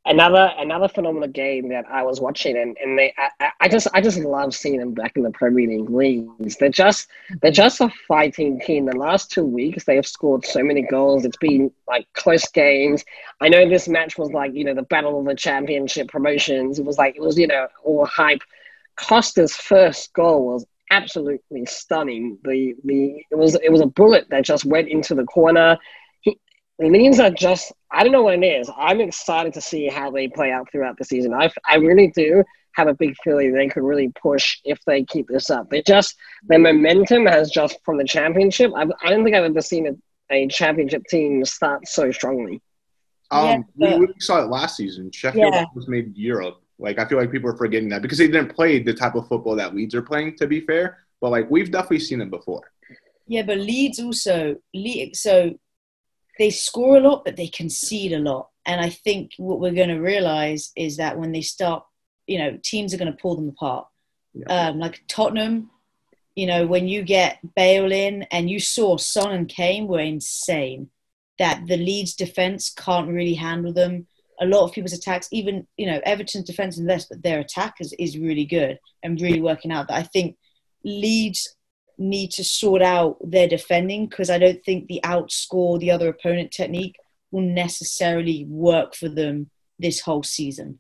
another 0.06 0.52
another 0.58 0.88
phenomenal 0.88 1.30
game 1.30 1.70
that 1.70 1.86
I 1.90 2.04
was 2.04 2.20
watching, 2.20 2.58
and, 2.58 2.76
and 2.84 2.98
they 2.98 3.14
I, 3.40 3.52
I- 3.62 3.70
just 3.70 3.88
I 3.94 4.02
just 4.02 4.18
love 4.20 4.56
seeing 4.56 4.80
them 4.80 4.94
back 4.94 5.16
in 5.16 5.24
the 5.24 5.32
Premier 5.32 5.68
League 5.68 5.90
leagues. 5.90 6.58
They're 6.58 6.70
just 6.70 7.08
they're 7.42 7.52
just 7.52 7.82
a 7.82 7.90
fighting 8.08 8.60
team. 8.60 8.86
The 8.86 8.96
last 8.98 9.32
two 9.32 9.46
weeks 9.46 9.86
they 9.86 9.96
have 9.96 10.08
scored 10.08 10.46
so 10.46 10.64
many 10.64 10.82
goals. 10.82 11.26
It's 11.26 11.38
been 11.38 11.72
like 11.88 12.08
close 12.14 12.48
games. 12.50 13.04
I 13.40 13.50
know 13.50 13.68
this 13.70 13.88
match 13.88 14.18
was 14.18 14.32
like 14.32 14.54
you 14.54 14.64
know 14.64 14.74
the 14.74 14.84
battle 14.84 15.20
of 15.20 15.26
the 15.26 15.36
championship 15.36 16.08
promotions. 16.10 16.80
It 16.80 16.86
was 16.86 16.98
like 16.98 17.16
it 17.16 17.22
was 17.22 17.38
you 17.38 17.48
know 17.48 17.68
all 17.84 18.06
hype. 18.06 18.42
Costa's 18.96 19.56
first 19.56 20.14
goal 20.14 20.46
was 20.48 20.66
absolutely 20.92 21.66
stunning. 21.66 22.38
The 22.44 22.76
the 22.84 23.24
it 23.32 23.36
was 23.36 23.56
it 23.56 23.72
was 23.72 23.82
a 23.82 23.86
bullet 23.88 24.28
that 24.30 24.44
just 24.44 24.66
went 24.66 24.90
into 24.90 25.16
the 25.16 25.24
corner. 25.24 25.78
He, 26.82 26.90
the 26.90 26.98
Leans 26.98 27.20
are 27.20 27.30
just 27.32 27.72
I 27.92 28.04
don't 28.04 28.12
know 28.12 28.24
what 28.24 28.36
it 28.36 28.46
is. 28.46 28.70
I'm 28.78 29.02
excited 29.02 29.54
to 29.54 29.62
see 29.62 29.88
how 29.88 30.12
they 30.12 30.28
play 30.28 30.52
out 30.52 30.72
throughout 30.72 30.98
the 30.98 31.06
season. 31.06 31.34
I 31.34 31.52
I 31.68 31.76
really 31.76 32.12
do 32.16 32.44
have 32.76 32.88
a 32.88 32.94
big 32.94 33.14
feeling 33.24 33.52
they 33.54 33.68
could 33.68 33.84
really 33.84 34.10
push 34.22 34.58
if 34.64 34.80
they 34.86 35.04
keep 35.04 35.28
this 35.28 35.50
up. 35.50 35.70
They 35.70 35.82
just 35.82 36.16
their 36.44 36.60
momentum 36.60 37.26
has 37.26 37.52
just 37.52 37.78
from 37.84 37.98
the 37.98 38.06
championship. 38.06 38.72
I, 38.76 38.84
I 39.04 39.10
don't 39.10 39.24
think 39.24 39.36
I've 39.36 39.44
ever 39.44 39.62
seen 39.62 39.88
a, 39.88 40.34
a 40.34 40.48
championship 40.48 41.04
team 41.10 41.44
start 41.44 41.88
so 41.88 42.12
strongly. 42.12 42.62
Um, 43.30 43.66
Yeah, 43.76 43.98
we, 43.98 44.06
we 44.08 44.14
saw 44.20 44.42
it 44.42 44.48
last 44.50 44.78
season. 44.78 45.12
Sheffield 45.12 45.54
Yeah. 45.54 45.66
was 45.76 45.88
made 45.88 46.16
Europe. 46.18 46.62
Like 46.80 46.98
I 46.98 47.06
feel 47.06 47.18
like 47.18 47.32
people 47.32 47.50
are 47.50 47.58
forgetting 47.58 47.90
that 47.90 48.02
because 48.02 48.18
they 48.18 48.28
didn't 48.28 48.56
play 48.56 48.80
the 48.82 48.94
type 48.94 49.16
of 49.16 49.28
football 49.28 49.56
that 49.58 49.76
Leeds 49.76 49.94
are 49.94 50.02
playing. 50.02 50.38
To 50.38 50.48
be 50.48 50.62
fair, 50.62 51.00
but 51.20 51.30
like 51.30 51.52
we've 51.52 51.72
definitely 51.72 52.00
seen 52.00 52.22
it 52.22 52.30
before. 52.30 52.62
Yeah, 53.28 53.44
but 53.44 53.60
Leeds 53.60 54.00
also 54.00 54.56
Le 54.74 55.10
so 55.14 55.54
they 56.42 56.50
score 56.50 56.98
a 56.98 57.00
lot, 57.00 57.24
but 57.24 57.36
they 57.36 57.48
concede 57.48 58.14
a 58.14 58.20
lot. 58.20 58.50
And 58.66 58.82
I 58.82 58.90
think 58.90 59.34
what 59.38 59.60
we're 59.60 59.76
going 59.76 59.90
to 59.90 60.00
realize 60.00 60.72
is 60.76 60.98
that 60.98 61.20
when 61.20 61.32
they 61.32 61.42
start, 61.42 61.84
you 62.26 62.40
know, 62.40 62.58
teams 62.64 62.94
are 62.94 62.98
going 62.98 63.12
to 63.12 63.22
pull 63.22 63.36
them 63.36 63.50
apart. 63.50 63.86
Yeah. 64.34 64.70
Um, 64.70 64.80
like 64.80 65.04
Tottenham, 65.08 65.70
you 66.34 66.48
know, 66.48 66.66
when 66.66 66.88
you 66.88 67.04
get 67.04 67.38
Bale 67.56 67.92
in, 67.92 68.24
and 68.32 68.50
you 68.50 68.60
saw 68.60 68.98
Son 68.98 69.32
and 69.32 69.48
Kane 69.48 69.88
were 69.88 70.00
insane. 70.00 70.90
That 71.38 71.68
the 71.68 71.78
Leeds 71.78 72.16
defense 72.16 72.72
can't 72.72 73.08
really 73.08 73.36
handle 73.36 73.74
them. 73.74 74.08
A 74.40 74.46
lot 74.48 74.64
of 74.64 74.72
people's 74.72 74.94
attacks, 74.94 75.28
even 75.32 75.68
you 75.78 75.86
know, 75.86 76.02
Everton's 76.04 76.46
defense 76.46 76.76
is 76.78 76.84
less, 76.84 77.06
but 77.06 77.22
their 77.22 77.40
attack 77.40 77.76
is, 77.80 77.94
is 78.00 78.18
really 78.18 78.46
good 78.46 78.80
and 79.04 79.22
really 79.22 79.42
working 79.42 79.72
out. 79.72 79.88
But 79.90 79.98
I 79.98 80.04
think 80.04 80.38
Leeds 80.84 81.56
need 82.02 82.32
to 82.32 82.44
sort 82.44 82.82
out 82.82 83.18
their 83.24 83.48
defending 83.48 84.08
because 84.08 84.30
I 84.30 84.40
don't 84.40 84.64
think 84.64 84.88
the 84.88 85.02
outscore 85.04 85.80
the 85.80 85.92
other 85.92 86.10
opponent 86.10 86.52
technique 86.52 86.96
will 87.32 87.42
necessarily 87.42 88.46
work 88.50 88.96
for 88.96 89.08
them 89.08 89.50
this 89.80 90.02
whole 90.02 90.24
season. 90.24 90.80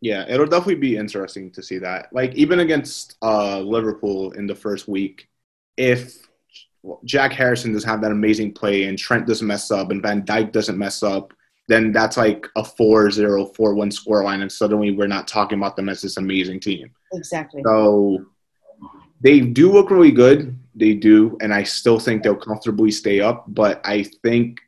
Yeah, 0.00 0.26
it'll 0.28 0.46
definitely 0.46 0.76
be 0.76 0.96
interesting 0.96 1.50
to 1.52 1.62
see 1.62 1.78
that. 1.78 2.12
Like 2.12 2.34
even 2.34 2.60
against 2.60 3.16
uh, 3.22 3.60
Liverpool 3.60 4.32
in 4.32 4.46
the 4.46 4.54
first 4.54 4.86
week, 4.88 5.28
if 5.76 6.28
Jack 7.04 7.32
Harrison 7.32 7.72
doesn't 7.72 7.88
have 7.88 8.02
that 8.02 8.12
amazing 8.12 8.52
play 8.52 8.84
and 8.84 8.98
Trent 8.98 9.26
doesn't 9.26 9.46
mess 9.46 9.70
up 9.70 9.90
and 9.90 10.02
Van 10.02 10.22
Dijk 10.22 10.52
doesn't 10.52 10.78
mess 10.78 11.02
up, 11.02 11.32
then 11.68 11.90
that's 11.92 12.16
like 12.16 12.46
a 12.56 12.62
4-0, 12.62 13.56
4-1 13.56 13.56
scoreline, 13.56 14.42
and 14.42 14.52
suddenly 14.52 14.92
we're 14.92 15.08
not 15.08 15.26
talking 15.26 15.58
about 15.58 15.74
them 15.74 15.88
as 15.88 16.00
this 16.00 16.16
amazing 16.16 16.60
team. 16.60 16.90
Exactly. 17.12 17.62
So 17.64 18.24
they 19.20 19.40
do 19.40 19.72
look 19.72 19.90
really 19.90 20.10
good. 20.10 20.58
They 20.74 20.94
do, 20.94 21.38
and 21.40 21.54
I 21.54 21.62
still 21.62 21.98
think 21.98 22.22
they'll 22.22 22.36
comfortably 22.36 22.90
stay 22.90 23.20
up. 23.20 23.44
But 23.48 23.80
I 23.84 24.04
think 24.22 24.60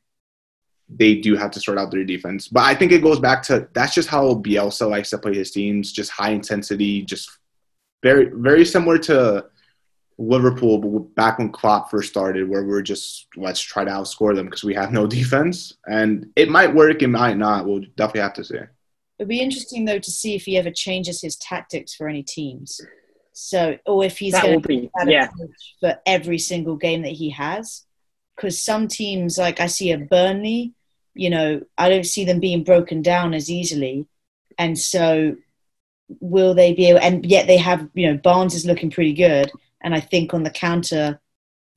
they 0.89 1.17
do 1.17 1.37
have 1.37 1.51
to 1.53 1.61
sort 1.61 1.79
out 1.79 1.91
their 1.91 2.05
defense. 2.05 2.49
But 2.49 2.65
I 2.65 2.75
think 2.75 2.93
it 2.93 3.03
goes 3.03 3.21
back 3.21 3.43
to 3.45 3.69
that's 3.75 3.95
just 3.95 4.09
how 4.09 4.35
Bielsa 4.35 4.89
likes 4.89 5.11
to 5.11 5.19
play 5.19 5.35
his 5.35 5.51
teams, 5.51 5.93
just 5.93 6.11
high 6.11 6.31
intensity, 6.31 7.03
just 7.03 7.31
very 8.03 8.31
very 8.33 8.65
similar 8.65 8.99
to 8.99 9.47
Liverpool 10.19 11.01
back 11.15 11.39
when 11.39 11.53
Klopp 11.53 11.91
first 11.91 12.09
started, 12.09 12.49
where 12.49 12.65
we're 12.65 12.83
just 12.83 13.29
let's 13.37 13.61
try 13.61 13.85
to 13.85 13.91
outscore 13.91 14.35
them 14.35 14.47
because 14.47 14.65
we 14.65 14.75
have 14.75 14.93
no 14.93 15.07
defense, 15.19 15.75
and 15.87 16.31
it 16.37 16.49
might 16.49 16.75
work, 16.75 17.03
it 17.03 17.09
might 17.09 17.37
not. 17.37 17.67
We'll 17.67 17.85
definitely 17.97 18.23
have 18.23 18.35
to 18.35 18.45
see. 18.45 18.59
It'd 19.19 19.29
be 19.29 19.41
interesting 19.41 19.85
though 19.85 19.99
to 19.99 20.11
see 20.11 20.35
if 20.35 20.45
he 20.45 20.57
ever 20.57 20.71
changes 20.71 21.21
his 21.21 21.37
tactics 21.37 21.95
for 21.95 22.09
any 22.09 22.23
teams. 22.23 22.81
So, 23.41 23.79
or 23.87 24.05
if 24.05 24.19
he's 24.19 24.35
going 24.35 24.61
to 24.61 24.67
be 24.69 24.91
yeah. 25.07 25.29
for 25.79 25.97
every 26.05 26.39
single 26.39 26.75
game 26.75 27.03
that 27.03 27.13
he 27.13 27.31
has, 27.31 27.87
because 28.35 28.61
some 28.61 28.89
teams, 28.89 29.39
like 29.39 29.61
I 29.61 29.69
see 29.69 29.93
a 29.93 29.99
Burnley, 29.99 30.75
you 31.15 31.31
know, 31.31 31.63
I 31.79 31.89
don't 31.89 32.05
see 32.05 32.25
them 32.25 32.41
being 32.41 32.65
broken 32.65 33.01
down 33.01 33.35
as 33.35 33.49
easily, 33.49 34.09
and 34.59 34.77
so 34.77 35.37
will 36.21 36.53
they 36.53 36.75
be 36.75 36.87
able? 36.87 36.99
And 36.99 37.25
yet 37.25 37.47
they 37.47 37.59
have, 37.59 37.89
you 37.95 38.11
know, 38.11 38.19
Barnes 38.19 38.57
is 38.57 38.67
looking 38.67 38.91
pretty 38.91 39.15
good, 39.15 39.53
and 39.83 39.95
I 39.95 40.01
think 40.01 40.35
on 40.35 40.43
the 40.43 40.51
counter, 40.51 41.21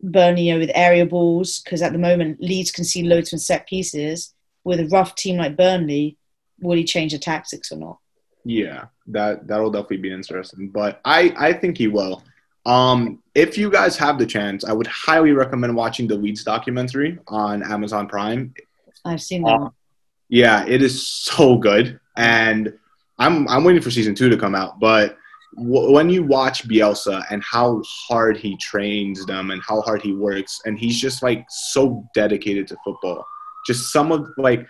Burnley, 0.01 0.47
you 0.47 0.53
know, 0.53 0.59
with 0.59 0.71
area 0.73 1.05
balls, 1.05 1.59
because 1.59 1.83
at 1.83 1.91
the 1.91 1.99
moment 1.99 2.41
Leeds 2.41 2.71
can 2.71 2.85
see 2.85 3.03
loads 3.03 3.29
from 3.29 3.39
set 3.39 3.67
pieces. 3.67 4.33
With 4.63 4.79
a 4.79 4.87
rough 4.87 5.13
team 5.13 5.37
like 5.37 5.55
Burnley, 5.55 6.17
will 6.59 6.75
he 6.75 6.83
change 6.83 7.11
the 7.11 7.19
tactics 7.19 7.71
or 7.71 7.77
not? 7.77 7.99
Yeah, 8.43 8.85
that 9.07 9.47
that'll 9.47 9.71
definitely 9.71 9.97
be 9.97 10.13
interesting. 10.13 10.69
But 10.69 10.99
I 11.05 11.33
I 11.37 11.53
think 11.53 11.77
he 11.77 11.87
will. 11.87 12.23
Um, 12.65 13.23
if 13.33 13.57
you 13.57 13.71
guys 13.71 13.97
have 13.97 14.19
the 14.19 14.25
chance, 14.25 14.63
I 14.63 14.73
would 14.73 14.87
highly 14.87 15.31
recommend 15.31 15.75
watching 15.75 16.07
the 16.07 16.15
Leeds 16.15 16.43
documentary 16.43 17.17
on 17.27 17.63
Amazon 17.63 18.07
Prime. 18.07 18.53
I've 19.03 19.21
seen 19.21 19.43
that. 19.43 19.59
Uh, 19.59 19.69
yeah, 20.29 20.65
it 20.67 20.81
is 20.81 21.07
so 21.07 21.57
good, 21.57 21.99
and 22.17 22.73
I'm 23.19 23.47
I'm 23.47 23.63
waiting 23.63 23.81
for 23.81 23.91
season 23.91 24.15
two 24.15 24.29
to 24.29 24.37
come 24.37 24.55
out. 24.55 24.79
But 24.79 25.17
w- 25.57 25.91
when 25.91 26.09
you 26.09 26.23
watch 26.23 26.67
Bielsa 26.67 27.25
and 27.29 27.43
how 27.43 27.81
hard 28.07 28.37
he 28.37 28.57
trains 28.57 29.25
them 29.25 29.51
and 29.51 29.61
how 29.67 29.81
hard 29.81 30.01
he 30.01 30.13
works, 30.13 30.61
and 30.65 30.77
he's 30.77 30.99
just 30.99 31.23
like 31.23 31.45
so 31.49 32.07
dedicated 32.13 32.67
to 32.67 32.77
football. 32.83 33.25
Just 33.65 33.91
some 33.91 34.11
of 34.11 34.27
like, 34.37 34.67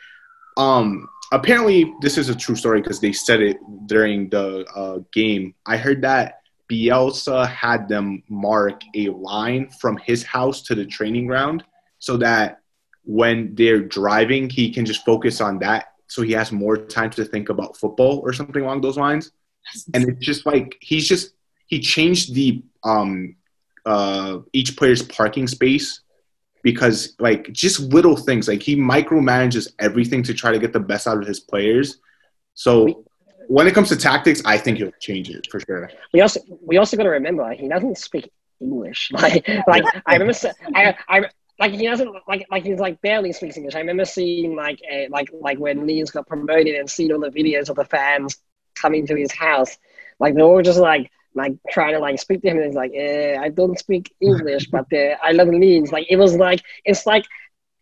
um, 0.58 1.08
apparently 1.32 1.94
this 2.02 2.18
is 2.18 2.30
a 2.30 2.36
true 2.36 2.56
story 2.56 2.82
because 2.82 3.00
they 3.00 3.12
said 3.14 3.42
it 3.42 3.58
during 3.88 4.30
the 4.30 4.66
uh, 4.76 5.00
game. 5.12 5.56
I 5.66 5.78
heard 5.78 6.02
that 6.04 6.42
Bielsa 6.72 7.48
had 7.48 7.88
them 7.88 8.24
mark 8.30 8.82
a 8.96 9.10
line 9.10 9.70
from 9.70 9.98
his 9.98 10.24
house 10.24 10.62
to 10.64 10.76
the 10.76 10.86
training 10.86 11.28
ground 11.28 11.64
so 12.00 12.18
that 12.18 12.62
when 13.04 13.56
they're 13.56 13.82
driving, 13.82 14.50
he 14.50 14.72
can 14.72 14.86
just 14.86 15.06
focus 15.06 15.42
on 15.42 15.60
that. 15.60 15.94
So 16.08 16.22
he 16.22 16.34
has 16.34 16.52
more 16.52 16.78
time 16.78 17.10
to 17.12 17.26
think 17.26 17.50
about 17.50 17.78
football 17.78 18.20
or 18.20 18.34
something 18.34 18.62
along 18.62 18.82
those 18.82 18.98
lines. 18.98 19.32
And 19.94 20.10
it's 20.10 20.26
just 20.26 20.46
like 20.46 20.78
he's 20.82 21.08
just 21.08 21.34
he 21.68 21.80
changed 21.80 22.34
the 22.34 22.64
um 22.84 23.36
uh 23.86 24.40
each 24.54 24.76
player's 24.76 25.02
parking 25.02 25.48
space 25.48 26.01
because 26.64 27.16
like 27.20 27.52
just 27.52 27.80
little 27.80 28.16
things 28.16 28.48
like 28.48 28.62
he 28.62 28.76
micromanages 28.76 29.68
everything 29.80 30.24
to 30.24 30.34
try 30.34 30.52
to 30.52 30.60
get 30.60 30.74
the 30.74 30.80
best 30.80 31.08
out 31.08 31.18
of 31.18 31.28
his 31.28 31.40
players. 31.40 32.00
So 32.54 33.06
when 33.48 33.68
it 33.68 33.74
comes 33.74 33.90
to 33.90 33.98
tactics, 33.98 34.42
I 34.46 34.58
think 34.58 34.78
he'll 34.78 34.92
change 35.00 35.30
it 35.30 35.48
for 35.50 35.60
sure. 35.60 35.90
We 36.14 36.22
also 36.22 36.40
we 36.62 36.78
also 36.78 36.98
got 36.98 37.04
to 37.04 37.10
remember 37.10 37.52
he 37.54 37.68
doesn't 37.68 37.98
speak 37.98 38.32
English. 38.60 39.12
Like 39.22 39.48
like 39.68 39.84
I 40.06 40.16
remember 40.16 40.34
I 40.76 40.96
I 41.10 41.26
like 41.60 41.74
he 41.74 41.88
doesn't 41.88 42.12
like 42.28 42.46
like 42.50 42.66
he's 42.66 42.80
like 42.80 43.02
barely 43.02 43.34
speaks 43.34 43.58
English. 43.58 43.76
I 43.76 43.80
remember 43.80 44.06
seeing 44.06 44.56
like 44.56 44.80
a, 44.90 45.08
like 45.10 45.30
like 45.40 45.60
when 45.60 45.86
Leeds 45.88 46.12
got 46.12 46.28
promoted 46.28 46.76
and 46.76 46.90
seeing 46.90 47.12
all 47.12 47.20
the 47.20 47.30
videos 47.30 47.70
of 47.70 47.76
the 47.76 47.86
fans 47.86 48.38
coming 48.76 49.06
to 49.08 49.16
his 49.16 49.32
house, 49.32 49.78
like 50.20 50.36
they 50.36 50.42
were 50.42 50.64
just 50.64 50.80
like 50.80 51.12
like 51.36 51.54
trying 51.70 51.94
to 51.94 52.00
like 52.00 52.20
speak 52.20 52.42
to 52.42 52.50
him 52.50 52.58
and 52.58 52.66
he's 52.66 52.76
like, 52.76 52.92
eh, 52.96 53.38
I 53.40 53.50
don't 53.50 53.78
speak 53.78 54.14
English, 54.22 54.68
but 54.68 54.86
uh, 54.94 55.16
I 55.24 55.32
love 55.32 55.48
Leeds. 55.48 55.92
Like 55.92 56.08
it 56.10 56.18
was 56.18 56.36
like 56.36 56.62
it's 56.86 57.06
like 57.06 57.26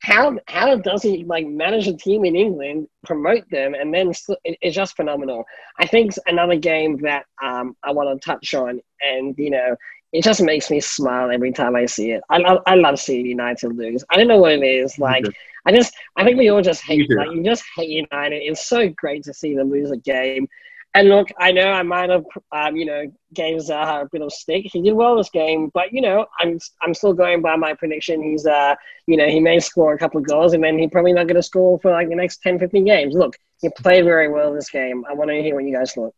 how 0.01 0.38
how 0.47 0.75
does 0.77 1.03
he 1.03 1.25
like 1.25 1.45
manage 1.45 1.88
a 1.88 1.93
team 1.93 2.23
in 2.25 2.35
England, 2.35 2.88
promote 3.03 3.49
them, 3.49 3.73
and 3.73 3.93
then 3.93 4.12
it, 4.12 4.57
it's 4.62 4.75
just 4.75 4.95
phenomenal. 4.95 5.43
I 5.77 5.85
think 5.85 6.13
another 6.25 6.55
game 6.55 6.97
that 7.01 7.25
um, 7.43 7.75
I 7.83 7.91
want 7.91 8.21
to 8.21 8.25
touch 8.25 8.53
on, 8.53 8.79
and 9.01 9.35
you 9.38 9.49
know, 9.49 9.75
it 10.13 10.23
just 10.23 10.41
makes 10.41 10.71
me 10.71 10.79
smile 10.79 11.31
every 11.31 11.51
time 11.51 11.75
I 11.75 11.85
see 11.85 12.12
it. 12.12 12.21
I 12.29 12.38
love 12.38 12.62
I 12.65 12.75
love 12.75 12.99
seeing 12.99 13.25
United 13.25 13.75
lose. 13.75 14.03
I 14.09 14.17
don't 14.17 14.27
know 14.27 14.39
what 14.39 14.53
it 14.53 14.63
is. 14.63 14.97
Like 14.97 15.25
I 15.65 15.73
just 15.73 15.93
I 16.15 16.23
think 16.23 16.38
we 16.38 16.49
all 16.49 16.62
just 16.62 16.83
hate 16.83 17.09
like 17.15 17.31
you 17.31 17.43
just 17.43 17.63
hate 17.75 18.07
United. 18.12 18.38
It's 18.38 18.67
so 18.67 18.89
great 18.89 19.23
to 19.25 19.33
see 19.33 19.55
them 19.55 19.69
lose 19.69 19.91
a 19.91 19.97
game. 19.97 20.47
And 20.95 21.08
look, 21.08 21.28
I 21.38 21.52
know 21.52 21.71
I 21.71 21.84
might 21.84 22.10
have, 22.10 22.25
um, 22.52 22.75
you 22.75 22.86
know, 22.86 23.04
gave 23.34 23.58
Zaha 23.58 24.04
a 24.04 24.10
bit 24.12 24.23
of 24.23 24.32
stick. 24.32 24.65
He 24.71 24.82
did 24.82 24.93
well 24.93 25.15
this 25.15 25.30
game, 25.30 25.69
but 25.73 25.93
you 25.93 26.02
know, 26.02 26.25
I'm 26.39 26.58
I'm 26.82 26.95
still 26.95 27.13
going 27.13 27.41
by 27.41 27.56
my 27.58 27.73
prediction. 27.75 28.23
He's, 28.23 28.45
uh, 28.47 28.75
you 29.06 29.15
know, 29.15 29.28
he 29.28 29.39
may 29.39 29.60
score 29.60 29.93
a 29.93 29.99
couple 29.99 30.19
of 30.19 30.28
goals, 30.28 30.54
and 30.54 30.63
then 30.63 30.80
he's 30.80 30.89
probably 30.89 31.13
not 31.13 31.28
going 31.28 31.36
to 31.36 31.43
score 31.43 31.80
for 31.80 31.91
like 31.91 32.10
the 32.10 32.15
next 32.15 32.41
10, 32.41 32.58
15 32.58 32.86
games. 32.86 33.13
Look, 33.13 33.38
he 33.62 33.69
played 33.69 34.04
very 34.04 34.30
well 34.30 34.54
this 34.54 34.69
game. 34.69 35.06
I 35.08 35.13
want 35.13 35.30
to 35.30 35.41
hear 35.41 35.54
what 35.54 35.63
you 35.63 35.75
guys 35.75 35.93
thought. 35.93 36.13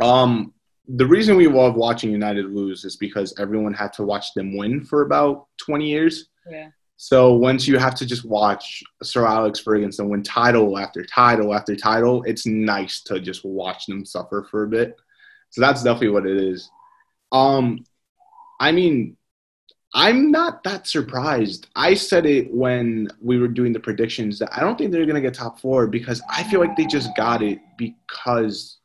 Um, 0.00 0.54
the 0.86 1.06
reason 1.06 1.36
we 1.36 1.48
love 1.48 1.74
watching 1.74 2.10
United 2.10 2.46
lose 2.46 2.84
is 2.84 2.96
because 2.96 3.34
everyone 3.38 3.74
had 3.74 3.92
to 3.94 4.04
watch 4.04 4.32
them 4.34 4.56
win 4.56 4.84
for 4.84 5.02
about 5.02 5.46
20 5.58 5.86
years. 5.86 6.28
Yeah. 6.48 6.68
So 7.00 7.34
once 7.34 7.68
you 7.68 7.78
have 7.78 7.94
to 7.94 8.04
just 8.04 8.24
watch 8.24 8.82
Sir 9.04 9.24
Alex 9.24 9.60
Ferguson 9.60 10.08
win 10.08 10.24
title 10.24 10.76
after 10.76 11.04
title 11.04 11.54
after 11.54 11.76
title, 11.76 12.24
it's 12.24 12.44
nice 12.44 13.02
to 13.02 13.20
just 13.20 13.44
watch 13.44 13.86
them 13.86 14.04
suffer 14.04 14.48
for 14.50 14.64
a 14.64 14.68
bit. 14.68 14.96
So 15.50 15.60
that's 15.60 15.84
definitely 15.84 16.08
what 16.08 16.26
it 16.26 16.36
is. 16.36 16.68
Um, 17.30 17.84
I 18.58 18.72
mean, 18.72 19.16
I'm 19.94 20.32
not 20.32 20.64
that 20.64 20.88
surprised. 20.88 21.68
I 21.76 21.94
said 21.94 22.26
it 22.26 22.52
when 22.52 23.08
we 23.22 23.38
were 23.38 23.46
doing 23.46 23.72
the 23.72 23.78
predictions 23.78 24.40
that 24.40 24.50
I 24.52 24.60
don't 24.60 24.76
think 24.76 24.90
they're 24.90 25.06
going 25.06 25.14
to 25.14 25.20
get 25.20 25.34
top 25.34 25.60
four 25.60 25.86
because 25.86 26.20
I 26.28 26.42
feel 26.42 26.58
like 26.58 26.76
they 26.76 26.86
just 26.86 27.14
got 27.16 27.42
it 27.42 27.60
because 27.78 28.78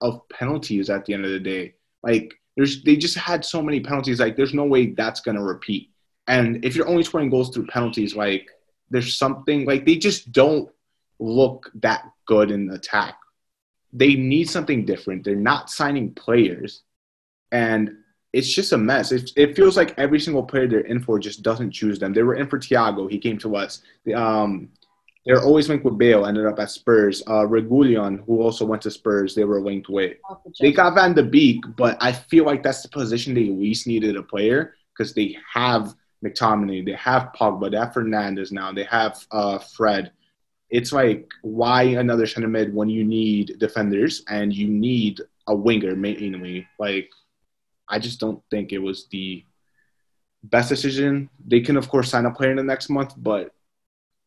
of 0.00 0.28
penalties 0.28 0.90
at 0.90 1.04
the 1.04 1.14
end 1.14 1.24
of 1.24 1.30
the 1.30 1.38
day. 1.38 1.74
Like, 2.02 2.34
there's 2.56 2.82
they 2.82 2.96
just 2.96 3.16
had 3.16 3.44
so 3.44 3.62
many 3.62 3.78
penalties. 3.78 4.18
Like, 4.18 4.36
there's 4.36 4.54
no 4.54 4.64
way 4.64 4.86
that's 4.86 5.20
going 5.20 5.36
to 5.36 5.42
repeat. 5.44 5.90
And 6.30 6.64
if 6.64 6.76
you're 6.76 6.86
only 6.86 7.02
scoring 7.02 7.28
goals 7.28 7.50
through 7.50 7.66
penalties, 7.66 8.14
like 8.14 8.48
there's 8.88 9.18
something 9.18 9.66
like 9.66 9.84
they 9.84 9.96
just 9.96 10.30
don't 10.30 10.70
look 11.18 11.68
that 11.82 12.04
good 12.24 12.52
in 12.52 12.70
attack. 12.70 13.16
They 13.92 14.14
need 14.14 14.48
something 14.48 14.84
different. 14.84 15.24
They're 15.24 15.34
not 15.34 15.70
signing 15.70 16.14
players, 16.14 16.82
and 17.50 17.96
it's 18.32 18.54
just 18.54 18.72
a 18.72 18.78
mess. 18.78 19.10
It, 19.10 19.32
it 19.34 19.56
feels 19.56 19.76
like 19.76 19.98
every 19.98 20.20
single 20.20 20.44
player 20.44 20.68
they're 20.68 20.80
in 20.92 21.00
for 21.00 21.18
just 21.18 21.42
doesn't 21.42 21.72
choose 21.72 21.98
them. 21.98 22.12
They 22.12 22.22
were 22.22 22.36
in 22.36 22.46
for 22.46 22.60
Thiago. 22.60 23.10
He 23.10 23.18
came 23.18 23.38
to 23.38 23.56
us. 23.56 23.82
The, 24.04 24.14
um, 24.14 24.68
they're 25.26 25.42
always 25.42 25.68
linked 25.68 25.84
with 25.84 25.98
Bale. 25.98 26.26
Ended 26.26 26.46
up 26.46 26.60
at 26.60 26.70
Spurs. 26.70 27.24
Uh, 27.26 27.44
Reguilon, 27.44 28.24
who 28.24 28.40
also 28.40 28.64
went 28.64 28.82
to 28.82 28.90
Spurs, 28.92 29.34
they 29.34 29.44
were 29.44 29.60
linked 29.60 29.88
with. 29.88 30.16
They 30.60 30.70
got 30.70 30.94
Van 30.94 31.12
de 31.12 31.24
Beek, 31.24 31.64
but 31.76 31.98
I 32.00 32.12
feel 32.12 32.44
like 32.44 32.62
that's 32.62 32.82
the 32.82 32.88
position 32.88 33.34
they 33.34 33.46
least 33.46 33.88
needed 33.88 34.16
a 34.16 34.22
player 34.22 34.74
because 34.96 35.12
they 35.12 35.36
have 35.52 35.96
McTominay, 36.24 36.84
they 36.84 36.92
have 36.92 37.32
Pogba, 37.38 37.70
they 37.70 37.76
have 37.76 37.92
Fernandes 37.92 38.52
now, 38.52 38.72
they 38.72 38.84
have 38.84 39.24
uh, 39.30 39.58
Fred. 39.58 40.12
It's 40.68 40.92
like 40.92 41.28
why 41.42 41.82
another 41.82 42.26
center 42.26 42.48
mid 42.48 42.74
when 42.74 42.88
you 42.88 43.04
need 43.04 43.58
defenders 43.58 44.22
and 44.28 44.54
you 44.54 44.68
need 44.68 45.20
a 45.46 45.54
winger 45.54 45.96
mainly. 45.96 46.68
Like 46.78 47.10
I 47.88 47.98
just 47.98 48.20
don't 48.20 48.42
think 48.50 48.72
it 48.72 48.78
was 48.78 49.06
the 49.10 49.44
best 50.44 50.68
decision. 50.68 51.28
They 51.44 51.60
can 51.60 51.76
of 51.76 51.88
course 51.88 52.10
sign 52.10 52.26
a 52.26 52.30
player 52.30 52.50
in 52.50 52.56
the 52.56 52.62
next 52.62 52.88
month, 52.88 53.14
but 53.16 53.52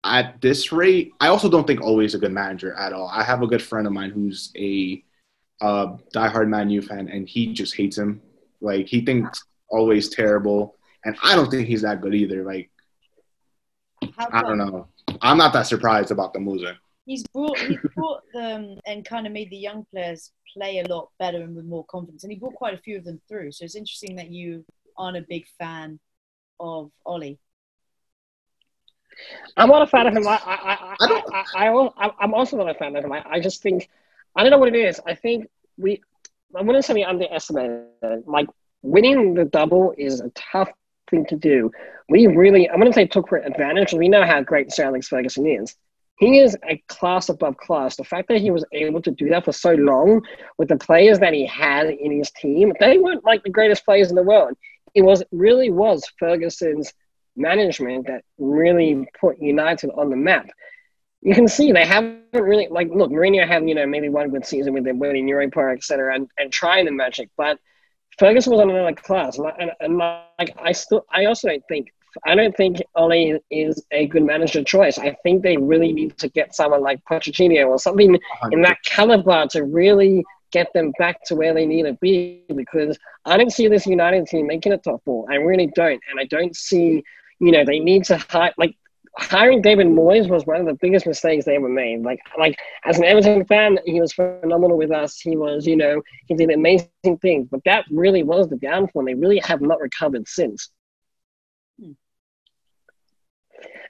at 0.03 0.41
this 0.41 0.71
rate, 0.71 1.13
I 1.21 1.29
also 1.29 1.49
don't 1.49 1.65
think 1.65 1.81
Ole's 1.81 2.13
a 2.13 2.19
good 2.19 2.33
manager 2.33 2.73
at 2.73 2.91
all. 2.91 3.07
I 3.07 3.23
have 3.23 3.41
a 3.41 3.47
good 3.47 3.61
friend 3.61 3.87
of 3.87 3.93
mine 3.93 4.09
who's 4.09 4.51
a 4.57 5.01
uh, 5.61 5.95
diehard 6.13 6.49
Man 6.49 6.69
U 6.69 6.81
fan, 6.81 7.07
and 7.07 7.27
he 7.27 7.53
just 7.53 7.75
hates 7.75 7.97
him. 7.97 8.21
Like 8.59 8.87
he 8.87 9.05
thinks 9.05 9.43
Ole's 9.71 10.09
terrible 10.09 10.75
and 11.05 11.15
I 11.23 11.35
don't 11.35 11.49
think 11.49 11.67
he's 11.67 11.81
that 11.81 12.01
good 12.01 12.15
either. 12.15 12.43
Like, 12.43 12.69
I 14.17 14.41
don't 14.41 14.57
know. 14.57 14.87
I'm 15.21 15.37
not 15.37 15.53
that 15.53 15.67
surprised 15.67 16.11
about 16.11 16.33
the 16.33 16.39
losing. 16.39 16.75
He's 17.05 17.23
brought 17.33 17.57
he's 17.57 17.79
brought 17.95 18.21
them 18.33 18.79
and 18.85 19.03
kind 19.03 19.27
of 19.27 19.33
made 19.33 19.49
the 19.49 19.57
young 19.57 19.85
players 19.91 20.31
play 20.53 20.79
a 20.79 20.87
lot 20.87 21.09
better 21.19 21.41
and 21.41 21.55
with 21.55 21.65
more 21.65 21.85
confidence, 21.85 22.23
and 22.23 22.31
he 22.31 22.39
brought 22.39 22.55
quite 22.55 22.73
a 22.73 22.81
few 22.81 22.97
of 22.97 23.03
them 23.03 23.19
through. 23.27 23.51
So 23.51 23.65
it's 23.65 23.75
interesting 23.75 24.15
that 24.15 24.29
you 24.29 24.65
aren't 24.97 25.17
a 25.17 25.25
big 25.27 25.45
fan 25.59 25.99
of 26.59 26.91
Ole. 27.05 27.37
I'm 29.57 29.69
not 29.69 29.81
a 29.81 29.87
fan 29.87 30.07
of 30.07 30.15
him. 30.15 30.27
I, 30.27 30.39
I, 30.45 30.95
I, 30.99 31.69
I, 31.69 31.89
I, 31.97 32.11
I'm 32.19 32.33
also 32.33 32.57
not 32.57 32.69
a 32.69 32.73
fan 32.73 32.95
of 32.95 33.03
him. 33.03 33.11
I, 33.11 33.23
I 33.29 33.39
just 33.39 33.61
think, 33.61 33.89
I 34.35 34.41
don't 34.41 34.51
know 34.51 34.57
what 34.57 34.73
it 34.73 34.75
is. 34.75 34.99
I 35.05 35.13
think 35.13 35.47
we, 35.77 36.01
I 36.55 36.61
wouldn't 36.61 36.83
say 36.83 36.93
we 36.93 37.03
underestimated. 37.03 37.85
Like, 38.25 38.47
winning 38.81 39.33
the 39.33 39.45
double 39.45 39.93
is 39.97 40.19
a 40.19 40.29
tough 40.29 40.69
thing 41.13 41.25
to 41.27 41.35
do. 41.35 41.71
We 42.09 42.27
really, 42.27 42.69
I'm 42.69 42.79
going 42.79 42.91
to 42.91 42.95
say, 42.95 43.05
took 43.07 43.29
for 43.29 43.37
advantage. 43.37 43.93
We 43.93 44.09
know 44.09 44.25
how 44.25 44.41
great 44.41 44.71
Sir 44.71 44.85
Alex 44.85 45.07
Ferguson 45.07 45.45
is. 45.47 45.75
he 46.17 46.39
is 46.39 46.57
a 46.69 46.81
class 46.87 47.29
above 47.29 47.57
class. 47.57 47.95
The 47.95 48.03
fact 48.03 48.27
that 48.29 48.41
he 48.41 48.51
was 48.51 48.65
able 48.71 49.01
to 49.03 49.11
do 49.11 49.29
that 49.29 49.45
for 49.45 49.53
so 49.53 49.73
long 49.73 50.21
with 50.57 50.69
the 50.69 50.77
players 50.77 51.19
that 51.19 51.33
he 51.33 51.45
had 51.45 51.87
in 51.89 52.11
his 52.17 52.31
team, 52.31 52.73
they 52.79 52.97
weren't 52.97 53.23
like 53.23 53.43
the 53.43 53.49
greatest 53.49 53.85
players 53.85 54.09
in 54.09 54.15
the 54.15 54.23
world. 54.23 54.55
It 54.93 55.01
was 55.01 55.23
really 55.31 55.69
was 55.71 56.03
Ferguson's 56.19 56.93
management 57.35 58.07
that 58.07 58.23
really 58.37 59.07
put 59.19 59.41
United 59.41 59.89
on 59.97 60.09
the 60.09 60.15
map. 60.15 60.49
You 61.21 61.33
can 61.33 61.47
see 61.47 61.71
they 61.71 61.85
haven't 61.85 62.21
really 62.33 62.67
like 62.69 62.89
look. 62.93 63.09
Mourinho 63.09 63.47
had 63.47 63.67
you 63.67 63.75
know 63.75 63.87
maybe 63.87 64.09
one 64.09 64.29
good 64.29 64.45
season 64.45 64.73
with 64.73 64.83
them 64.83 64.99
winning 64.99 65.27
Europa, 65.27 65.61
etc., 65.75 66.15
and, 66.15 66.27
and 66.37 66.51
trying 66.51 66.85
the 66.85 66.91
magic, 66.91 67.29
but 67.37 67.57
Ferguson 68.19 68.51
was 68.51 68.61
on 68.61 68.69
another 68.69 68.93
class, 68.93 69.37
and, 69.37 69.51
and, 69.59 69.71
and 69.79 69.97
like 69.97 70.55
I 70.61 70.71
still, 70.71 71.05
I 71.11 71.25
also 71.25 71.49
don't 71.49 71.63
think 71.67 71.93
I 72.25 72.35
don't 72.35 72.55
think 72.55 72.81
Ole 72.95 73.39
is 73.49 73.83
a 73.91 74.07
good 74.07 74.23
manager 74.23 74.63
choice. 74.63 74.99
I 74.99 75.15
think 75.23 75.41
they 75.41 75.57
really 75.57 75.91
need 75.93 76.17
to 76.19 76.29
get 76.29 76.55
someone 76.55 76.81
like 76.81 77.03
Pochettino 77.05 77.67
or 77.67 77.79
something 77.79 78.17
in 78.51 78.61
that 78.61 78.77
caliber 78.85 79.47
to 79.47 79.63
really 79.63 80.23
get 80.51 80.71
them 80.73 80.93
back 80.99 81.23
to 81.25 81.35
where 81.35 81.53
they 81.53 81.65
need 81.65 81.83
to 81.83 81.93
be 81.93 82.43
because 82.55 82.97
I 83.25 83.37
don't 83.37 83.51
see 83.51 83.67
this 83.67 83.87
United 83.87 84.27
team 84.27 84.45
making 84.45 84.71
a 84.73 84.77
top 84.77 85.01
four. 85.03 85.25
I 85.31 85.35
really 85.35 85.67
don't. 85.75 85.99
And 86.09 86.19
I 86.19 86.25
don't 86.25 86.55
see, 86.55 87.03
you 87.39 87.51
know, 87.51 87.65
they 87.65 87.79
need 87.79 88.03
to 88.05 88.17
hire, 88.17 88.53
like, 88.57 88.75
hiring 89.17 89.61
David 89.61 89.87
Moyes 89.87 90.27
was 90.27 90.45
one 90.45 90.59
of 90.59 90.65
the 90.65 90.73
biggest 90.73 91.05
mistakes 91.05 91.45
they 91.45 91.55
ever 91.55 91.69
made. 91.69 92.01
Like, 92.01 92.19
like 92.37 92.57
as 92.83 92.97
an 92.97 93.05
Everton 93.05 93.45
fan, 93.45 93.77
he 93.85 94.01
was 94.01 94.13
phenomenal 94.13 94.77
with 94.77 94.91
us. 94.91 95.19
He 95.19 95.35
was, 95.35 95.67
you 95.67 95.75
know, 95.75 96.01
he 96.27 96.35
did 96.35 96.51
amazing 96.51 96.89
things. 97.21 97.47
But 97.49 97.63
that 97.65 97.85
really 97.91 98.23
was 98.23 98.49
the 98.49 98.57
downfall. 98.57 99.01
And 99.01 99.07
they 99.07 99.13
really 99.13 99.39
have 99.39 99.61
not 99.61 99.79
recovered 99.79 100.27
since. 100.27 100.69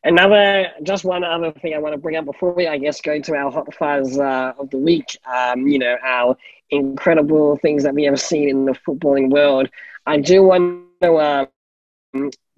Another, 0.05 0.67
just 0.83 1.05
one 1.05 1.23
other 1.23 1.53
thing 1.53 1.73
I 1.73 1.77
want 1.77 1.93
to 1.93 1.97
bring 1.97 2.17
up 2.17 2.25
before 2.25 2.51
we, 2.51 2.67
I 2.67 2.77
guess, 2.77 2.99
go 2.99 3.21
to 3.21 3.35
our 3.35 3.49
hot 3.49 3.73
fires 3.73 4.17
uh, 4.17 4.51
of 4.59 4.69
the 4.69 4.77
week. 4.77 5.17
Um, 5.25 5.65
you 5.65 5.79
know, 5.79 5.95
our 6.03 6.35
incredible 6.69 7.57
things 7.57 7.83
that 7.83 7.93
we 7.93 8.03
have 8.03 8.19
seen 8.19 8.49
in 8.49 8.65
the 8.65 8.73
footballing 8.85 9.29
world. 9.29 9.69
I 10.05 10.17
do 10.17 10.43
want 10.43 10.83
to 11.01 11.17
um, 11.19 11.47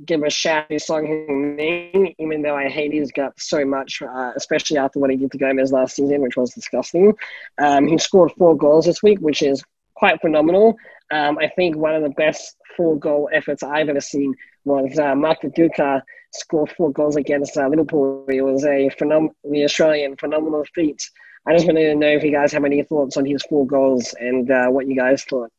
give 0.05 0.23
a 0.23 0.29
shout 0.29 0.69
to 0.69 0.79
Son 0.79 1.05
Heung-min, 1.05 2.13
even 2.19 2.41
though 2.41 2.55
I 2.55 2.67
hate 2.67 2.93
his 2.93 3.11
guts 3.11 3.49
so 3.49 3.65
much, 3.65 4.01
uh, 4.01 4.31
especially 4.35 4.77
after 4.77 4.99
what 4.99 5.09
he 5.09 5.17
did 5.17 5.31
to 5.31 5.37
Gomez 5.37 5.71
last 5.71 5.95
season, 5.95 6.21
which 6.21 6.37
was 6.37 6.53
disgusting. 6.53 7.13
Um, 7.57 7.87
he 7.87 7.97
scored 7.97 8.31
four 8.37 8.57
goals 8.57 8.85
this 8.85 9.01
week, 9.01 9.19
which 9.19 9.41
is 9.41 9.63
quite 9.95 10.19
phenomenal. 10.21 10.75
Um, 11.11 11.37
I 11.37 11.47
think 11.55 11.77
one 11.77 11.95
of 11.95 12.03
the 12.03 12.09
best 12.09 12.57
four 12.75 12.97
goal 12.99 13.29
efforts 13.31 13.63
I've 13.63 13.89
ever 13.89 14.01
seen 14.01 14.33
was 14.65 14.97
uh, 14.99 15.15
Mark 15.15 15.41
Viduka 15.41 16.01
scored 16.33 16.71
four 16.71 16.91
goals 16.91 17.15
against 17.15 17.57
uh, 17.57 17.67
Liverpool. 17.67 18.25
It 18.27 18.41
was 18.41 18.65
a 18.65 18.89
phenom- 18.99 19.33
the 19.43 19.63
Australian 19.63 20.17
phenomenal 20.17 20.65
feat. 20.73 21.09
I 21.47 21.53
just 21.53 21.67
wanted 21.67 21.83
to 21.83 21.95
know 21.95 22.07
if 22.07 22.23
you 22.23 22.31
guys 22.31 22.51
have 22.53 22.65
any 22.65 22.81
thoughts 22.83 23.17
on 23.17 23.25
his 23.25 23.43
four 23.43 23.67
goals 23.67 24.15
and 24.19 24.49
uh, 24.49 24.67
what 24.67 24.87
you 24.87 24.95
guys 24.95 25.23
thought. 25.23 25.51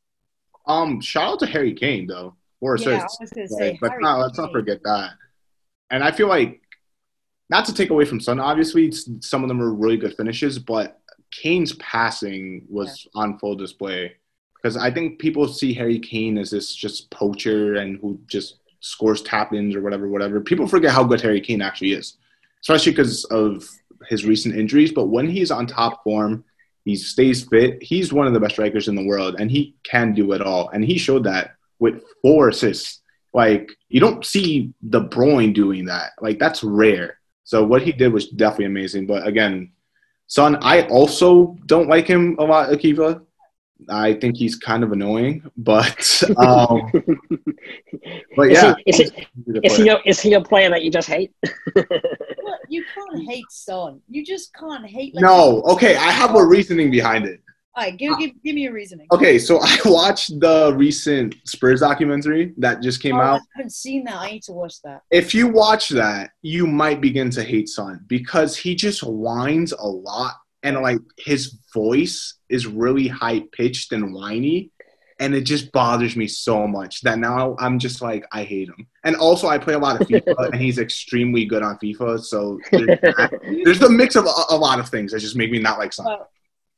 Um, 0.66 1.00
shout 1.00 1.34
out 1.34 1.38
to 1.40 1.46
Harry 1.46 1.74
Kane 1.74 2.08
though, 2.08 2.34
for 2.60 2.76
Yeah, 2.92 3.46
say, 3.58 3.78
but 3.80 3.92
no, 4.00 4.18
let's 4.18 4.38
not 4.38 4.52
forget 4.52 4.82
that. 4.84 5.10
And 5.90 6.02
I 6.02 6.10
feel 6.10 6.28
like, 6.28 6.60
not 7.48 7.64
to 7.66 7.74
take 7.74 7.90
away 7.90 8.04
from 8.04 8.20
Son, 8.20 8.40
obviously 8.40 8.90
some 9.20 9.42
of 9.42 9.48
them 9.48 9.62
are 9.62 9.72
really 9.72 9.96
good 9.96 10.16
finishes, 10.16 10.58
but 10.58 11.00
Kane's 11.30 11.74
passing 11.74 12.64
was 12.68 13.06
on 13.14 13.38
full 13.38 13.54
display 13.54 14.16
because 14.54 14.76
I 14.76 14.90
think 14.90 15.18
people 15.18 15.46
see 15.46 15.72
Harry 15.74 15.98
Kane 15.98 16.38
as 16.38 16.50
this 16.50 16.74
just 16.74 17.10
poacher 17.10 17.76
and 17.76 17.98
who 18.00 18.18
just 18.26 18.58
scores 18.80 19.22
tap 19.22 19.52
ins 19.52 19.76
or 19.76 19.82
whatever, 19.82 20.08
whatever. 20.08 20.40
People 20.40 20.66
forget 20.66 20.92
how 20.92 21.04
good 21.04 21.20
Harry 21.20 21.40
Kane 21.40 21.62
actually 21.62 21.92
is, 21.92 22.16
especially 22.62 22.92
because 22.92 23.24
of 23.26 23.68
his 24.08 24.24
recent 24.24 24.56
injuries. 24.56 24.92
But 24.92 25.06
when 25.06 25.28
he's 25.28 25.50
on 25.50 25.66
top 25.66 26.02
form, 26.02 26.44
he 26.84 26.96
stays 26.96 27.44
fit. 27.44 27.82
He's 27.82 28.12
one 28.12 28.26
of 28.26 28.32
the 28.32 28.40
best 28.40 28.54
strikers 28.54 28.88
in 28.88 28.94
the 28.94 29.06
world, 29.06 29.36
and 29.38 29.50
he 29.50 29.76
can 29.82 30.14
do 30.14 30.32
it 30.32 30.40
all. 30.40 30.68
And 30.70 30.84
he 30.84 30.98
showed 30.98 31.24
that 31.24 31.55
with 31.78 32.02
four 32.22 32.48
assists. 32.48 33.00
Like 33.34 33.70
you 33.88 34.00
don't 34.00 34.24
see 34.24 34.72
De 34.88 35.00
Bruyne 35.00 35.54
doing 35.54 35.84
that. 35.86 36.12
Like 36.20 36.38
that's 36.38 36.62
rare. 36.64 37.18
So 37.44 37.64
what 37.64 37.82
he 37.82 37.92
did 37.92 38.12
was 38.12 38.28
definitely 38.28 38.66
amazing. 38.66 39.06
But 39.06 39.26
again, 39.26 39.72
Son, 40.26 40.56
I 40.62 40.82
also 40.88 41.56
don't 41.66 41.88
like 41.88 42.06
him 42.06 42.36
a 42.38 42.44
lot, 42.44 42.70
Akiva. 42.70 43.22
I 43.90 44.14
think 44.14 44.38
he's 44.38 44.56
kind 44.56 44.82
of 44.82 44.90
annoying, 44.92 45.42
but 45.56 46.22
um, 46.38 46.90
but 48.36 48.48
Is 48.48 48.52
yeah, 48.62 48.74
he- 48.84 48.90
is 48.90 48.96
he- 48.96 49.04
a 49.04 49.60
Is 49.62 49.76
he, 49.76 49.82
player. 49.84 49.96
a, 50.04 50.08
is 50.08 50.20
he 50.20 50.32
a 50.32 50.40
player 50.40 50.70
that 50.70 50.82
you 50.82 50.90
just 50.90 51.08
hate? 51.08 51.32
You 52.68 52.84
can't 52.94 53.22
hate 53.28 53.44
Son. 53.50 54.00
You 54.08 54.24
just 54.24 54.52
can't 54.54 54.84
hate. 54.86 55.14
Like, 55.14 55.22
no, 55.22 55.62
okay, 55.74 55.94
I 55.96 56.10
have 56.10 56.34
a 56.34 56.44
reasoning 56.44 56.90
behind 56.90 57.26
it. 57.26 57.40
All 57.76 57.84
right, 57.84 57.96
give, 57.96 58.12
ah. 58.12 58.16
give, 58.16 58.30
give 58.42 58.54
me 58.54 58.66
a 58.66 58.72
reasoning. 58.72 59.06
Okay, 59.12 59.38
so 59.38 59.60
I 59.62 59.76
watched 59.84 60.40
the 60.40 60.74
recent 60.74 61.34
Spurs 61.44 61.80
documentary 61.80 62.54
that 62.56 62.80
just 62.82 63.02
came 63.02 63.16
Oh, 63.16 63.20
out. 63.20 63.40
I 63.40 63.44
haven't 63.56 63.72
seen 63.72 64.04
that. 64.04 64.16
I 64.16 64.30
need 64.32 64.42
to 64.44 64.52
watch 64.52 64.80
that. 64.82 65.02
if 65.10 65.34
you 65.34 65.48
watch 65.48 65.90
that, 65.90 66.30
you 66.42 66.66
might 66.66 67.00
begin 67.00 67.28
to 67.30 67.42
hate 67.44 67.68
Son 67.68 68.00
because 68.06 68.56
he 68.56 68.74
just 68.74 69.00
whines 69.02 69.72
a 69.72 69.86
lot 69.86 70.34
and 70.62 70.80
like 70.80 70.98
his 71.18 71.58
voice 71.74 72.38
is 72.48 72.66
really 72.66 73.08
high 73.08 73.40
pitched 73.52 73.92
and 73.92 74.14
whiny. 74.14 74.70
And 75.18 75.34
it 75.34 75.42
just 75.42 75.72
bothers 75.72 76.14
me 76.14 76.26
so 76.28 76.66
much 76.66 77.00
that 77.02 77.18
now 77.18 77.56
I'm 77.58 77.78
just 77.78 78.02
like, 78.02 78.24
I 78.32 78.44
hate 78.44 78.68
him. 78.68 78.86
And 79.02 79.16
also, 79.16 79.48
I 79.48 79.56
play 79.56 79.72
a 79.72 79.78
lot 79.78 79.98
of 79.98 80.06
FIFA 80.06 80.50
and 80.52 80.60
he's 80.60 80.78
extremely 80.78 81.46
good 81.46 81.62
on 81.62 81.78
FIFA. 81.78 82.20
So 82.20 82.58
there's, 82.70 82.98
there's 83.64 83.78
the 83.78 83.88
mix 83.88 84.14
of 84.16 84.26
a, 84.26 84.32
a 84.50 84.56
lot 84.56 84.78
of 84.78 84.90
things 84.90 85.12
that 85.12 85.20
just 85.20 85.34
make 85.36 85.50
me 85.50 85.58
not 85.58 85.78
like 85.78 85.94
Son. 85.94 86.04
Well, 86.04 86.28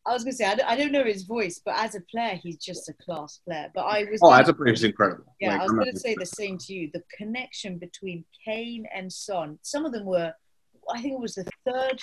I 0.09 0.13
was 0.15 0.25
gonna 0.25 0.33
say 0.33 0.47
I 0.47 0.55
don't, 0.55 0.69
I 0.71 0.77
don't 0.77 0.93
know 0.93 1.05
his 1.05 1.25
voice, 1.25 1.61
but 1.63 1.75
as 1.77 1.95
a 1.95 2.01
player, 2.01 2.35
he's 2.43 2.57
just 2.57 2.89
a 2.89 2.95
class 2.95 3.41
player. 3.45 3.71
But 3.75 3.83
I 3.83 4.05
was 4.11 4.21
Oh, 4.23 4.31
gonna- 4.31 4.43
as 4.43 4.49
a 4.49 4.55
player, 4.55 4.71
he's 4.71 4.85
incredible. 4.85 5.35
Yeah, 5.39 5.51
Like, 5.53 5.61
I 5.61 5.63
was 5.65 5.73
going 5.73 5.93
to 5.93 5.99
say 6.01 6.15
the 6.19 6.25
same 6.27 6.57
to 6.59 6.73
you. 6.73 6.91
The 6.93 7.03
connection 7.17 7.79
between 7.79 8.25
Kane 8.45 8.87
and 8.95 9.13
Son. 9.13 9.59
Some 9.63 9.85
of 9.85 9.93
them 9.93 10.07
were, 10.07 10.33
I 10.91 11.03
think 11.03 11.13
it 11.15 11.21
was 11.21 11.35
the 11.35 11.47
third 11.67 12.01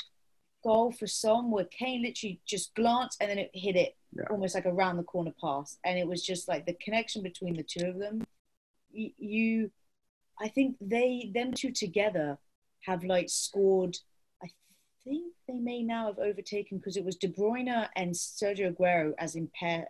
goal 0.64 0.92
for 0.92 1.08
Son, 1.08 1.50
where 1.50 1.66
Kane 1.66 2.04
literally 2.04 2.40
just 2.46 2.76
glanced 2.76 3.20
and 3.22 3.30
then 3.32 3.40
it 3.40 3.50
hit 3.54 3.76
it 3.76 3.96
Yeah. 4.16 4.26
almost 4.30 4.54
like 4.54 4.66
a 4.66 4.74
round 4.74 5.00
the 5.00 5.04
corner 5.04 5.34
pass, 5.42 5.78
and 5.84 5.98
it 5.98 6.08
was 6.08 6.24
just 6.24 6.48
like 6.48 6.66
the 6.68 6.74
connection 6.76 7.24
between 7.24 7.56
the 7.56 7.64
two 7.64 7.88
of 7.88 7.98
them. 7.98 8.24
You 8.92 9.72
I 10.40 10.48
think 10.50 10.76
they 10.82 11.32
them 11.34 11.54
two 11.54 11.72
together 11.72 12.38
have 12.82 13.04
like 13.04 13.30
scored. 13.30 13.98
I 15.06 15.10
think 15.12 15.34
they 15.48 15.60
may 15.60 15.84
now 15.84 16.08
have 16.08 16.20
overtaken 16.20 16.80
because 16.80 16.98
it 16.98 17.06
was 17.06 17.16
De 17.16 17.28
Bruyne 17.28 17.88
and 17.96 18.12
Sergio 18.14 18.76
Aguero 18.76 19.14
as 19.20 19.36
in 19.36 19.50
pair 19.60 19.88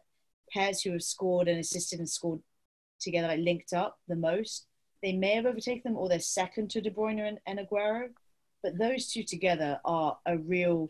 pairs 0.51 0.82
who 0.82 0.91
have 0.91 1.03
scored 1.03 1.47
and 1.47 1.59
assisted 1.59 1.99
and 1.99 2.09
scored 2.09 2.39
together, 2.99 3.28
like 3.28 3.39
linked 3.39 3.74
up 3.74 3.97
the 4.07 4.16
most. 4.16 4.68
They 5.01 5.13
may 5.13 5.36
have 5.36 5.45
overtaken 5.45 5.82
them, 5.93 5.97
or 5.97 6.09
they're 6.09 6.20
second 6.20 6.70
to 6.72 6.82
De 6.82 6.91
Bruyne 6.91 7.28
and, 7.28 7.39
and 7.45 7.59
Aguero. 7.59 8.09
But 8.61 8.78
those 8.78 9.07
two 9.07 9.24
together 9.24 9.80
are 9.86 10.18
a 10.26 10.38
real 10.38 10.89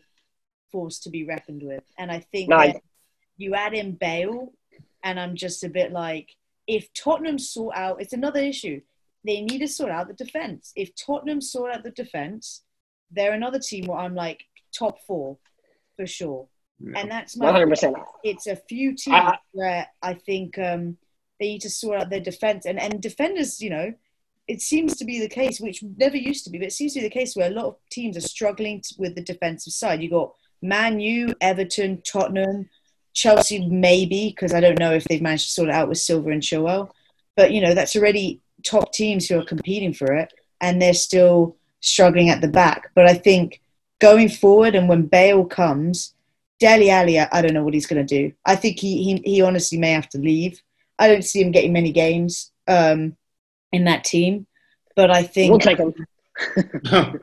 force 0.72 0.98
to 1.00 1.10
be 1.10 1.24
reckoned 1.24 1.62
with. 1.62 1.84
And 1.98 2.10
I 2.10 2.20
think 2.20 2.50
that 2.50 2.82
you 3.36 3.54
add 3.54 3.74
in 3.74 3.92
Bale, 3.92 4.52
and 5.04 5.20
I'm 5.20 5.36
just 5.36 5.62
a 5.64 5.68
bit 5.68 5.92
like, 5.92 6.30
if 6.66 6.92
Tottenham 6.94 7.38
sort 7.38 7.76
out, 7.76 8.00
it's 8.00 8.12
another 8.12 8.40
issue. 8.40 8.80
They 9.24 9.40
need 9.40 9.58
to 9.58 9.68
sort 9.68 9.90
out 9.90 10.08
the 10.08 10.14
defense. 10.14 10.72
If 10.74 10.94
Tottenham 10.94 11.40
sort 11.40 11.74
out 11.74 11.84
the 11.84 11.90
defense, 11.90 12.62
they're 13.10 13.32
another 13.32 13.58
team 13.58 13.86
where 13.86 13.98
I'm 13.98 14.14
like 14.14 14.44
top 14.76 15.00
four 15.06 15.38
for 15.96 16.06
sure. 16.06 16.48
Yeah. 16.78 16.98
And 17.00 17.10
that's 17.10 17.36
my 17.36 17.50
hundred 17.50 17.70
percent. 17.70 17.96
it's 18.22 18.46
a 18.46 18.56
few 18.56 18.90
teams 18.94 19.16
I- 19.16 19.38
where 19.52 19.86
I 20.02 20.14
think 20.14 20.58
um, 20.58 20.96
they 21.40 21.46
need 21.48 21.62
to 21.62 21.70
sort 21.70 22.00
out 22.00 22.10
their 22.10 22.20
defense 22.20 22.66
and, 22.66 22.78
and 22.80 23.00
defenders, 23.00 23.60
you 23.62 23.70
know, 23.70 23.94
it 24.48 24.60
seems 24.60 24.96
to 24.96 25.04
be 25.04 25.18
the 25.18 25.28
case, 25.28 25.60
which 25.60 25.82
never 25.96 26.16
used 26.16 26.44
to 26.44 26.50
be, 26.50 26.58
but 26.58 26.68
it 26.68 26.72
seems 26.72 26.92
to 26.92 27.00
be 27.00 27.04
the 27.04 27.10
case 27.10 27.34
where 27.34 27.50
a 27.50 27.54
lot 27.54 27.66
of 27.66 27.76
teams 27.90 28.16
are 28.16 28.20
struggling 28.20 28.80
t- 28.80 28.94
with 28.98 29.14
the 29.16 29.22
defensive 29.22 29.72
side. 29.72 30.00
You 30.02 30.10
got 30.10 30.34
Man 30.62 31.00
U, 31.00 31.34
Everton, 31.40 32.00
Tottenham, 32.02 32.68
Chelsea, 33.12 33.66
maybe 33.68 34.28
because 34.28 34.54
I 34.54 34.60
don't 34.60 34.78
know 34.78 34.92
if 34.92 35.04
they've 35.04 35.22
managed 35.22 35.46
to 35.46 35.50
sort 35.50 35.68
it 35.70 35.74
out 35.74 35.88
with 35.88 35.98
Silva 35.98 36.30
and 36.30 36.42
Chilwell, 36.42 36.90
but 37.34 37.50
you 37.50 37.60
know 37.60 37.74
that's 37.74 37.96
already 37.96 38.40
top 38.64 38.92
teams 38.92 39.26
who 39.26 39.38
are 39.38 39.44
competing 39.44 39.92
for 39.92 40.12
it, 40.14 40.32
and 40.60 40.80
they're 40.80 40.94
still 40.94 41.55
struggling 41.80 42.30
at 42.30 42.40
the 42.40 42.48
back. 42.48 42.90
But 42.94 43.08
I 43.08 43.14
think 43.14 43.60
going 44.00 44.28
forward, 44.28 44.74
and 44.74 44.88
when 44.88 45.06
Bale 45.06 45.44
comes, 45.44 46.14
Dele 46.58 46.90
Alli, 46.90 47.18
I 47.18 47.42
don't 47.42 47.54
know 47.54 47.64
what 47.64 47.74
he's 47.74 47.86
going 47.86 48.04
to 48.04 48.22
do. 48.22 48.32
I 48.44 48.56
think 48.56 48.78
he, 48.78 49.02
he 49.02 49.22
he 49.24 49.42
honestly 49.42 49.78
may 49.78 49.92
have 49.92 50.08
to 50.10 50.18
leave. 50.18 50.62
I 50.98 51.08
don't 51.08 51.24
see 51.24 51.42
him 51.42 51.52
getting 51.52 51.72
many 51.72 51.92
games 51.92 52.50
um, 52.66 53.16
in 53.72 53.84
that 53.84 54.04
team, 54.04 54.46
but 54.94 55.10
I 55.10 55.22
think 55.22 55.50
We'll 55.50 55.58
take 55.58 55.78
him. 55.78 55.94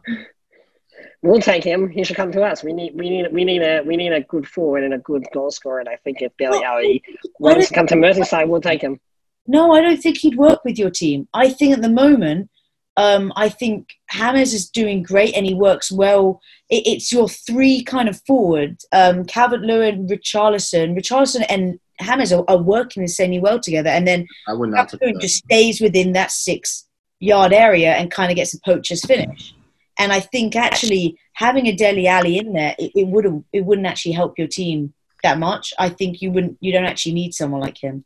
We'll 1.23 1.39
take 1.39 1.63
him. 1.63 1.89
He 1.89 2.03
should 2.03 2.17
come 2.17 2.33
to 2.33 2.43
us. 2.43 2.65
We 2.65 2.73
need 2.73 2.95
we 2.95 3.09
need 3.09 3.31
we 3.31 3.45
need 3.45 3.61
a 3.61 3.81
we 3.81 3.95
need 3.95 4.11
a 4.11 4.19
good 4.19 4.45
forward 4.45 4.83
and 4.83 4.93
a 4.93 4.97
good 4.97 5.25
goal 5.33 5.51
scorer. 5.51 5.79
And 5.79 5.87
I 5.87 5.95
think 5.95 6.21
if 6.21 6.35
Dele 6.35 6.61
Alli 6.61 7.01
wants 7.39 7.69
to 7.69 7.73
come 7.73 7.87
to 7.87 7.95
Merseyside, 7.95 8.49
we'll 8.49 8.59
take 8.59 8.81
him. 8.81 8.99
no, 9.47 9.71
I 9.71 9.79
don't 9.79 10.01
think 10.01 10.17
he'd 10.17 10.35
work 10.35 10.65
with 10.65 10.77
your 10.77 10.89
team. 10.89 11.29
I 11.33 11.49
think 11.49 11.73
at 11.73 11.81
the 11.81 11.89
moment 11.89 12.49
Um, 12.95 13.33
I 13.35 13.49
think 13.49 13.89
James 14.11 14.53
is 14.53 14.69
doing 14.69 15.01
great 15.01 15.35
and 15.35 15.45
he 15.45 15.53
works 15.53 15.91
well. 15.91 16.41
It, 16.69 16.85
it's 16.85 17.11
your 17.11 17.27
three 17.27 17.83
kind 17.83 18.07
of 18.07 18.21
forward 18.27 18.77
um, 18.91 19.25
Calvert 19.25 19.61
Lewin, 19.61 20.07
Richarlison. 20.07 20.97
Richarlison 20.97 21.45
and 21.49 21.79
James 22.01 22.31
are, 22.31 22.43
are 22.47 22.61
working 22.61 23.03
insanely 23.03 23.39
well 23.39 23.59
together. 23.59 23.89
And 23.89 24.07
then 24.07 24.27
I 24.47 24.53
would 24.53 24.69
not. 24.69 24.89
Calvert 24.89 25.01
Lewin 25.01 25.19
just 25.19 25.43
stays 25.43 25.81
within 25.81 26.13
that 26.13 26.31
six 26.31 26.87
yard 27.19 27.53
area 27.53 27.93
and 27.93 28.11
kind 28.11 28.31
of 28.31 28.35
gets 28.35 28.53
a 28.53 28.59
poacher's 28.59 29.03
finish. 29.03 29.55
And 29.99 30.11
I 30.11 30.19
think 30.19 30.55
actually 30.55 31.17
having 31.33 31.67
a 31.67 31.75
Dele 31.75 32.07
Alli 32.07 32.37
in 32.37 32.53
there, 32.53 32.75
it, 32.77 32.91
it 32.95 33.07
wouldn't 33.07 33.45
it 33.53 33.65
wouldn't 33.65 33.87
actually 33.87 34.13
help 34.13 34.37
your 34.37 34.47
team 34.47 34.93
that 35.23 35.39
much. 35.39 35.73
I 35.79 35.89
think 35.89 36.21
you 36.21 36.31
wouldn't 36.31 36.57
you 36.59 36.71
don't 36.71 36.85
actually 36.85 37.13
need 37.13 37.33
someone 37.33 37.61
like 37.61 37.77
him. 37.77 38.05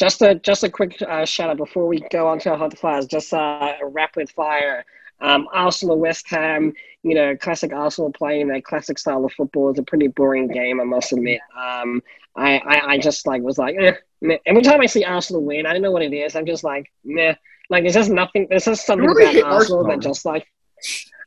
Just 0.00 0.22
a 0.22 0.34
just 0.36 0.64
a 0.64 0.70
quick 0.70 0.96
uh, 1.02 1.26
shout 1.26 1.50
out 1.50 1.58
before 1.58 1.86
we 1.86 2.00
go 2.10 2.26
on 2.26 2.38
to 2.40 2.50
our 2.50 2.56
hot 2.56 2.78
fires. 2.78 3.04
Just 3.04 3.34
uh, 3.34 3.74
a 3.82 3.86
rapid 3.86 4.30
fire. 4.30 4.82
Um, 5.20 5.46
Arsenal, 5.52 5.98
West 5.98 6.26
Ham. 6.30 6.72
You 7.02 7.14
know, 7.14 7.36
classic 7.36 7.74
Arsenal 7.74 8.10
playing 8.10 8.48
their 8.48 8.62
classic 8.62 8.98
style 8.98 9.26
of 9.26 9.32
football. 9.34 9.70
is 9.70 9.78
a 9.78 9.82
pretty 9.82 10.08
boring 10.08 10.48
game, 10.48 10.80
I 10.80 10.84
must 10.84 11.12
admit. 11.12 11.40
Um, 11.54 12.02
I, 12.34 12.58
I, 12.58 12.92
I 12.92 12.98
just 12.98 13.26
like 13.26 13.42
was 13.42 13.58
like, 13.58 13.76
eh, 13.78 13.92
meh. 14.22 14.38
every 14.46 14.62
time 14.62 14.80
I 14.80 14.86
see 14.86 15.04
Arsenal 15.04 15.42
win, 15.42 15.66
I 15.66 15.74
don't 15.74 15.82
know 15.82 15.90
what 15.90 16.02
it 16.02 16.14
is. 16.14 16.34
I'm 16.34 16.46
just 16.46 16.64
like, 16.64 16.90
meh. 17.04 17.34
Like 17.68 17.84
there's 17.84 17.92
just 17.92 18.10
nothing. 18.10 18.46
There's 18.48 18.64
just 18.64 18.86
something 18.86 19.06
really 19.06 19.40
about 19.40 19.52
Arsenal, 19.52 19.80
Arsenal 19.80 19.84
that 19.84 20.00
just 20.00 20.24
like. 20.24 20.46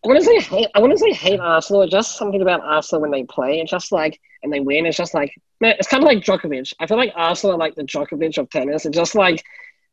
I 0.04 0.08
want 0.08 0.20
to 0.20 0.26
say 0.26 0.40
hate. 0.40 0.68
I 0.76 0.80
want 0.80 0.92
to 0.92 0.98
say 0.98 1.14
hate 1.14 1.40
Arsenal. 1.40 1.88
Just 1.88 2.18
something 2.18 2.42
about 2.42 2.62
Arsenal 2.62 3.02
when 3.02 3.12
they 3.12 3.24
play. 3.24 3.60
It's 3.60 3.72
just 3.72 3.92
like 3.92 4.20
and 4.42 4.52
they 4.52 4.60
win. 4.60 4.86
It's 4.86 4.98
just 4.98 5.14
like 5.14 5.34
man, 5.62 5.76
it's 5.80 5.88
kind 5.88 6.04
of 6.04 6.08
like 6.08 6.20
Djokovic. 6.20 6.74
I 6.80 6.88
feel 6.88 6.98
like 6.98 7.14
Arsenal 7.16 7.56
are 7.56 7.60
like 7.60 7.76
the 7.76 7.84
Djokovic 7.84 8.38
of 8.38 8.50
tennis. 8.50 8.86
It's 8.86 8.98
just 8.98 9.16
like 9.16 9.44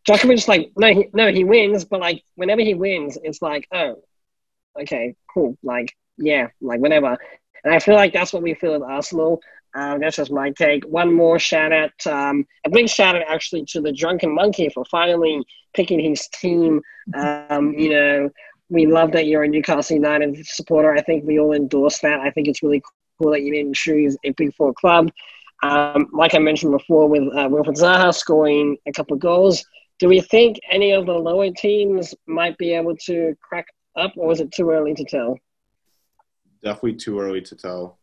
Djokovic, 0.09 0.49
like 0.49 0.73
no, 0.77 0.89
he, 0.89 1.09
no, 1.13 1.31
he 1.31 1.45
wins, 1.45 1.85
but 1.85 2.01
like 2.01 2.23
whenever 2.35 2.61
he 2.61 2.75
wins, 2.75 3.19
it's 3.23 3.41
like 3.41 3.69
oh, 3.73 4.03
okay, 4.81 5.15
cool, 5.33 5.57
like 5.63 5.95
yeah, 6.19 6.49
like 6.61 6.81
whenever. 6.81 7.17
And 7.63 7.75
I 7.75 7.79
feel 7.79 7.95
like 7.95 8.13
that's 8.13 8.33
what 8.33 8.43
we 8.43 8.55
feel 8.55 8.75
at 8.75 8.83
Arsenal. 8.83 9.41
Um, 9.75 10.01
that's 10.01 10.17
just 10.17 10.33
my 10.33 10.51
take. 10.51 10.85
One 10.85 11.15
more 11.15 11.39
shout 11.39 11.73
out, 11.73 11.93
um, 12.07 12.45
a 12.67 12.71
big 12.71 12.89
shout 12.89 13.15
out 13.15 13.23
actually 13.29 13.65
to 13.67 13.81
the 13.81 13.93
Drunken 13.93 14.35
Monkey 14.35 14.69
for 14.71 14.85
finally 14.87 15.43
picking 15.75 16.01
his 16.01 16.27
team. 16.29 16.81
Um, 17.15 17.73
you 17.75 17.91
know, 17.91 18.31
we 18.71 18.87
love 18.87 19.13
that 19.13 19.27
you're 19.27 19.43
a 19.43 19.49
Newcastle 19.49 19.97
United 19.97 20.47
supporter. 20.47 20.95
I 20.95 21.03
think 21.03 21.25
we 21.25 21.39
all 21.39 21.53
endorse 21.53 21.99
that. 21.99 22.21
I 22.21 22.31
think 22.31 22.49
it's 22.49 22.63
really 22.63 22.83
cool 23.19 23.33
that 23.33 23.43
you 23.43 23.53
didn't 23.53 23.75
choose 23.75 24.17
a 24.25 24.31
Big 24.31 24.55
Four 24.55 24.73
club. 24.73 25.11
Um, 25.63 26.09
like 26.13 26.35
I 26.35 26.39
mentioned 26.39 26.73
before, 26.73 27.09
with 27.09 27.25
uh, 27.35 27.49
Wilfried 27.49 27.79
Zaha 27.79 28.15
scoring 28.15 28.79
a 28.87 28.93
couple 28.93 29.15
of 29.15 29.21
goals, 29.21 29.65
do 29.99 30.09
we 30.09 30.21
think 30.21 30.59
any 30.71 30.93
of 30.93 31.05
the 31.05 31.13
lower 31.13 31.51
teams 31.51 32.15
might 32.27 32.57
be 32.57 32.73
able 32.73 32.97
to 33.05 33.37
crack 33.43 33.67
up, 33.97 34.13
or 34.17 34.33
is 34.33 34.41
it 34.41 34.53
too 34.53 34.71
early 34.71 34.95
to 34.95 35.05
tell? 35.05 35.39
Definitely 36.63 36.95
too 36.95 37.21
early 37.21 37.43
to 37.43 37.57
tell. 37.57 37.99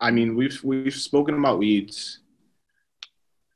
I 0.00 0.10
mean, 0.10 0.34
we've 0.34 0.58
we've 0.64 0.94
spoken 0.94 1.38
about 1.38 1.60
Leeds. 1.60 2.20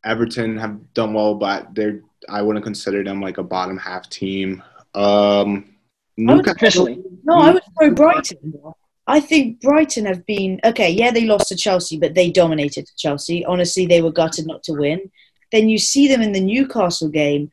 Everton 0.04 0.56
have 0.58 0.94
done 0.94 1.12
well, 1.14 1.34
but 1.34 1.74
they're 1.74 2.02
I 2.28 2.42
wouldn't 2.42 2.64
consider 2.64 3.02
them 3.02 3.20
like 3.20 3.38
a 3.38 3.42
bottom 3.42 3.78
half 3.78 4.08
team. 4.08 4.62
Um, 4.94 5.76
Newcastle, 6.20 6.96
no, 7.24 7.34
I 7.34 7.52
would 7.52 7.62
throw 7.78 7.90
Brighton. 7.94 8.54
I 9.06 9.20
think 9.20 9.60
Brighton 9.60 10.04
have 10.06 10.24
been 10.26 10.60
okay. 10.64 10.90
Yeah, 10.90 11.10
they 11.10 11.24
lost 11.24 11.48
to 11.48 11.56
Chelsea, 11.56 11.98
but 11.98 12.14
they 12.14 12.30
dominated 12.30 12.88
Chelsea. 12.96 13.44
Honestly, 13.44 13.86
they 13.86 14.02
were 14.02 14.12
gutted 14.12 14.46
not 14.46 14.62
to 14.64 14.72
win. 14.72 15.10
Then 15.52 15.68
you 15.68 15.78
see 15.78 16.06
them 16.08 16.22
in 16.22 16.32
the 16.32 16.40
Newcastle 16.40 17.08
game. 17.08 17.50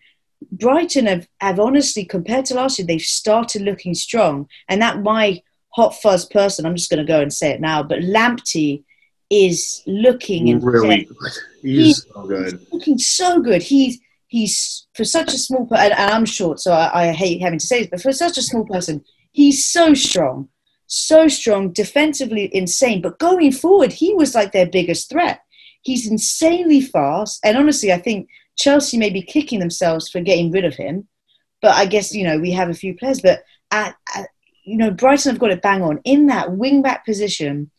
Brighton 0.51 1.07
have, 1.07 1.27
have 1.41 1.59
honestly, 1.59 2.05
compared 2.05 2.45
to 2.45 2.53
last 2.53 2.77
year, 2.77 2.85
they've 2.85 3.01
started 3.01 3.63
looking 3.63 3.95
strong. 3.95 4.47
And 4.69 4.81
that 4.81 5.01
my 5.01 5.41
hot 5.69 5.95
fuzz 5.95 6.25
person, 6.25 6.65
I'm 6.65 6.75
just 6.75 6.91
going 6.91 7.03
to 7.03 7.11
go 7.11 7.21
and 7.21 7.33
say 7.33 7.51
it 7.51 7.61
now, 7.61 7.81
but 7.81 7.99
Lamptey 7.99 8.83
is 9.29 9.83
looking 9.87 10.59
really 10.61 11.05
good. 11.05 11.31
He's, 11.61 11.85
he's, 11.85 12.05
so 12.05 12.27
good. 12.27 12.51
He's 12.53 12.71
looking 12.71 12.97
so 12.97 13.41
good. 13.41 13.61
He's 13.61 13.99
he's 14.27 14.87
for 14.93 15.03
such 15.03 15.33
a 15.33 15.37
small 15.37 15.65
person, 15.65 15.91
and 15.91 16.11
I'm 16.11 16.25
short, 16.25 16.59
so 16.59 16.71
I, 16.71 17.07
I 17.07 17.11
hate 17.11 17.41
having 17.41 17.59
to 17.59 17.67
say 17.67 17.81
this, 17.81 17.89
but 17.89 18.01
for 18.01 18.11
such 18.11 18.37
a 18.37 18.41
small 18.41 18.65
person, 18.65 19.03
he's 19.31 19.65
so 19.65 19.93
strong 19.93 20.49
so 20.87 21.27
strong, 21.27 21.71
defensively 21.71 22.49
insane, 22.55 23.01
but 23.01 23.19
going 23.19 23.51
forward, 23.51 23.91
he 23.91 24.13
was 24.13 24.33
like 24.33 24.53
their 24.53 24.65
biggest 24.65 25.09
threat. 25.09 25.41
He's 25.81 26.09
insanely 26.09 26.81
fast, 26.81 27.39
and 27.43 27.57
honestly, 27.57 27.93
I 27.93 27.99
think 27.99 28.29
Chelsea 28.57 28.97
may 28.97 29.09
be 29.09 29.21
kicking 29.21 29.59
themselves 29.59 30.09
for 30.09 30.21
getting 30.21 30.51
rid 30.51 30.65
of 30.65 30.75
him. 30.75 31.07
But 31.61 31.75
I 31.75 31.85
guess 31.85 32.13
you 32.13 32.23
know 32.23 32.39
we 32.39 32.51
have 32.51 32.69
a 32.69 32.73
few 32.73 32.95
players, 32.95 33.21
but 33.21 33.43
at, 33.71 33.95
at 34.15 34.27
you 34.63 34.77
know 34.77 34.91
Brighton 34.91 35.31
have 35.31 35.39
got 35.39 35.51
it 35.51 35.61
bang 35.61 35.81
on 35.81 35.99
in 36.03 36.27
that 36.27 36.53
wing 36.53 36.81
back 36.81 37.05
position. 37.05 37.69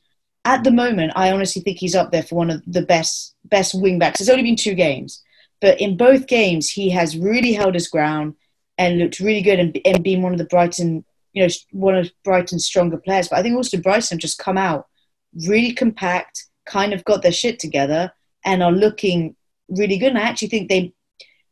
At 0.45 0.65
the 0.65 0.71
moment, 0.71 1.13
I 1.17 1.33
honestly 1.33 1.61
think 1.63 1.79
he's 1.79 1.95
up 1.95 2.13
there 2.13 2.23
for 2.23 2.37
one 2.37 2.51
of 2.51 2.63
the 2.67 2.83
best 2.83 3.35
best 3.45 3.75
wing 3.75 3.99
backs. 3.99 4.21
It's 4.21 4.31
only 4.31 4.43
been 4.43 4.57
two 4.57 4.75
games, 4.75 5.23
but 5.61 5.81
in 5.81 5.97
both 5.97 6.27
games 6.27 6.71
he 6.71 6.91
has 6.91 7.17
really 7.17 7.53
held 7.53 7.75
his 7.75 7.89
ground 7.89 8.35
and 8.77 8.99
looked 8.99 9.21
really 9.21 9.43
good 9.43 9.59
and, 9.59 9.79
and 9.85 10.05
been 10.05 10.23
one 10.23 10.33
of 10.33 10.39
the 10.39 10.45
Brighton 10.45 11.05
you 11.33 11.47
know, 11.47 11.53
one 11.71 11.95
of 11.95 12.11
Brighton's 12.25 12.67
stronger 12.67 12.97
players. 12.97 13.29
But 13.29 13.39
I 13.39 13.43
think 13.43 13.57
also 13.57 13.79
Brighton 13.79 14.17
have 14.17 14.21
just 14.21 14.39
come 14.39 14.59
out 14.59 14.89
really 15.47 15.73
compact, 15.73 16.47
kind 16.67 16.93
of 16.93 17.05
got 17.05 17.23
their 17.23 17.33
shit 17.33 17.59
together, 17.59 18.13
and 18.45 18.63
are 18.63 18.73
looking 18.73 19.37
really 19.69 19.99
good. 19.99 20.09
And 20.09 20.19
I 20.19 20.23
actually 20.23 20.49
think 20.49 20.69
they, 20.69 20.93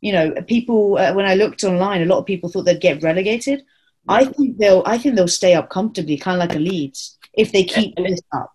you 0.01 0.13
know, 0.13 0.33
people 0.49 0.99
uh, 0.99 1.15
when 1.15 1.27
I 1.27 1.35
looked 1.35 1.63
online, 1.63 2.03
a 2.03 2.07
lot 2.07 2.19
of 2.19 2.27
people 2.27 2.49
thought 2.49 2.63
they'd 2.63 2.81
get 2.81 3.03
relegated. 3.03 3.63
I 4.09 4.25
think 4.25 4.59
they'll, 4.59 4.83
I 4.87 4.99
think 4.99 5.17
they'll 5.17 5.29
stay 5.29 5.55
up 5.55 5.69
comfortably, 5.69 6.17
kind 6.17 6.41
of 6.41 6.49
like 6.49 6.57
a 6.57 6.61
Leeds, 6.61 7.19
if 7.35 7.51
they 7.51 7.65
keep 7.65 7.97
this 7.97 8.21
up. 8.33 8.53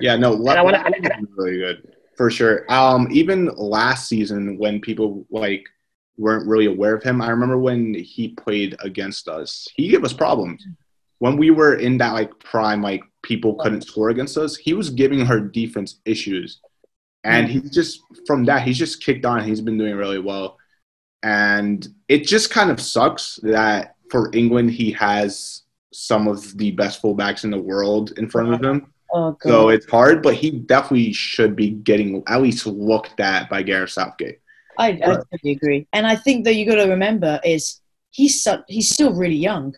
Yeah, 0.00 0.16
no, 0.16 0.32
I 0.48 0.62
wanna, 0.62 0.82
really 1.36 1.58
good 1.58 1.94
for 2.16 2.30
sure. 2.30 2.70
Um, 2.70 3.08
even 3.10 3.46
last 3.56 4.08
season 4.08 4.58
when 4.58 4.80
people 4.80 5.26
like 5.30 5.64
weren't 6.18 6.46
really 6.46 6.66
aware 6.66 6.94
of 6.94 7.02
him. 7.02 7.20
I 7.20 7.30
remember 7.30 7.58
when 7.58 7.94
he 7.94 8.28
played 8.28 8.76
against 8.80 9.28
us, 9.28 9.66
he 9.74 9.88
gave 9.88 10.04
us 10.04 10.12
problems. 10.12 10.64
When 11.18 11.36
we 11.36 11.50
were 11.50 11.74
in 11.74 11.98
that 11.98 12.12
like 12.12 12.38
prime, 12.40 12.82
like 12.82 13.02
people 13.22 13.54
couldn't 13.56 13.82
score 13.82 14.10
against 14.10 14.36
us, 14.36 14.56
he 14.56 14.74
was 14.74 14.90
giving 14.90 15.24
her 15.24 15.40
defense 15.40 16.00
issues. 16.04 16.60
And 17.24 17.48
he 17.48 17.60
just 17.60 18.00
from 18.26 18.44
that, 18.46 18.62
he's 18.62 18.78
just 18.78 19.02
kicked 19.02 19.24
on. 19.24 19.44
He's 19.44 19.60
been 19.60 19.78
doing 19.78 19.94
really 19.94 20.18
well. 20.18 20.58
And 21.22 21.86
it 22.08 22.26
just 22.26 22.50
kind 22.50 22.70
of 22.70 22.80
sucks 22.80 23.38
that 23.44 23.94
for 24.10 24.30
England, 24.34 24.72
he 24.72 24.90
has 24.92 25.62
some 25.92 26.26
of 26.26 26.56
the 26.58 26.72
best 26.72 27.00
fullbacks 27.00 27.44
in 27.44 27.50
the 27.50 27.58
world 27.58 28.12
in 28.18 28.28
front 28.28 28.52
of 28.52 28.62
him. 28.62 28.92
Oh, 29.14 29.36
so 29.42 29.68
it's 29.68 29.88
hard, 29.90 30.22
but 30.22 30.34
he 30.34 30.50
definitely 30.50 31.12
should 31.12 31.54
be 31.54 31.70
getting 31.70 32.22
at 32.28 32.40
least 32.40 32.66
looked 32.66 33.20
at 33.20 33.50
by 33.50 33.62
Gareth 33.62 33.90
Southgate. 33.90 34.40
I, 34.78 34.88
I 34.88 34.92
totally 35.00 35.52
agree, 35.52 35.86
and 35.92 36.06
I 36.06 36.16
think 36.16 36.44
that 36.44 36.54
you 36.54 36.64
got 36.64 36.76
to 36.76 36.88
remember 36.88 37.38
is 37.44 37.80
he's 38.10 38.42
so, 38.42 38.62
he's 38.68 38.88
still 38.88 39.12
really 39.12 39.36
young, 39.36 39.74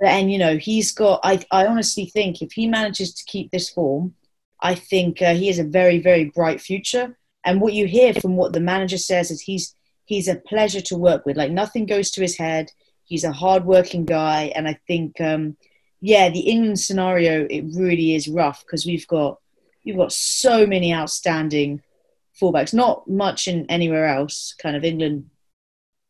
and 0.00 0.32
you 0.32 0.38
know 0.38 0.56
he's 0.56 0.92
got. 0.92 1.20
I 1.22 1.44
I 1.50 1.66
honestly 1.66 2.06
think 2.06 2.40
if 2.40 2.52
he 2.52 2.66
manages 2.66 3.12
to 3.14 3.24
keep 3.26 3.50
this 3.50 3.68
form, 3.68 4.14
I 4.62 4.74
think 4.74 5.20
uh, 5.20 5.34
he 5.34 5.48
has 5.48 5.58
a 5.58 5.64
very 5.64 5.98
very 5.98 6.24
bright 6.24 6.60
future. 6.60 7.16
And 7.44 7.60
what 7.60 7.74
you 7.74 7.86
hear 7.86 8.12
from 8.14 8.36
what 8.36 8.54
the 8.54 8.60
manager 8.60 8.98
says 8.98 9.30
is 9.30 9.42
he's 9.42 9.74
he's 10.06 10.28
a 10.28 10.36
pleasure 10.36 10.80
to 10.80 10.96
work 10.96 11.26
with. 11.26 11.36
Like 11.36 11.52
nothing 11.52 11.84
goes 11.84 12.10
to 12.12 12.22
his 12.22 12.38
head. 12.38 12.70
He's 13.04 13.24
a 13.24 13.32
hardworking 13.32 14.06
guy, 14.06 14.50
and 14.56 14.66
I 14.66 14.78
think 14.86 15.20
um, 15.20 15.56
yeah, 16.00 16.28
the 16.28 16.40
England 16.40 16.78
scenario 16.78 17.46
it 17.48 17.64
really 17.74 18.14
is 18.14 18.28
rough 18.28 18.64
because 18.64 18.86
we've 18.86 19.06
got 19.06 19.38
we've 19.84 19.96
got 19.96 20.12
so 20.12 20.66
many 20.66 20.92
outstanding 20.92 21.82
fullbacks. 22.40 22.74
Not 22.74 23.08
much 23.08 23.48
in 23.48 23.66
anywhere 23.70 24.06
else. 24.06 24.54
Kind 24.60 24.76
of 24.76 24.84
England 24.84 25.30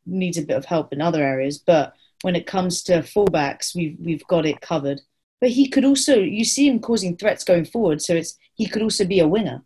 needs 0.04 0.38
a 0.38 0.42
bit 0.42 0.56
of 0.56 0.64
help 0.64 0.92
in 0.92 1.00
other 1.00 1.22
areas, 1.22 1.58
but 1.58 1.94
when 2.22 2.36
it 2.36 2.46
comes 2.46 2.82
to 2.84 2.94
fullbacks, 3.02 3.74
we've 3.74 3.96
we've 4.00 4.26
got 4.26 4.46
it 4.46 4.60
covered. 4.60 5.00
But 5.40 5.50
he 5.50 5.68
could 5.68 5.84
also 5.84 6.16
you 6.16 6.44
see 6.44 6.68
him 6.68 6.80
causing 6.80 7.16
threats 7.16 7.44
going 7.44 7.66
forward, 7.66 8.02
so 8.02 8.14
it's 8.14 8.36
he 8.54 8.66
could 8.66 8.82
also 8.82 9.04
be 9.04 9.20
a 9.20 9.28
winger. 9.28 9.62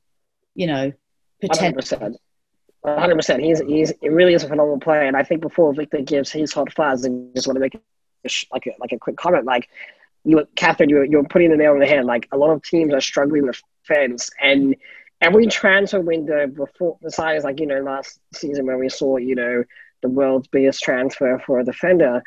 You 0.55 0.67
know, 0.67 0.93
potentially. 1.41 2.17
100 2.83 3.15
percent. 3.15 3.43
He's 3.43 3.61
he's 3.61 3.93
really 4.03 4.35
is 4.35 4.43
a 4.43 4.49
phenomenal 4.49 4.81
player, 4.81 5.03
and 5.03 5.17
I 5.17 5.23
think 5.23 5.43
before 5.43 5.75
Victor 5.75 6.01
gives 6.01 6.31
his 6.31 6.53
hot 6.53 6.73
fuzz, 6.73 7.05
I 7.05 7.11
just 7.35 7.47
want 7.47 7.57
to 7.57 7.61
make 7.61 7.81
like 8.53 8.67
a, 8.67 8.71
like 8.79 8.93
a 8.93 8.99
quick 8.99 9.17
comment. 9.17 9.45
Like 9.45 9.69
you, 10.25 10.47
Catherine, 10.57 10.91
you're 10.91 11.05
you're 11.05 11.25
putting 11.25 11.51
the 11.51 11.57
nail 11.57 11.73
on 11.73 11.81
the 11.81 11.87
head. 11.87 12.05
Like 12.05 12.29
a 12.33 12.37
lot 12.37 12.51
of 12.51 12.63
teams 12.63 12.93
are 12.93 13.01
struggling 13.01 13.47
with 13.47 13.61
fans, 13.87 14.31
and 14.41 14.77
every 15.21 15.47
transfer 15.47 16.01
window 16.01 16.47
before, 16.47 16.99
besides 17.03 17.45
like 17.45 17.61
you 17.61 17.67
know 17.67 17.81
last 17.81 18.21
season 18.35 18.67
when 18.67 18.79
we 18.79 18.89
saw 18.89 19.17
you 19.17 19.35
know 19.35 19.65
the 20.03 20.09
world's 20.09 20.49
biggest 20.49 20.83
transfer 20.83 21.39
for 21.45 21.61
a 21.61 21.65
defender. 21.65 22.23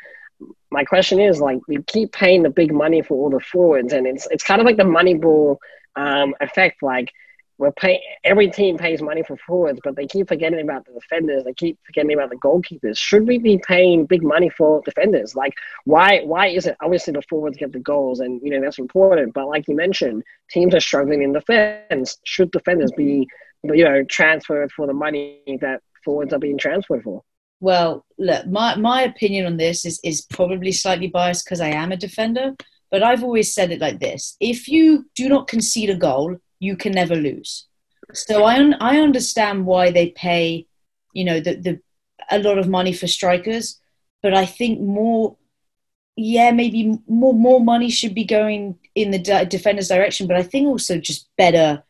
My 0.70 0.84
question 0.84 1.20
is 1.20 1.40
like 1.40 1.58
we 1.68 1.82
keep 1.84 2.12
paying 2.12 2.42
the 2.42 2.50
big 2.50 2.72
money 2.72 3.02
for 3.02 3.14
all 3.14 3.30
the 3.30 3.40
forwards, 3.40 3.92
and 3.92 4.06
it's 4.06 4.26
it's 4.30 4.44
kind 4.44 4.60
of 4.60 4.66
like 4.66 4.76
the 4.76 4.84
Moneyball 4.84 5.56
um, 5.96 6.34
effect. 6.40 6.82
Like 6.82 7.12
we're 7.58 7.72
paying 7.72 8.00
every 8.24 8.50
team 8.50 8.76
pays 8.78 9.00
money 9.00 9.22
for 9.22 9.36
forwards, 9.36 9.78
but 9.84 9.94
they 9.94 10.06
keep 10.06 10.28
forgetting 10.28 10.60
about 10.60 10.84
the 10.86 10.92
defenders. 10.92 11.44
They 11.44 11.54
keep 11.54 11.78
forgetting 11.84 12.12
about 12.12 12.30
the 12.30 12.36
goalkeepers. 12.36 12.98
Should 12.98 13.26
we 13.26 13.38
be 13.38 13.58
paying 13.58 14.06
big 14.06 14.22
money 14.22 14.50
for 14.50 14.82
defenders? 14.84 15.36
Like, 15.36 15.54
why? 15.84 16.22
Why 16.24 16.48
is 16.48 16.66
it 16.66 16.76
obviously 16.82 17.12
the 17.12 17.22
forwards 17.22 17.56
get 17.56 17.72
the 17.72 17.78
goals, 17.78 18.20
and 18.20 18.40
you 18.42 18.50
know 18.50 18.60
that's 18.60 18.78
important. 18.78 19.34
But 19.34 19.48
like 19.48 19.68
you 19.68 19.76
mentioned, 19.76 20.24
teams 20.50 20.74
are 20.74 20.80
struggling 20.80 21.22
in 21.22 21.32
defense. 21.32 22.18
Should 22.24 22.50
defenders 22.50 22.90
be, 22.96 23.28
you 23.62 23.84
know, 23.84 24.02
transferred 24.04 24.72
for 24.72 24.86
the 24.86 24.94
money 24.94 25.40
that 25.60 25.80
forwards 26.04 26.32
are 26.32 26.40
being 26.40 26.58
transferred 26.58 27.04
for? 27.04 27.22
Well, 27.60 28.04
look, 28.18 28.46
my 28.46 28.74
my 28.76 29.02
opinion 29.02 29.46
on 29.46 29.56
this 29.56 29.84
is 29.84 30.00
is 30.02 30.22
probably 30.22 30.72
slightly 30.72 31.06
biased 31.06 31.44
because 31.44 31.60
I 31.60 31.68
am 31.68 31.92
a 31.92 31.96
defender. 31.96 32.54
But 32.90 33.02
I've 33.02 33.24
always 33.24 33.54
said 33.54 33.70
it 33.70 33.80
like 33.80 34.00
this: 34.00 34.36
if 34.40 34.68
you 34.68 35.06
do 35.14 35.28
not 35.28 35.46
concede 35.46 35.90
a 35.90 35.96
goal 35.96 36.36
you 36.64 36.76
can 36.76 36.92
never 36.92 37.16
lose. 37.16 37.66
So 38.12 38.44
I 38.44 38.54
un- 38.56 38.80
I 38.80 39.00
understand 39.00 39.66
why 39.66 39.90
they 39.90 40.10
pay, 40.10 40.66
you 41.12 41.24
know, 41.24 41.40
the 41.40 41.54
the 41.66 41.80
a 42.30 42.38
lot 42.38 42.58
of 42.58 42.68
money 42.68 42.92
for 42.92 43.06
strikers, 43.06 43.80
but 44.22 44.32
I 44.34 44.46
think 44.46 44.80
more, 44.80 45.36
yeah, 46.16 46.50
maybe 46.50 46.98
more 47.06 47.34
more 47.34 47.60
money 47.60 47.90
should 47.90 48.14
be 48.14 48.24
going 48.24 48.78
in 48.94 49.10
the 49.10 49.18
de- 49.18 49.46
defender's 49.46 49.88
direction. 49.88 50.26
But 50.26 50.36
I 50.36 50.42
think 50.42 50.66
also 50.66 50.98
just 50.98 51.28
better 51.36 51.82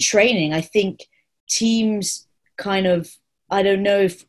training. 0.00 0.52
I 0.52 0.60
think 0.60 1.06
teams 1.48 2.26
kind 2.56 2.86
of 2.86 3.16
I 3.50 3.62
don't 3.62 3.82
know 3.82 4.00
if 4.00 4.24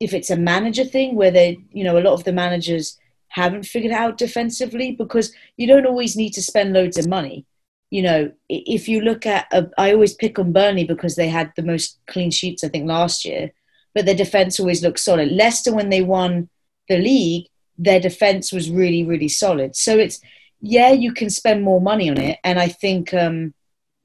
if 0.00 0.12
it's 0.12 0.30
a 0.30 0.36
manager 0.36 0.84
thing 0.84 1.14
where 1.14 1.30
they 1.30 1.58
you 1.72 1.84
know 1.84 1.98
a 1.98 2.04
lot 2.06 2.14
of 2.14 2.24
the 2.24 2.32
managers 2.32 2.98
haven't 3.28 3.66
figured 3.66 3.92
out 3.92 4.18
defensively 4.18 4.92
because 4.92 5.32
you 5.56 5.66
don't 5.66 5.86
always 5.86 6.16
need 6.16 6.32
to 6.32 6.42
spend 6.42 6.72
loads 6.72 6.96
of 6.96 7.06
money 7.06 7.44
you 7.90 8.02
know, 8.02 8.32
if 8.48 8.88
you 8.88 9.00
look 9.00 9.26
at, 9.26 9.46
I 9.78 9.92
always 9.92 10.14
pick 10.14 10.38
on 10.38 10.52
Burnley 10.52 10.84
because 10.84 11.16
they 11.16 11.28
had 11.28 11.52
the 11.56 11.62
most 11.62 11.98
clean 12.06 12.30
sheets, 12.30 12.64
I 12.64 12.68
think, 12.68 12.88
last 12.88 13.24
year, 13.24 13.52
but 13.94 14.06
their 14.06 14.14
defense 14.14 14.58
always 14.58 14.82
looks 14.82 15.04
solid. 15.04 15.30
Leicester, 15.30 15.74
when 15.74 15.90
they 15.90 16.02
won 16.02 16.48
the 16.88 16.98
league, 16.98 17.46
their 17.78 18.00
defense 18.00 18.52
was 18.52 18.70
really, 18.70 19.04
really 19.04 19.28
solid. 19.28 19.76
So 19.76 19.96
it's, 19.96 20.20
yeah, 20.60 20.92
you 20.92 21.12
can 21.12 21.30
spend 21.30 21.62
more 21.62 21.80
money 21.80 22.10
on 22.10 22.18
it. 22.18 22.38
And 22.42 22.58
I 22.58 22.68
think 22.68 23.14
um, 23.14 23.54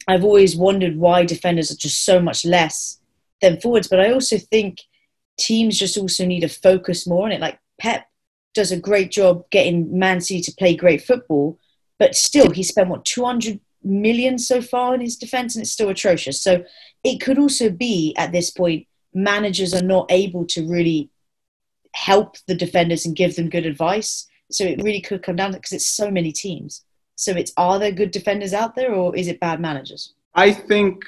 I've 0.07 0.23
always 0.23 0.55
wondered 0.55 0.97
why 0.97 1.25
defenders 1.25 1.71
are 1.71 1.77
just 1.77 2.05
so 2.05 2.21
much 2.21 2.45
less 2.45 2.99
than 3.41 3.59
forwards. 3.59 3.87
But 3.87 3.99
I 3.99 4.11
also 4.11 4.37
think 4.37 4.79
teams 5.39 5.79
just 5.79 5.97
also 5.97 6.25
need 6.25 6.41
to 6.41 6.49
focus 6.49 7.07
more 7.07 7.25
on 7.25 7.31
it. 7.31 7.41
Like 7.41 7.59
Pep 7.79 8.05
does 8.53 8.71
a 8.71 8.79
great 8.79 9.09
job 9.11 9.49
getting 9.49 9.97
Man 9.97 10.21
City 10.21 10.41
to 10.41 10.55
play 10.57 10.75
great 10.75 11.01
football, 11.01 11.57
but 11.97 12.15
still, 12.15 12.49
he 12.51 12.63
spent 12.63 12.89
what 12.89 13.05
200 13.05 13.59
million 13.83 14.37
so 14.37 14.61
far 14.61 14.93
in 14.95 15.01
his 15.01 15.15
defense, 15.15 15.55
and 15.55 15.63
it's 15.63 15.71
still 15.71 15.89
atrocious. 15.89 16.41
So 16.41 16.63
it 17.03 17.19
could 17.19 17.39
also 17.39 17.69
be 17.69 18.15
at 18.17 18.31
this 18.31 18.51
point 18.51 18.87
managers 19.13 19.73
are 19.73 19.83
not 19.83 20.09
able 20.09 20.45
to 20.45 20.67
really 20.67 21.09
help 21.93 22.37
the 22.47 22.55
defenders 22.55 23.05
and 23.05 23.15
give 23.15 23.35
them 23.35 23.49
good 23.49 23.65
advice. 23.65 24.27
So 24.49 24.63
it 24.63 24.81
really 24.81 25.01
could 25.01 25.23
come 25.23 25.35
down 25.35 25.51
to 25.51 25.57
because 25.57 25.73
it's 25.73 25.89
so 25.89 26.09
many 26.09 26.31
teams. 26.31 26.83
So 27.15 27.33
it's 27.33 27.53
are 27.57 27.79
there 27.79 27.91
good 27.91 28.11
defenders 28.11 28.53
out 28.53 28.75
there, 28.75 28.93
or 28.93 29.15
is 29.15 29.27
it 29.27 29.39
bad 29.39 29.59
managers? 29.59 30.13
I 30.33 30.51
think 30.51 31.03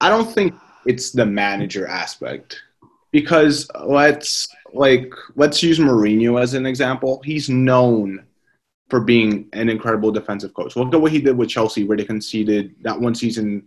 I 0.00 0.08
don't 0.08 0.32
think 0.32 0.54
it's 0.86 1.12
the 1.12 1.26
manager 1.26 1.86
aspect 1.86 2.60
because 3.12 3.70
let's 3.84 4.48
like 4.72 5.12
let's 5.36 5.62
use 5.62 5.78
Mourinho 5.78 6.40
as 6.40 6.54
an 6.54 6.66
example. 6.66 7.20
He's 7.24 7.48
known 7.48 8.24
for 8.92 9.00
being 9.00 9.48
an 9.54 9.70
incredible 9.70 10.12
defensive 10.12 10.52
coach. 10.52 10.76
Look 10.76 10.92
at 10.92 11.00
what 11.00 11.12
he 11.12 11.18
did 11.18 11.34
with 11.34 11.48
Chelsea, 11.48 11.84
where 11.84 11.96
they 11.96 12.04
conceded 12.04 12.74
that 12.82 13.00
one 13.00 13.14
season. 13.14 13.66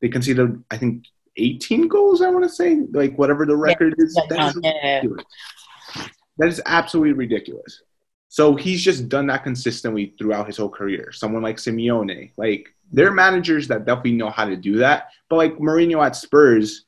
They 0.00 0.08
conceded, 0.08 0.64
I 0.70 0.78
think, 0.78 1.04
18 1.36 1.88
goals. 1.88 2.22
I 2.22 2.30
want 2.30 2.44
to 2.44 2.48
say, 2.48 2.80
like 2.90 3.14
whatever 3.18 3.44
the 3.44 3.54
record 3.54 3.94
yeah, 3.98 4.04
is. 4.06 4.14
That 4.30 4.48
is, 4.48 4.60
yeah. 4.62 6.06
that 6.38 6.48
is 6.48 6.62
absolutely 6.64 7.12
ridiculous. 7.12 7.82
So 8.30 8.56
he's 8.56 8.82
just 8.82 9.10
done 9.10 9.26
that 9.26 9.44
consistently 9.44 10.14
throughout 10.18 10.46
his 10.46 10.56
whole 10.56 10.70
career. 10.70 11.12
Someone 11.12 11.42
like 11.42 11.58
Simeone, 11.58 12.32
like 12.38 12.66
they're 12.90 13.12
managers 13.12 13.68
that 13.68 13.84
definitely 13.84 14.12
know 14.12 14.30
how 14.30 14.46
to 14.46 14.56
do 14.56 14.78
that. 14.78 15.10
But 15.28 15.36
like 15.36 15.58
Mourinho 15.58 16.02
at 16.02 16.16
Spurs, 16.16 16.86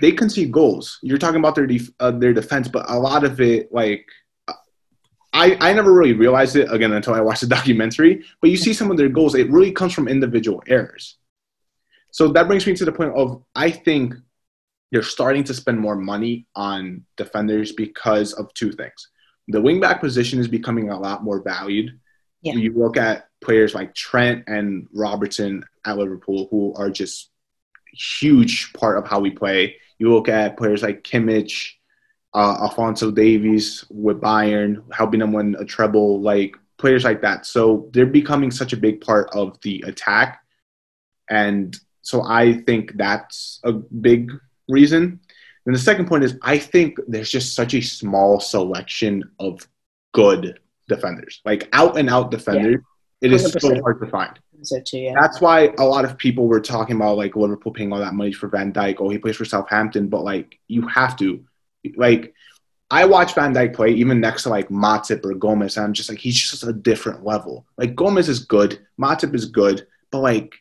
they 0.00 0.10
concede 0.10 0.50
goals. 0.50 0.98
You're 1.00 1.16
talking 1.16 1.38
about 1.38 1.54
their 1.54 1.68
def- 1.68 1.92
uh, 2.00 2.10
their 2.10 2.34
defense, 2.34 2.66
but 2.66 2.90
a 2.90 2.98
lot 2.98 3.22
of 3.22 3.40
it, 3.40 3.72
like 3.72 4.04
I, 5.40 5.56
I 5.60 5.72
never 5.72 5.90
really 5.90 6.12
realized 6.12 6.54
it 6.56 6.70
again 6.70 6.92
until 6.92 7.14
I 7.14 7.20
watched 7.22 7.40
the 7.40 7.46
documentary. 7.58 8.22
But 8.42 8.50
you 8.50 8.58
see 8.58 8.74
some 8.74 8.90
of 8.90 8.98
their 8.98 9.08
goals, 9.08 9.34
it 9.34 9.50
really 9.50 9.72
comes 9.72 9.94
from 9.94 10.06
individual 10.06 10.62
errors. 10.68 11.16
So 12.10 12.28
that 12.28 12.46
brings 12.46 12.66
me 12.66 12.74
to 12.74 12.84
the 12.84 12.92
point 12.92 13.14
of 13.16 13.42
I 13.54 13.70
think 13.70 14.14
they're 14.92 15.02
starting 15.02 15.44
to 15.44 15.54
spend 15.54 15.80
more 15.80 15.96
money 15.96 16.46
on 16.54 17.06
defenders 17.16 17.72
because 17.72 18.34
of 18.34 18.52
two 18.52 18.72
things. 18.72 19.08
The 19.48 19.62
wingback 19.62 20.00
position 20.00 20.40
is 20.40 20.48
becoming 20.48 20.90
a 20.90 20.98
lot 20.98 21.24
more 21.24 21.42
valued. 21.42 21.98
Yeah. 22.42 22.54
You 22.54 22.72
look 22.74 22.96
at 22.96 23.28
players 23.40 23.74
like 23.74 23.94
Trent 23.94 24.44
and 24.46 24.88
Robertson 24.92 25.64
at 25.86 25.96
Liverpool, 25.96 26.48
who 26.50 26.74
are 26.76 26.90
just 26.90 27.30
huge 27.92 28.72
part 28.74 28.98
of 28.98 29.06
how 29.06 29.20
we 29.20 29.30
play. 29.30 29.76
You 29.98 30.12
look 30.12 30.28
at 30.28 30.56
players 30.58 30.82
like 30.82 31.02
Kimmich, 31.02 31.72
uh, 32.34 32.58
Alphonso 32.60 33.10
Davies 33.10 33.84
with 33.90 34.20
Bayern, 34.20 34.82
helping 34.92 35.20
them 35.20 35.32
win 35.32 35.56
a 35.58 35.64
treble, 35.64 36.20
like 36.20 36.56
players 36.78 37.04
like 37.04 37.22
that. 37.22 37.46
So 37.46 37.88
they're 37.92 38.06
becoming 38.06 38.50
such 38.50 38.72
a 38.72 38.76
big 38.76 39.00
part 39.00 39.28
of 39.32 39.60
the 39.62 39.84
attack. 39.86 40.42
And 41.28 41.76
so 42.02 42.22
I 42.24 42.54
think 42.62 42.96
that's 42.96 43.60
a 43.64 43.72
big 43.72 44.32
reason. 44.68 45.20
And 45.66 45.74
the 45.74 45.78
second 45.78 46.06
point 46.06 46.24
is 46.24 46.38
I 46.42 46.58
think 46.58 46.98
there's 47.06 47.30
just 47.30 47.54
such 47.54 47.74
a 47.74 47.80
small 47.80 48.40
selection 48.40 49.30
of 49.38 49.66
good 50.12 50.58
defenders, 50.88 51.40
like 51.44 51.68
out 51.72 51.98
and 51.98 52.08
out 52.08 52.30
defenders. 52.30 52.76
Yeah. 53.20 53.28
It 53.28 53.32
is 53.34 53.44
100%. 53.44 53.60
so 53.60 53.80
hard 53.82 54.00
to 54.00 54.06
find. 54.06 54.38
So 54.62 54.80
too, 54.80 54.98
yeah. 54.98 55.14
That's 55.20 55.40
why 55.40 55.72
a 55.78 55.84
lot 55.84 56.04
of 56.04 56.16
people 56.16 56.46
were 56.46 56.60
talking 56.60 56.96
about 56.96 57.16
like 57.16 57.36
Liverpool 57.36 57.72
paying 57.72 57.92
all 57.92 57.98
that 57.98 58.14
money 58.14 58.32
for 58.32 58.48
Van 58.48 58.72
Dijk. 58.72 58.96
Oh, 58.98 59.08
he 59.08 59.18
plays 59.18 59.36
for 59.36 59.44
Southampton, 59.44 60.08
but 60.08 60.24
like 60.24 60.58
you 60.68 60.86
have 60.88 61.16
to 61.18 61.44
like 61.96 62.34
I 62.90 63.04
watch 63.04 63.34
Van 63.34 63.54
Dijk 63.54 63.74
play 63.74 63.90
even 63.92 64.20
next 64.20 64.42
to 64.42 64.48
like 64.48 64.68
Matip 64.68 65.24
or 65.24 65.34
Gomez, 65.34 65.76
and 65.76 65.86
I'm 65.86 65.92
just 65.92 66.08
like 66.08 66.18
he's 66.18 66.38
just 66.38 66.64
a 66.64 66.72
different 66.72 67.24
level. 67.24 67.66
Like 67.76 67.94
Gomez 67.94 68.28
is 68.28 68.40
good, 68.40 68.84
Matip 69.00 69.34
is 69.34 69.46
good, 69.46 69.86
but 70.10 70.18
like 70.18 70.54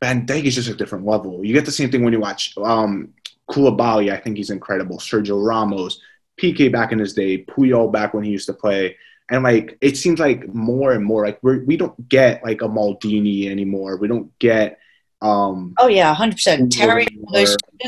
Van 0.00 0.26
Dijk 0.26 0.44
is 0.44 0.54
just 0.54 0.70
a 0.70 0.74
different 0.74 1.06
level. 1.06 1.44
You 1.44 1.52
get 1.52 1.66
the 1.66 1.70
same 1.70 1.90
thing 1.90 2.02
when 2.02 2.12
you 2.12 2.20
watch 2.20 2.56
um 2.58 3.12
Koulibaly. 3.50 4.10
I 4.10 4.16
think 4.16 4.38
he's 4.38 4.50
incredible. 4.50 4.98
Sergio 4.98 5.44
Ramos, 5.46 6.00
Piqué 6.40 6.72
back 6.72 6.92
in 6.92 6.98
his 6.98 7.12
day, 7.12 7.44
Puyol 7.44 7.92
back 7.92 8.14
when 8.14 8.24
he 8.24 8.30
used 8.30 8.46
to 8.46 8.54
play. 8.54 8.96
And 9.30 9.42
like 9.42 9.76
it 9.82 9.96
seems 9.98 10.18
like 10.18 10.52
more 10.54 10.92
and 10.92 11.04
more 11.04 11.24
like 11.24 11.38
we're 11.42 11.64
we 11.64 11.76
don't 11.76 12.08
get 12.08 12.42
like 12.42 12.62
a 12.62 12.68
Maldini 12.68 13.50
anymore. 13.50 13.98
We 13.98 14.08
don't 14.08 14.36
get 14.38 14.78
um 15.20 15.74
Oh 15.78 15.88
yeah, 15.88 16.14
hundred 16.14 16.36
percent. 16.36 16.72
Terry 16.72 17.06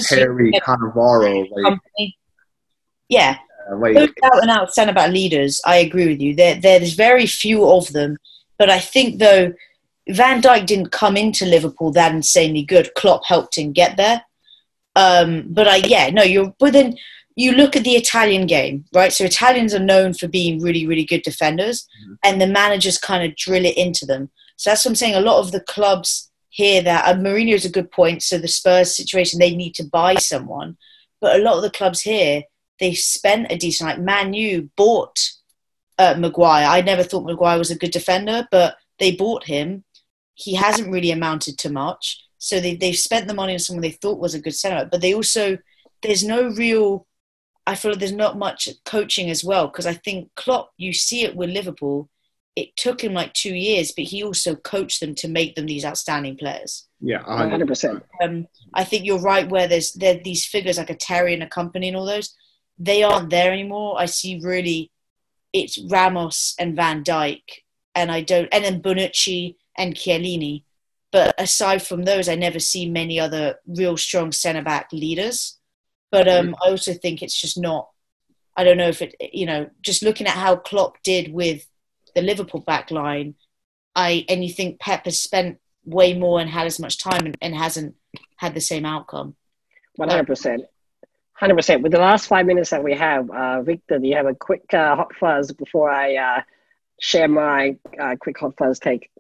Terry 0.02 0.52
Cannavaro 0.52 1.48
like, 1.50 1.80
yeah. 3.09 3.38
Uh, 3.70 4.07
out 4.24 4.42
and 4.42 4.50
out 4.50 4.74
centre 4.74 4.92
back 4.92 5.11
leaders, 5.11 5.61
I 5.64 5.76
agree 5.76 6.07
with 6.07 6.20
you. 6.20 6.34
There, 6.34 6.55
there's 6.55 6.92
very 6.92 7.26
few 7.26 7.66
of 7.66 7.88
them, 7.92 8.18
but 8.59 8.68
I 8.68 8.78
think 8.78 9.18
though 9.18 9.55
Van 10.09 10.42
Dijk 10.42 10.66
didn't 10.66 10.92
come 10.92 11.16
into 11.16 11.46
Liverpool 11.46 11.90
that 11.92 12.14
insanely 12.14 12.62
good. 12.62 12.92
Klopp 12.94 13.24
helped 13.24 13.57
him 13.57 13.72
get 13.72 13.96
there. 13.96 14.22
Um, 14.96 15.46
but 15.48 15.66
I, 15.66 15.76
yeah, 15.76 16.11
no, 16.11 16.22
you're. 16.22 16.55
But 16.59 16.72
then 16.72 16.96
you 17.36 17.52
look 17.52 17.74
at 17.74 17.84
the 17.84 17.96
Italian 17.96 18.46
game, 18.46 18.84
right? 18.94 19.12
So 19.12 19.24
Italians 19.24 19.74
are 19.74 19.80
known 19.80 20.14
for 20.14 20.28
being 20.28 20.61
really, 20.61 20.86
really 20.86 21.05
good 21.05 21.22
defenders, 21.22 21.88
mm-hmm. 22.02 22.14
and 22.22 22.40
the 22.40 22.46
managers 22.46 22.98
kind 22.98 23.24
of 23.24 23.36
drill 23.36 23.64
it 23.64 23.76
into 23.76 24.07
them. 24.07 24.30
So 24.57 24.70
that's 24.70 24.84
what 24.84 24.90
I'm 24.90 24.96
saying. 24.96 25.14
A 25.14 25.20
lot 25.20 25.40
of 25.40 25.52
the 25.52 25.61
clubs 25.61 26.30
here 26.50 26.82
that 26.82 27.07
uh, 27.07 27.18
Mourinho 27.18 27.55
is 27.55 27.64
a 27.64 27.70
good 27.70 27.90
point. 27.90 28.22
So 28.22 28.38
the 28.38 28.46
Spurs 28.46 28.94
situation, 28.94 29.40
they 29.40 29.57
need 29.57 29.74
to 29.76 29.84
buy 29.84 30.14
someone, 30.16 30.76
but 31.20 31.40
a 31.40 31.42
lot 31.42 31.57
of 31.57 31.62
the 31.62 31.70
clubs 31.70 32.02
here 32.02 32.42
they 32.81 32.95
spent 32.95 33.51
a 33.51 33.57
decent 33.57 33.89
like 33.89 34.01
Man 34.01 34.35
U 34.35 34.70
bought 34.77 35.18
uh, 35.99 36.14
Maguire. 36.18 36.66
I 36.66 36.81
never 36.81 37.03
thought 37.03 37.27
Maguire 37.27 37.59
was 37.59 37.70
a 37.70 37.79
good 37.79 37.91
defender, 37.91 38.47
but 38.51 38.77
they 38.99 39.14
bought 39.14 39.45
him. 39.45 39.85
He 40.35 40.55
hasn't 40.55 40.91
really 40.91 41.11
amounted 41.11 41.59
to 41.59 41.70
much. 41.70 42.20
So 42.39 42.61
they, 42.61 42.75
they've 42.75 42.97
spent 42.97 43.29
the 43.29 43.35
money 43.35 43.55
on 43.55 43.59
someone 43.59 43.83
they 43.83 43.91
thought 43.91 44.18
was 44.18 44.35
a 44.35 44.41
good 44.41 44.55
centre. 44.55 44.89
But 44.91 45.01
they 45.01 45.14
also, 45.14 45.59
there's 46.03 46.25
no 46.25 46.49
real, 46.49 47.07
I 47.66 47.75
feel 47.75 47.93
like 47.93 48.01
there's 48.01 48.12
not 48.12 48.39
much 48.39 48.68
coaching 48.85 49.31
as 49.31 49.45
well. 49.45 49.68
Because 49.68 49.87
I 49.87 49.95
think 49.95 50.31
Klopp, 50.35 50.72
you 50.77 50.93
see 50.93 51.22
it 51.22 51.37
with 51.37 51.51
Liverpool, 51.51 52.11
it 52.57 52.77
took 52.77 53.03
him 53.03 53.14
like 53.14 53.33
two 53.33 53.55
years, 53.55 53.93
but 53.93 54.05
he 54.05 54.22
also 54.22 54.55
coached 54.55 55.01
them 55.01 55.14
to 55.16 55.29
make 55.29 55.55
them 55.55 55.66
these 55.66 55.85
outstanding 55.85 56.37
players. 56.37 56.87
Yeah, 57.01 57.22
100%. 57.25 58.03
Um, 58.22 58.47
I 58.75 58.85
think 58.85 59.05
you're 59.05 59.18
right 59.18 59.49
where 59.49 59.66
there's 59.66 59.93
there 59.93 60.20
these 60.22 60.47
figures 60.47 60.79
like 60.79 60.91
a 60.91 60.95
Terry 60.95 61.35
and 61.35 61.43
a 61.43 61.49
company 61.49 61.89
and 61.89 61.97
all 61.97 62.07
those 62.07 62.35
they 62.79 63.03
aren't 63.03 63.31
there 63.31 63.53
anymore. 63.53 63.97
I 63.99 64.07
see 64.07 64.41
really 64.43 64.91
it's 65.53 65.79
Ramos 65.79 66.55
and 66.59 66.75
Van 66.77 67.05
Dijk, 67.05 67.43
and 67.95 68.11
I 68.11 68.22
don't, 68.22 68.49
and 68.53 68.64
then 68.64 68.83
Bonucci 68.83 69.57
and 69.77 69.95
Chiellini. 69.95 70.64
but 71.14 71.33
aside 71.41 71.81
from 71.81 72.03
those, 72.03 72.29
I 72.29 72.35
never 72.35 72.59
see 72.59 72.91
many 72.91 73.20
other 73.20 73.61
real 73.68 73.97
strong 73.97 74.33
centre 74.33 74.62
back 74.64 74.93
leaders. 74.93 75.61
But 76.11 76.27
um, 76.27 76.49
mm. 76.49 76.55
I 76.61 76.70
also 76.70 76.93
think 76.93 77.22
it's 77.22 77.41
just 77.41 77.57
not. 77.57 77.89
I 78.57 78.64
don't 78.64 78.77
know 78.77 78.89
if 78.89 79.01
it, 79.01 79.14
you 79.33 79.47
know, 79.47 79.70
just 79.81 80.03
looking 80.03 80.27
at 80.27 80.35
how 80.35 80.57
Klopp 80.57 81.01
did 81.05 81.33
with 81.33 81.68
the 82.16 82.20
Liverpool 82.20 82.62
back 82.62 82.91
line, 82.91 83.37
I 83.95 84.25
and 84.29 84.45
you 84.45 84.53
think 84.53 84.81
Pep 84.81 85.05
has 85.05 85.20
spent 85.20 85.61
way 85.85 86.14
more 86.18 86.41
and 86.41 86.51
had 86.51 86.66
as 86.66 86.81
much 86.81 86.99
time 86.99 87.27
and, 87.27 87.39
and 87.41 87.55
hasn't 87.55 87.95
had 88.39 88.55
the 88.55 88.61
same 88.61 88.85
outcome. 88.85 89.37
One 89.95 90.09
hundred 90.09 90.27
percent. 90.27 90.64
Hundred 91.35 91.57
percent. 91.57 91.82
With 91.82 91.93
the 91.93 91.99
last 91.99 92.26
five 92.26 92.47
minutes 92.47 92.70
that 92.70 92.82
we 92.82 92.95
have, 92.95 93.28
uh, 93.30 93.62
Victor, 93.62 93.99
do 93.99 94.07
you 94.07 94.14
have 94.14 94.26
a 94.26 94.35
quick 94.35 94.62
uh, 94.72 94.95
hot 94.95 95.14
fuzz 95.16 95.51
before 95.53 95.91
I 95.91 96.14
uh, 96.16 96.43
share 97.01 97.28
my 97.28 97.76
uh, 98.01 98.14
quick 98.20 98.39
hot 98.39 98.55
fuzz 98.57 98.78
take? 98.78 99.11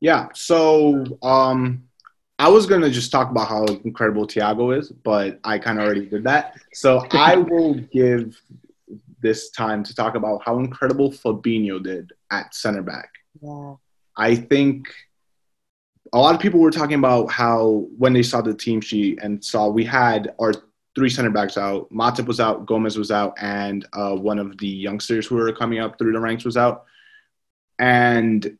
Yeah. 0.00 0.28
So 0.32 1.04
um, 1.22 1.84
I 2.38 2.48
was 2.48 2.66
gonna 2.66 2.88
just 2.88 3.12
talk 3.12 3.30
about 3.30 3.48
how 3.48 3.64
incredible 3.84 4.26
Thiago 4.26 4.76
is, 4.78 4.90
but 4.90 5.40
I 5.44 5.58
kind 5.58 5.78
of 5.78 5.84
already 5.84 6.06
did 6.06 6.24
that. 6.24 6.54
So 6.72 7.06
I 7.10 7.36
will 7.36 7.74
give 7.74 8.40
this 9.20 9.50
time 9.50 9.82
to 9.84 9.94
talk 9.94 10.14
about 10.14 10.42
how 10.44 10.58
incredible 10.60 11.10
Fabinho 11.10 11.82
did 11.82 12.12
at 12.30 12.54
center 12.54 12.82
back. 12.82 13.10
Yeah. 13.42 13.74
I 14.16 14.36
think 14.36 14.88
a 16.12 16.18
lot 16.18 16.34
of 16.34 16.40
people 16.40 16.60
were 16.60 16.70
talking 16.70 16.98
about 16.98 17.30
how 17.30 17.86
when 17.96 18.12
they 18.12 18.22
saw 18.22 18.40
the 18.40 18.54
team 18.54 18.80
sheet 18.80 19.18
and 19.22 19.44
saw 19.44 19.68
we 19.68 19.84
had 19.84 20.34
our 20.38 20.52
three 20.98 21.08
center 21.08 21.30
backs 21.30 21.56
out, 21.56 21.90
Matip 21.90 22.26
was 22.26 22.40
out, 22.40 22.66
Gomez 22.66 22.98
was 22.98 23.10
out, 23.10 23.34
and 23.40 23.86
uh, 23.92 24.14
one 24.14 24.38
of 24.38 24.58
the 24.58 24.66
youngsters 24.66 25.26
who 25.26 25.36
were 25.36 25.52
coming 25.52 25.78
up 25.78 25.96
through 25.96 26.12
the 26.12 26.20
ranks 26.20 26.44
was 26.44 26.56
out. 26.56 26.84
And 27.78 28.58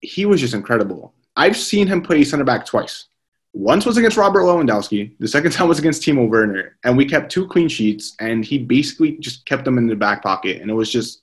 he 0.00 0.26
was 0.26 0.40
just 0.40 0.54
incredible. 0.54 1.14
I've 1.36 1.56
seen 1.56 1.86
him 1.86 2.02
play 2.02 2.24
center 2.24 2.44
back 2.44 2.66
twice. 2.66 3.06
Once 3.52 3.86
was 3.86 3.96
against 3.96 4.16
Robert 4.16 4.42
Lewandowski. 4.42 5.16
The 5.20 5.28
second 5.28 5.52
time 5.52 5.68
was 5.68 5.78
against 5.78 6.02
Timo 6.02 6.28
Werner. 6.28 6.76
And 6.84 6.96
we 6.96 7.04
kept 7.04 7.30
two 7.30 7.46
clean 7.46 7.68
sheets, 7.68 8.16
and 8.18 8.44
he 8.44 8.58
basically 8.58 9.12
just 9.18 9.46
kept 9.46 9.64
them 9.64 9.78
in 9.78 9.86
the 9.86 9.96
back 9.96 10.22
pocket. 10.22 10.60
And 10.60 10.70
it 10.70 10.74
was 10.74 10.90
just 10.90 11.22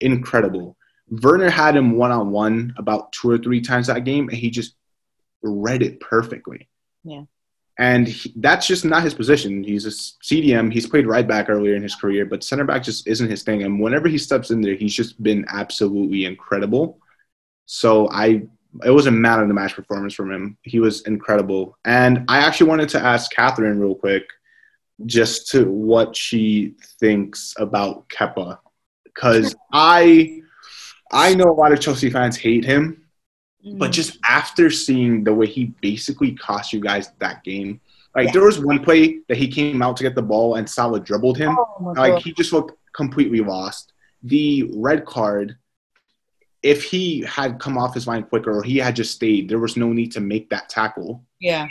incredible. 0.00 0.76
Werner 1.10 1.50
had 1.50 1.76
him 1.76 1.92
one 1.92 2.10
on 2.10 2.30
one 2.30 2.72
about 2.78 3.12
two 3.12 3.30
or 3.30 3.38
three 3.38 3.60
times 3.60 3.86
that 3.88 4.04
game, 4.04 4.28
and 4.30 4.38
he 4.38 4.50
just 4.50 4.74
read 5.42 5.82
it 5.82 6.00
perfectly. 6.00 6.68
Yeah. 7.04 7.24
And 7.78 8.06
he, 8.06 8.32
that's 8.36 8.66
just 8.66 8.84
not 8.84 9.02
his 9.02 9.14
position. 9.14 9.64
He's 9.64 9.86
a 9.86 9.88
CDM. 9.88 10.72
He's 10.72 10.86
played 10.86 11.06
right 11.06 11.26
back 11.26 11.48
earlier 11.48 11.74
in 11.74 11.82
his 11.82 11.94
career, 11.94 12.26
but 12.26 12.44
center 12.44 12.64
back 12.64 12.82
just 12.82 13.06
isn't 13.06 13.30
his 13.30 13.42
thing. 13.42 13.62
And 13.62 13.80
whenever 13.80 14.08
he 14.08 14.18
steps 14.18 14.50
in 14.50 14.60
there, 14.60 14.74
he's 14.74 14.94
just 14.94 15.22
been 15.22 15.44
absolutely 15.48 16.26
incredible. 16.26 16.98
So 17.66 18.10
I, 18.10 18.42
it 18.84 18.90
was 18.90 19.06
a 19.06 19.10
man 19.10 19.40
of 19.40 19.48
the 19.48 19.54
match 19.54 19.74
performance 19.74 20.14
from 20.14 20.30
him. 20.30 20.58
He 20.62 20.80
was 20.80 21.00
incredible. 21.02 21.76
And 21.84 22.24
I 22.28 22.38
actually 22.38 22.68
wanted 22.68 22.90
to 22.90 23.00
ask 23.00 23.32
Catherine 23.32 23.80
real 23.80 23.94
quick, 23.94 24.24
just 25.06 25.50
to 25.50 25.64
what 25.64 26.14
she 26.14 26.74
thinks 27.00 27.54
about 27.58 28.08
Kepa. 28.08 28.58
because 29.04 29.54
I, 29.72 30.42
I 31.10 31.34
know 31.34 31.50
a 31.50 31.52
lot 31.52 31.72
of 31.72 31.80
Chelsea 31.80 32.10
fans 32.10 32.36
hate 32.36 32.64
him 32.64 33.01
but 33.64 33.90
mm. 33.90 33.92
just 33.92 34.18
after 34.24 34.70
seeing 34.70 35.22
the 35.24 35.32
way 35.32 35.46
he 35.46 35.66
basically 35.80 36.32
cost 36.32 36.72
you 36.72 36.80
guys 36.80 37.10
that 37.20 37.44
game, 37.44 37.80
like 38.14 38.26
yeah. 38.26 38.32
there 38.32 38.44
was 38.44 38.58
one 38.58 38.82
play 38.82 39.20
that 39.28 39.36
he 39.36 39.48
came 39.48 39.82
out 39.82 39.96
to 39.96 40.02
get 40.02 40.14
the 40.14 40.22
ball 40.22 40.56
and 40.56 40.68
Salah 40.68 41.00
dribbled 41.00 41.38
him. 41.38 41.56
Oh 41.58 41.94
like 41.96 42.14
God. 42.14 42.22
he 42.22 42.32
just 42.32 42.52
looked 42.52 42.76
completely 42.92 43.40
lost. 43.40 43.92
The 44.24 44.70
red 44.74 45.04
card, 45.04 45.56
if 46.62 46.84
he 46.84 47.20
had 47.20 47.58
come 47.58 47.78
off 47.78 47.94
his 47.94 48.06
line 48.06 48.24
quicker 48.24 48.50
or 48.56 48.62
he 48.62 48.78
had 48.78 48.96
just 48.96 49.14
stayed, 49.14 49.48
there 49.48 49.58
was 49.58 49.76
no 49.76 49.92
need 49.92 50.12
to 50.12 50.20
make 50.20 50.50
that 50.50 50.68
tackle. 50.68 51.24
Yeah. 51.40 51.68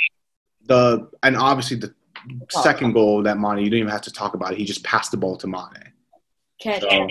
The 0.66 1.10
and 1.24 1.36
obviously 1.36 1.78
the 1.78 1.94
oh. 2.30 2.62
second 2.62 2.94
goal 2.94 3.24
that 3.24 3.38
Mane, 3.38 3.60
you 3.60 3.70
don't 3.70 3.80
even 3.80 3.92
have 3.92 4.02
to 4.02 4.14
talk 4.14 4.34
about 4.34 4.54
it. 4.54 4.58
He 4.58 4.66
just 4.66 4.84
passed 4.84 5.12
the 5.12 5.18
ball 5.18 5.36
to 5.38 5.48
Mane. 5.48 5.92
Ke- 6.62 6.80
so. 6.80 7.10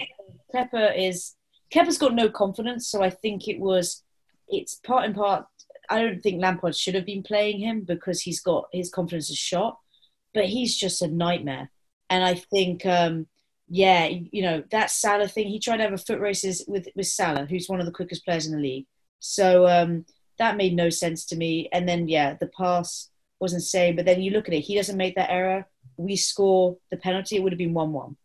Kepa 0.55 0.99
is 0.99 1.35
Kepa's 1.73 1.99
got 1.99 2.15
no 2.15 2.29
confidence, 2.29 2.89
so 2.89 3.03
I 3.03 3.11
think 3.11 3.47
it 3.47 3.61
was 3.61 4.03
it's 4.51 4.75
part 4.75 5.05
and 5.05 5.15
part. 5.15 5.47
I 5.89 6.03
don't 6.03 6.23
think 6.23 6.41
Lampard 6.41 6.77
should 6.77 6.95
have 6.95 7.07
been 7.07 7.23
playing 7.23 7.61
him 7.61 7.83
because 7.83 8.21
he's 8.21 8.41
got 8.41 8.67
his 8.73 8.91
confidence 8.91 9.31
is 9.31 9.39
shot, 9.39 9.79
but 10.35 10.47
he's 10.47 10.77
just 10.77 11.03
a 11.03 11.09
nightmare. 11.09 11.71
And 12.09 12.25
I 12.25 12.35
think, 12.35 12.85
um, 12.87 13.27
yeah, 13.69 14.07
you 14.07 14.43
know 14.43 14.63
that 14.71 14.91
Salah 14.91 15.29
thing. 15.29 15.49
He 15.49 15.61
tried 15.61 15.79
to 15.79 15.85
have 15.85 15.93
a 15.93 15.99
foot 15.99 16.21
races 16.21 16.65
with 16.67 16.89
with 16.95 17.07
Salah, 17.07 17.47
who's 17.47 17.69
one 17.69 17.81
of 17.81 17.87
the 17.87 17.93
quickest 17.93 18.25
players 18.25 18.47
in 18.47 18.53
the 18.53 18.59
league. 18.59 18.87
So 19.21 19.67
um, 19.69 20.05
that 20.39 20.57
made 20.57 20.75
no 20.75 20.91
sense 20.91 21.25
to 21.27 21.37
me. 21.37 21.69
And 21.73 21.89
then 21.89 22.09
yeah, 22.09 22.35
the 22.35 22.49
pass 22.49 23.11
wasn't 23.39 23.63
same. 23.63 23.97
But 23.97 24.07
then 24.07 24.23
you 24.23 24.33
look 24.33 24.49
at 24.49 24.55
it, 24.55 24.61
he 24.61 24.75
doesn't 24.75 24.97
make 24.97 25.15
that 25.15 25.31
error. 25.31 25.67
We 25.97 26.17
score 26.17 26.79
the 26.91 26.97
penalty. 26.97 27.37
It 27.37 27.43
would 27.43 27.53
have 27.53 27.59
been 27.59 27.75
one 27.75 27.93
one. 27.93 28.17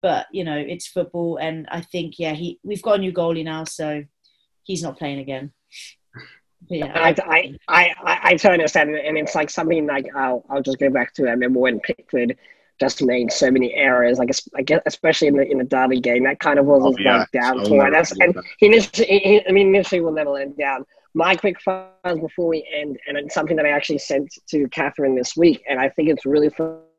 But 0.00 0.26
you 0.32 0.44
know 0.44 0.56
it's 0.56 0.86
football, 0.86 1.38
and 1.38 1.66
I 1.70 1.80
think 1.80 2.18
yeah, 2.18 2.32
he 2.32 2.60
we've 2.62 2.82
got 2.82 2.96
a 2.96 2.98
new 2.98 3.12
goalie 3.12 3.44
now, 3.44 3.64
so 3.64 4.04
he's 4.62 4.82
not 4.82 4.98
playing 4.98 5.18
again. 5.18 5.52
Yeah, 6.68 6.92
I, 6.94 7.14
I, 7.68 7.94
I, 8.04 8.20
I 8.22 8.30
totally 8.32 8.54
understand, 8.54 8.94
and 8.94 9.16
it's 9.16 9.34
like 9.34 9.48
something 9.48 9.86
like 9.86 10.06
I'll, 10.14 10.44
I'll 10.50 10.62
just 10.62 10.78
go 10.78 10.90
back 10.90 11.14
to. 11.14 11.26
I 11.26 11.30
remember 11.30 11.60
when 11.60 11.80
Pickford 11.80 12.36
just 12.78 13.02
made 13.02 13.32
so 13.32 13.50
many 13.50 13.74
errors, 13.74 14.18
like 14.18 14.30
I 14.56 14.62
guess 14.62 14.80
especially 14.86 15.28
in 15.28 15.36
the 15.36 15.50
in 15.50 15.58
the 15.58 15.64
derby 15.64 16.00
game, 16.00 16.24
that 16.24 16.40
kind 16.40 16.58
of 16.58 16.66
was 16.66 16.82
oh, 16.84 16.96
yeah. 16.98 17.18
like 17.18 17.30
down 17.30 17.64
so 17.64 17.70
for 17.70 17.90
That's 17.90 18.12
and 18.20 18.36
he 18.58 18.66
initially, 18.66 19.06
he, 19.06 19.42
I 19.48 19.52
mean, 19.52 19.68
initially 19.68 20.00
we'll 20.00 20.12
never 20.12 20.30
let 20.30 20.56
down. 20.58 20.84
My 21.14 21.34
quick 21.34 21.60
fuzz 21.60 22.18
before 22.20 22.48
we 22.48 22.68
end, 22.74 22.98
and 23.08 23.16
it's 23.16 23.34
something 23.34 23.56
that 23.56 23.66
I 23.66 23.70
actually 23.70 23.98
sent 23.98 24.32
to 24.50 24.68
Catherine 24.68 25.16
this 25.16 25.36
week, 25.36 25.64
and 25.68 25.80
I 25.80 25.88
think 25.88 26.10
it's 26.10 26.26
really 26.26 26.50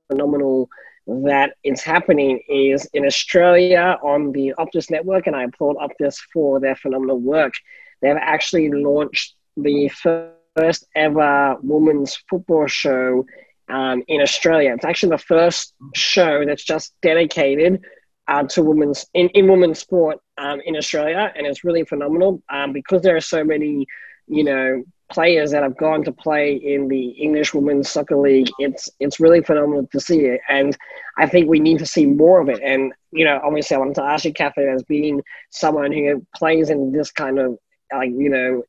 phenomenal 0.10 0.70
that 1.08 1.54
it's 1.64 1.84
happening 1.84 2.42
is 2.50 2.86
in 2.94 3.06
Australia 3.06 3.98
on 4.04 4.32
the 4.32 4.54
Optus 4.60 4.90
network, 4.92 5.28
and 5.28 5.36
I 5.36 5.44
applaud 5.44 5.78
Optus 5.78 6.18
for 6.34 6.60
their 6.60 6.76
phenomenal 6.76 7.20
work. 7.20 7.54
They've 8.02 8.16
actually 8.16 8.70
launched 8.72 9.36
the 9.58 9.90
first 9.90 10.86
ever 10.96 11.58
women's 11.62 12.16
football 12.30 12.68
show 12.68 13.26
um, 13.70 14.04
in 14.08 14.22
Australia. 14.22 14.74
It's 14.74 14.86
actually 14.86 15.12
the 15.12 15.20
first 15.20 15.74
show 15.96 16.46
that's 16.46 16.64
just 16.64 16.94
dedicated 17.02 17.82
uh, 18.28 18.44
to 18.44 18.64
women's 18.64 19.06
in, 19.14 19.30
in 19.30 19.48
women's 19.48 19.80
sport 19.80 20.20
um, 20.38 20.62
in 20.66 20.76
Australia, 20.76 21.34
and 21.36 21.48
it's 21.48 21.64
really 21.64 21.84
phenomenal 21.84 22.42
um, 22.50 22.74
because 22.74 23.02
there 23.02 23.16
are 23.16 23.22
so 23.22 23.44
many, 23.44 23.88
you 24.28 24.44
know, 24.44 24.84
players 25.12 25.50
that 25.52 25.64
have 25.64 25.76
gone 25.78 26.04
to 26.04 26.12
play 26.12 26.54
in 26.54 26.88
the 26.88 27.10
English 27.10 27.54
Women's 27.54 27.90
Soccer 27.90 28.18
League. 28.18 28.50
It's 28.60 28.90
it's 29.00 29.20
really 29.20 29.42
phenomenal 29.42 29.88
to 29.92 30.00
see 30.00 30.26
it, 30.26 30.42
and 30.48 30.78
I 31.18 31.28
think 31.28 31.50
we 31.50 31.60
need 31.60 31.80
to 31.80 31.86
see 31.86 32.06
more 32.06 32.40
of 32.40 32.50
it. 32.50 32.62
And 32.64 32.94
you 33.12 33.26
know, 33.26 33.40
obviously, 33.44 33.76
I 33.76 33.80
wanted 33.80 33.96
to 33.96 34.04
ask 34.04 34.26
you, 34.26 34.34
Catherine, 34.34 34.74
as 34.74 34.84
being 34.84 35.22
someone 35.50 35.92
who 35.92 36.26
plays 36.36 36.70
in 36.70 36.92
this 36.92 37.12
kind 37.12 37.40
of 37.40 37.58
like 37.94 38.12
you 38.12 38.30
know 38.30 38.64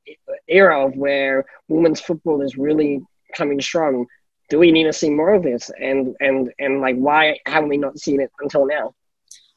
era 0.48 0.86
of 0.86 0.96
where 0.96 1.44
women's 1.68 2.00
football 2.00 2.42
is 2.42 2.56
really 2.56 3.00
coming 3.34 3.60
strong. 3.60 4.06
Do 4.48 4.58
we 4.58 4.72
need 4.72 4.84
to 4.84 4.92
see 4.92 5.10
more 5.10 5.34
of 5.34 5.42
this? 5.42 5.70
And 5.78 6.16
and 6.20 6.52
and 6.58 6.80
like, 6.80 6.96
why 6.96 7.38
haven't 7.46 7.68
we 7.68 7.76
not 7.76 7.98
seen 7.98 8.20
it 8.20 8.30
until 8.40 8.66
now? 8.66 8.94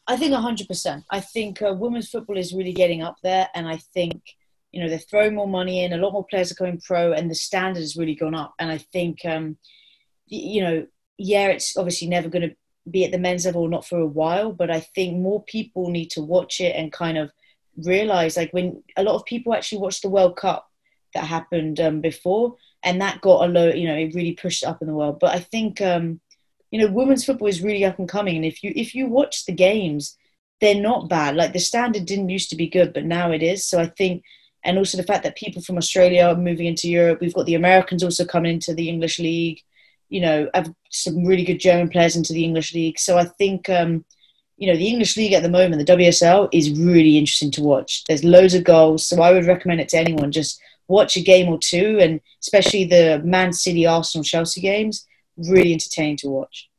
I 0.07 0.17
think 0.17 0.33
hundred 0.33 0.67
percent. 0.67 1.03
I 1.09 1.19
think 1.19 1.61
uh, 1.61 1.73
women's 1.73 2.09
football 2.09 2.37
is 2.37 2.53
really 2.53 2.73
getting 2.73 3.01
up 3.01 3.17
there, 3.23 3.49
and 3.55 3.67
I 3.67 3.77
think 3.93 4.21
you 4.71 4.81
know 4.81 4.89
they're 4.89 4.99
throwing 4.99 5.35
more 5.35 5.47
money 5.47 5.83
in. 5.83 5.93
A 5.93 5.97
lot 5.97 6.13
more 6.13 6.25
players 6.25 6.51
are 6.51 6.55
going 6.55 6.81
pro, 6.81 7.13
and 7.13 7.29
the 7.29 7.35
standard 7.35 7.79
has 7.79 7.95
really 7.95 8.15
gone 8.15 8.35
up. 8.35 8.53
And 8.59 8.69
I 8.69 8.77
think 8.77 9.25
um, 9.25 9.57
you 10.27 10.61
know, 10.61 10.85
yeah, 11.17 11.47
it's 11.47 11.77
obviously 11.77 12.07
never 12.07 12.29
going 12.29 12.49
to 12.49 12.55
be 12.89 13.05
at 13.05 13.11
the 13.11 13.17
men's 13.17 13.45
level, 13.45 13.67
not 13.67 13.85
for 13.85 13.99
a 13.99 14.07
while, 14.07 14.51
but 14.51 14.69
I 14.69 14.81
think 14.81 15.17
more 15.17 15.43
people 15.43 15.89
need 15.89 16.11
to 16.11 16.21
watch 16.21 16.59
it 16.59 16.75
and 16.75 16.91
kind 16.91 17.17
of 17.17 17.31
realize 17.77 18.37
like 18.37 18.51
when 18.51 18.83
a 18.97 19.03
lot 19.03 19.15
of 19.15 19.25
people 19.25 19.53
actually 19.53 19.79
watched 19.79 20.01
the 20.01 20.09
World 20.09 20.35
Cup 20.37 20.69
that 21.13 21.25
happened 21.25 21.79
um, 21.79 22.01
before, 22.01 22.55
and 22.83 23.01
that 23.01 23.21
got 23.21 23.47
a 23.47 23.51
low, 23.51 23.69
you 23.69 23.87
know, 23.87 23.95
it 23.95 24.15
really 24.15 24.33
pushed 24.33 24.63
up 24.63 24.81
in 24.81 24.87
the 24.87 24.93
world. 24.93 25.19
But 25.19 25.35
I 25.35 25.39
think, 25.39 25.81
um, 25.81 26.19
you 26.71 26.79
know, 26.79 26.91
women's 26.91 27.25
football 27.25 27.47
is 27.47 27.61
really 27.61 27.85
up 27.85 27.99
and 27.99 28.09
coming, 28.09 28.35
and 28.35 28.45
if 28.45 28.63
you 28.63 28.73
if 28.75 28.95
you 28.95 29.07
watch 29.07 29.45
the 29.45 29.53
games, 29.53 30.17
they're 30.61 30.75
not 30.75 31.09
bad. 31.09 31.35
Like 31.35 31.53
the 31.53 31.59
standard 31.59 32.05
didn't 32.05 32.29
used 32.29 32.49
to 32.49 32.55
be 32.55 32.67
good, 32.67 32.93
but 32.93 33.05
now 33.05 33.31
it 33.31 33.43
is. 33.43 33.65
So 33.65 33.79
I 33.79 33.87
think, 33.87 34.23
and 34.63 34.77
also 34.77 34.97
the 34.97 35.03
fact 35.03 35.23
that 35.23 35.37
people 35.37 35.61
from 35.61 35.77
Australia 35.77 36.25
are 36.25 36.35
moving 36.35 36.67
into 36.67 36.89
Europe. 36.89 37.19
We've 37.21 37.33
got 37.33 37.45
the 37.45 37.55
Americans 37.55 38.03
also 38.03 38.25
coming 38.25 38.53
into 38.53 38.73
the 38.73 38.89
English 38.89 39.19
league. 39.19 39.59
You 40.09 40.21
know, 40.21 40.49
have 40.53 40.71
some 40.89 41.25
really 41.25 41.43
good 41.43 41.59
German 41.59 41.89
players 41.89 42.15
into 42.15 42.33
the 42.33 42.43
English 42.43 42.73
league. 42.73 42.99
So 42.99 43.17
I 43.17 43.25
think. 43.25 43.69
Um, 43.69 44.05
you 44.57 44.67
know, 44.67 44.77
the 44.77 44.87
English 44.87 45.17
league 45.17 45.33
at 45.33 45.43
the 45.43 45.49
moment, 45.49 45.85
the 45.85 45.93
WSL, 45.93 46.49
is 46.51 46.71
really 46.71 47.17
interesting 47.17 47.51
to 47.51 47.61
watch. 47.61 48.03
There's 48.05 48.23
loads 48.23 48.53
of 48.53 48.63
goals, 48.63 49.05
so 49.05 49.21
I 49.21 49.33
would 49.33 49.45
recommend 49.45 49.81
it 49.81 49.89
to 49.89 49.97
anyone. 49.97 50.31
Just 50.31 50.61
watch 50.87 51.17
a 51.17 51.21
game 51.21 51.49
or 51.49 51.57
two, 51.57 51.97
and 51.99 52.21
especially 52.41 52.85
the 52.85 53.21
Man 53.23 53.53
City, 53.53 53.85
Arsenal, 53.85 54.23
Chelsea 54.23 54.61
games, 54.61 55.07
really 55.37 55.73
entertaining 55.73 56.17
to 56.17 56.29
watch. 56.29 56.69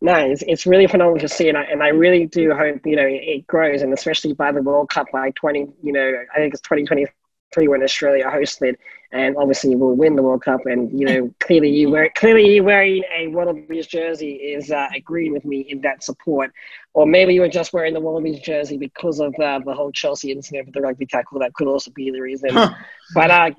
No, 0.00 0.14
it's, 0.14 0.42
it's 0.46 0.66
really 0.66 0.86
phenomenal 0.86 1.18
to 1.18 1.28
see, 1.28 1.48
and 1.48 1.58
I, 1.58 1.64
and 1.64 1.82
I 1.82 1.88
really 1.88 2.26
do 2.26 2.54
hope 2.54 2.86
you 2.86 2.94
know 2.94 3.06
it 3.06 3.46
grows, 3.46 3.82
and 3.82 3.92
especially 3.92 4.32
by 4.32 4.52
the 4.52 4.62
World 4.62 4.90
Cup 4.90 5.06
by 5.12 5.32
twenty, 5.32 5.66
you 5.82 5.92
know, 5.92 6.12
I 6.32 6.38
think 6.38 6.54
it's 6.54 6.62
twenty 6.62 6.84
twenty 6.84 7.06
three 7.52 7.66
when 7.66 7.82
Australia 7.82 8.26
hosted. 8.26 8.76
And 9.10 9.36
obviously 9.36 9.74
we'll 9.74 9.94
win 9.94 10.16
the 10.16 10.22
World 10.22 10.44
Cup. 10.44 10.66
And 10.66 10.98
you 10.98 11.06
know, 11.06 11.34
clearly 11.40 11.70
you 11.70 11.90
wear 11.90 12.10
clearly 12.16 12.54
you 12.54 12.64
wearing 12.64 13.02
a 13.14 13.28
Wallabies 13.28 13.86
jersey 13.86 14.32
is 14.34 14.70
uh, 14.70 14.88
agreeing 14.94 15.32
with 15.32 15.44
me 15.44 15.60
in 15.60 15.80
that 15.82 16.02
support. 16.04 16.52
Or 16.94 17.06
maybe 17.06 17.34
you 17.34 17.40
were 17.40 17.48
just 17.48 17.72
wearing 17.72 17.94
the 17.94 18.00
Wallabies 18.00 18.40
jersey 18.40 18.76
because 18.76 19.20
of 19.20 19.34
uh, 19.40 19.60
the 19.64 19.74
whole 19.74 19.92
Chelsea 19.92 20.32
incident 20.32 20.66
with 20.66 20.74
the 20.74 20.80
rugby 20.80 21.06
tackle. 21.06 21.38
That 21.40 21.54
could 21.54 21.68
also 21.68 21.90
be 21.92 22.10
the 22.10 22.20
reason. 22.20 22.50
Huh. 22.50 22.74
But 23.14 23.30
uh, 23.30 23.50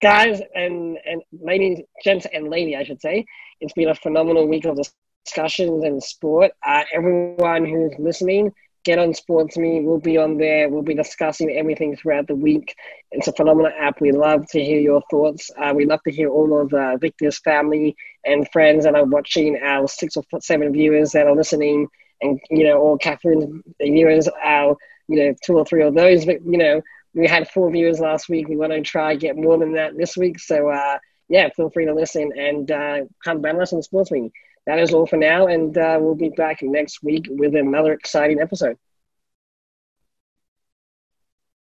guys 0.00 0.40
and 0.54 0.98
and 1.04 1.22
ladies, 1.40 1.80
gents 2.04 2.26
and 2.32 2.48
lady, 2.48 2.76
I 2.76 2.84
should 2.84 3.00
say, 3.00 3.26
it's 3.60 3.72
been 3.72 3.88
a 3.88 3.94
phenomenal 3.94 4.46
week 4.46 4.64
of 4.64 4.78
discussions 5.24 5.84
and 5.84 6.02
sport. 6.02 6.52
Uh, 6.64 6.84
everyone 6.92 7.64
who's 7.66 7.92
listening 7.98 8.52
get 8.88 8.98
on 8.98 9.12
SportsMe. 9.12 9.84
We'll 9.84 10.00
be 10.00 10.16
on 10.16 10.38
there. 10.38 10.70
We'll 10.70 10.80
be 10.82 10.94
discussing 10.94 11.50
everything 11.50 11.94
throughout 11.94 12.26
the 12.26 12.34
week. 12.34 12.74
It's 13.10 13.28
a 13.28 13.34
phenomenal 13.34 13.70
app. 13.78 14.00
We 14.00 14.12
love 14.12 14.46
to 14.52 14.64
hear 14.64 14.80
your 14.80 15.02
thoughts. 15.10 15.50
Uh, 15.60 15.74
we 15.76 15.84
love 15.84 16.02
to 16.04 16.10
hear 16.10 16.30
all 16.30 16.58
of 16.58 16.72
uh, 16.72 16.96
Victor's 16.96 17.38
family 17.40 17.94
and 18.24 18.48
friends 18.50 18.84
that 18.84 18.94
are 18.94 19.04
watching, 19.04 19.60
our 19.62 19.86
six 19.88 20.16
or 20.16 20.24
seven 20.40 20.72
viewers 20.72 21.12
that 21.12 21.26
are 21.26 21.36
listening, 21.36 21.86
and 22.22 22.40
you 22.48 22.64
know, 22.64 22.78
all 22.78 22.96
Catherine's 22.96 23.62
viewers, 23.78 24.26
our 24.42 24.74
you 25.06 25.16
know, 25.18 25.34
two 25.44 25.58
or 25.58 25.66
three 25.66 25.82
of 25.82 25.94
those. 25.94 26.24
But 26.24 26.38
you 26.46 26.56
know, 26.56 26.80
we 27.12 27.26
had 27.26 27.50
four 27.50 27.70
viewers 27.70 28.00
last 28.00 28.30
week. 28.30 28.48
We 28.48 28.56
want 28.56 28.72
to 28.72 28.80
try 28.80 29.16
get 29.16 29.36
more 29.36 29.58
than 29.58 29.74
that 29.74 29.98
this 29.98 30.16
week. 30.16 30.40
So 30.40 30.70
uh, 30.70 30.98
yeah, 31.28 31.50
feel 31.54 31.68
free 31.68 31.84
to 31.84 31.94
listen 31.94 32.32
and 32.38 32.70
uh, 32.70 33.00
come 33.22 33.42
back 33.42 33.56
us 33.56 33.74
on 33.74 33.82
SportsMe 33.82 34.30
that 34.68 34.78
is 34.78 34.92
all 34.92 35.06
for 35.06 35.16
now, 35.16 35.46
and 35.46 35.76
uh, 35.78 35.96
we'll 35.98 36.14
be 36.14 36.28
back 36.28 36.58
next 36.62 37.02
week 37.02 37.26
with 37.30 37.56
another 37.56 37.94
exciting 37.94 38.38
episode. 38.38 38.76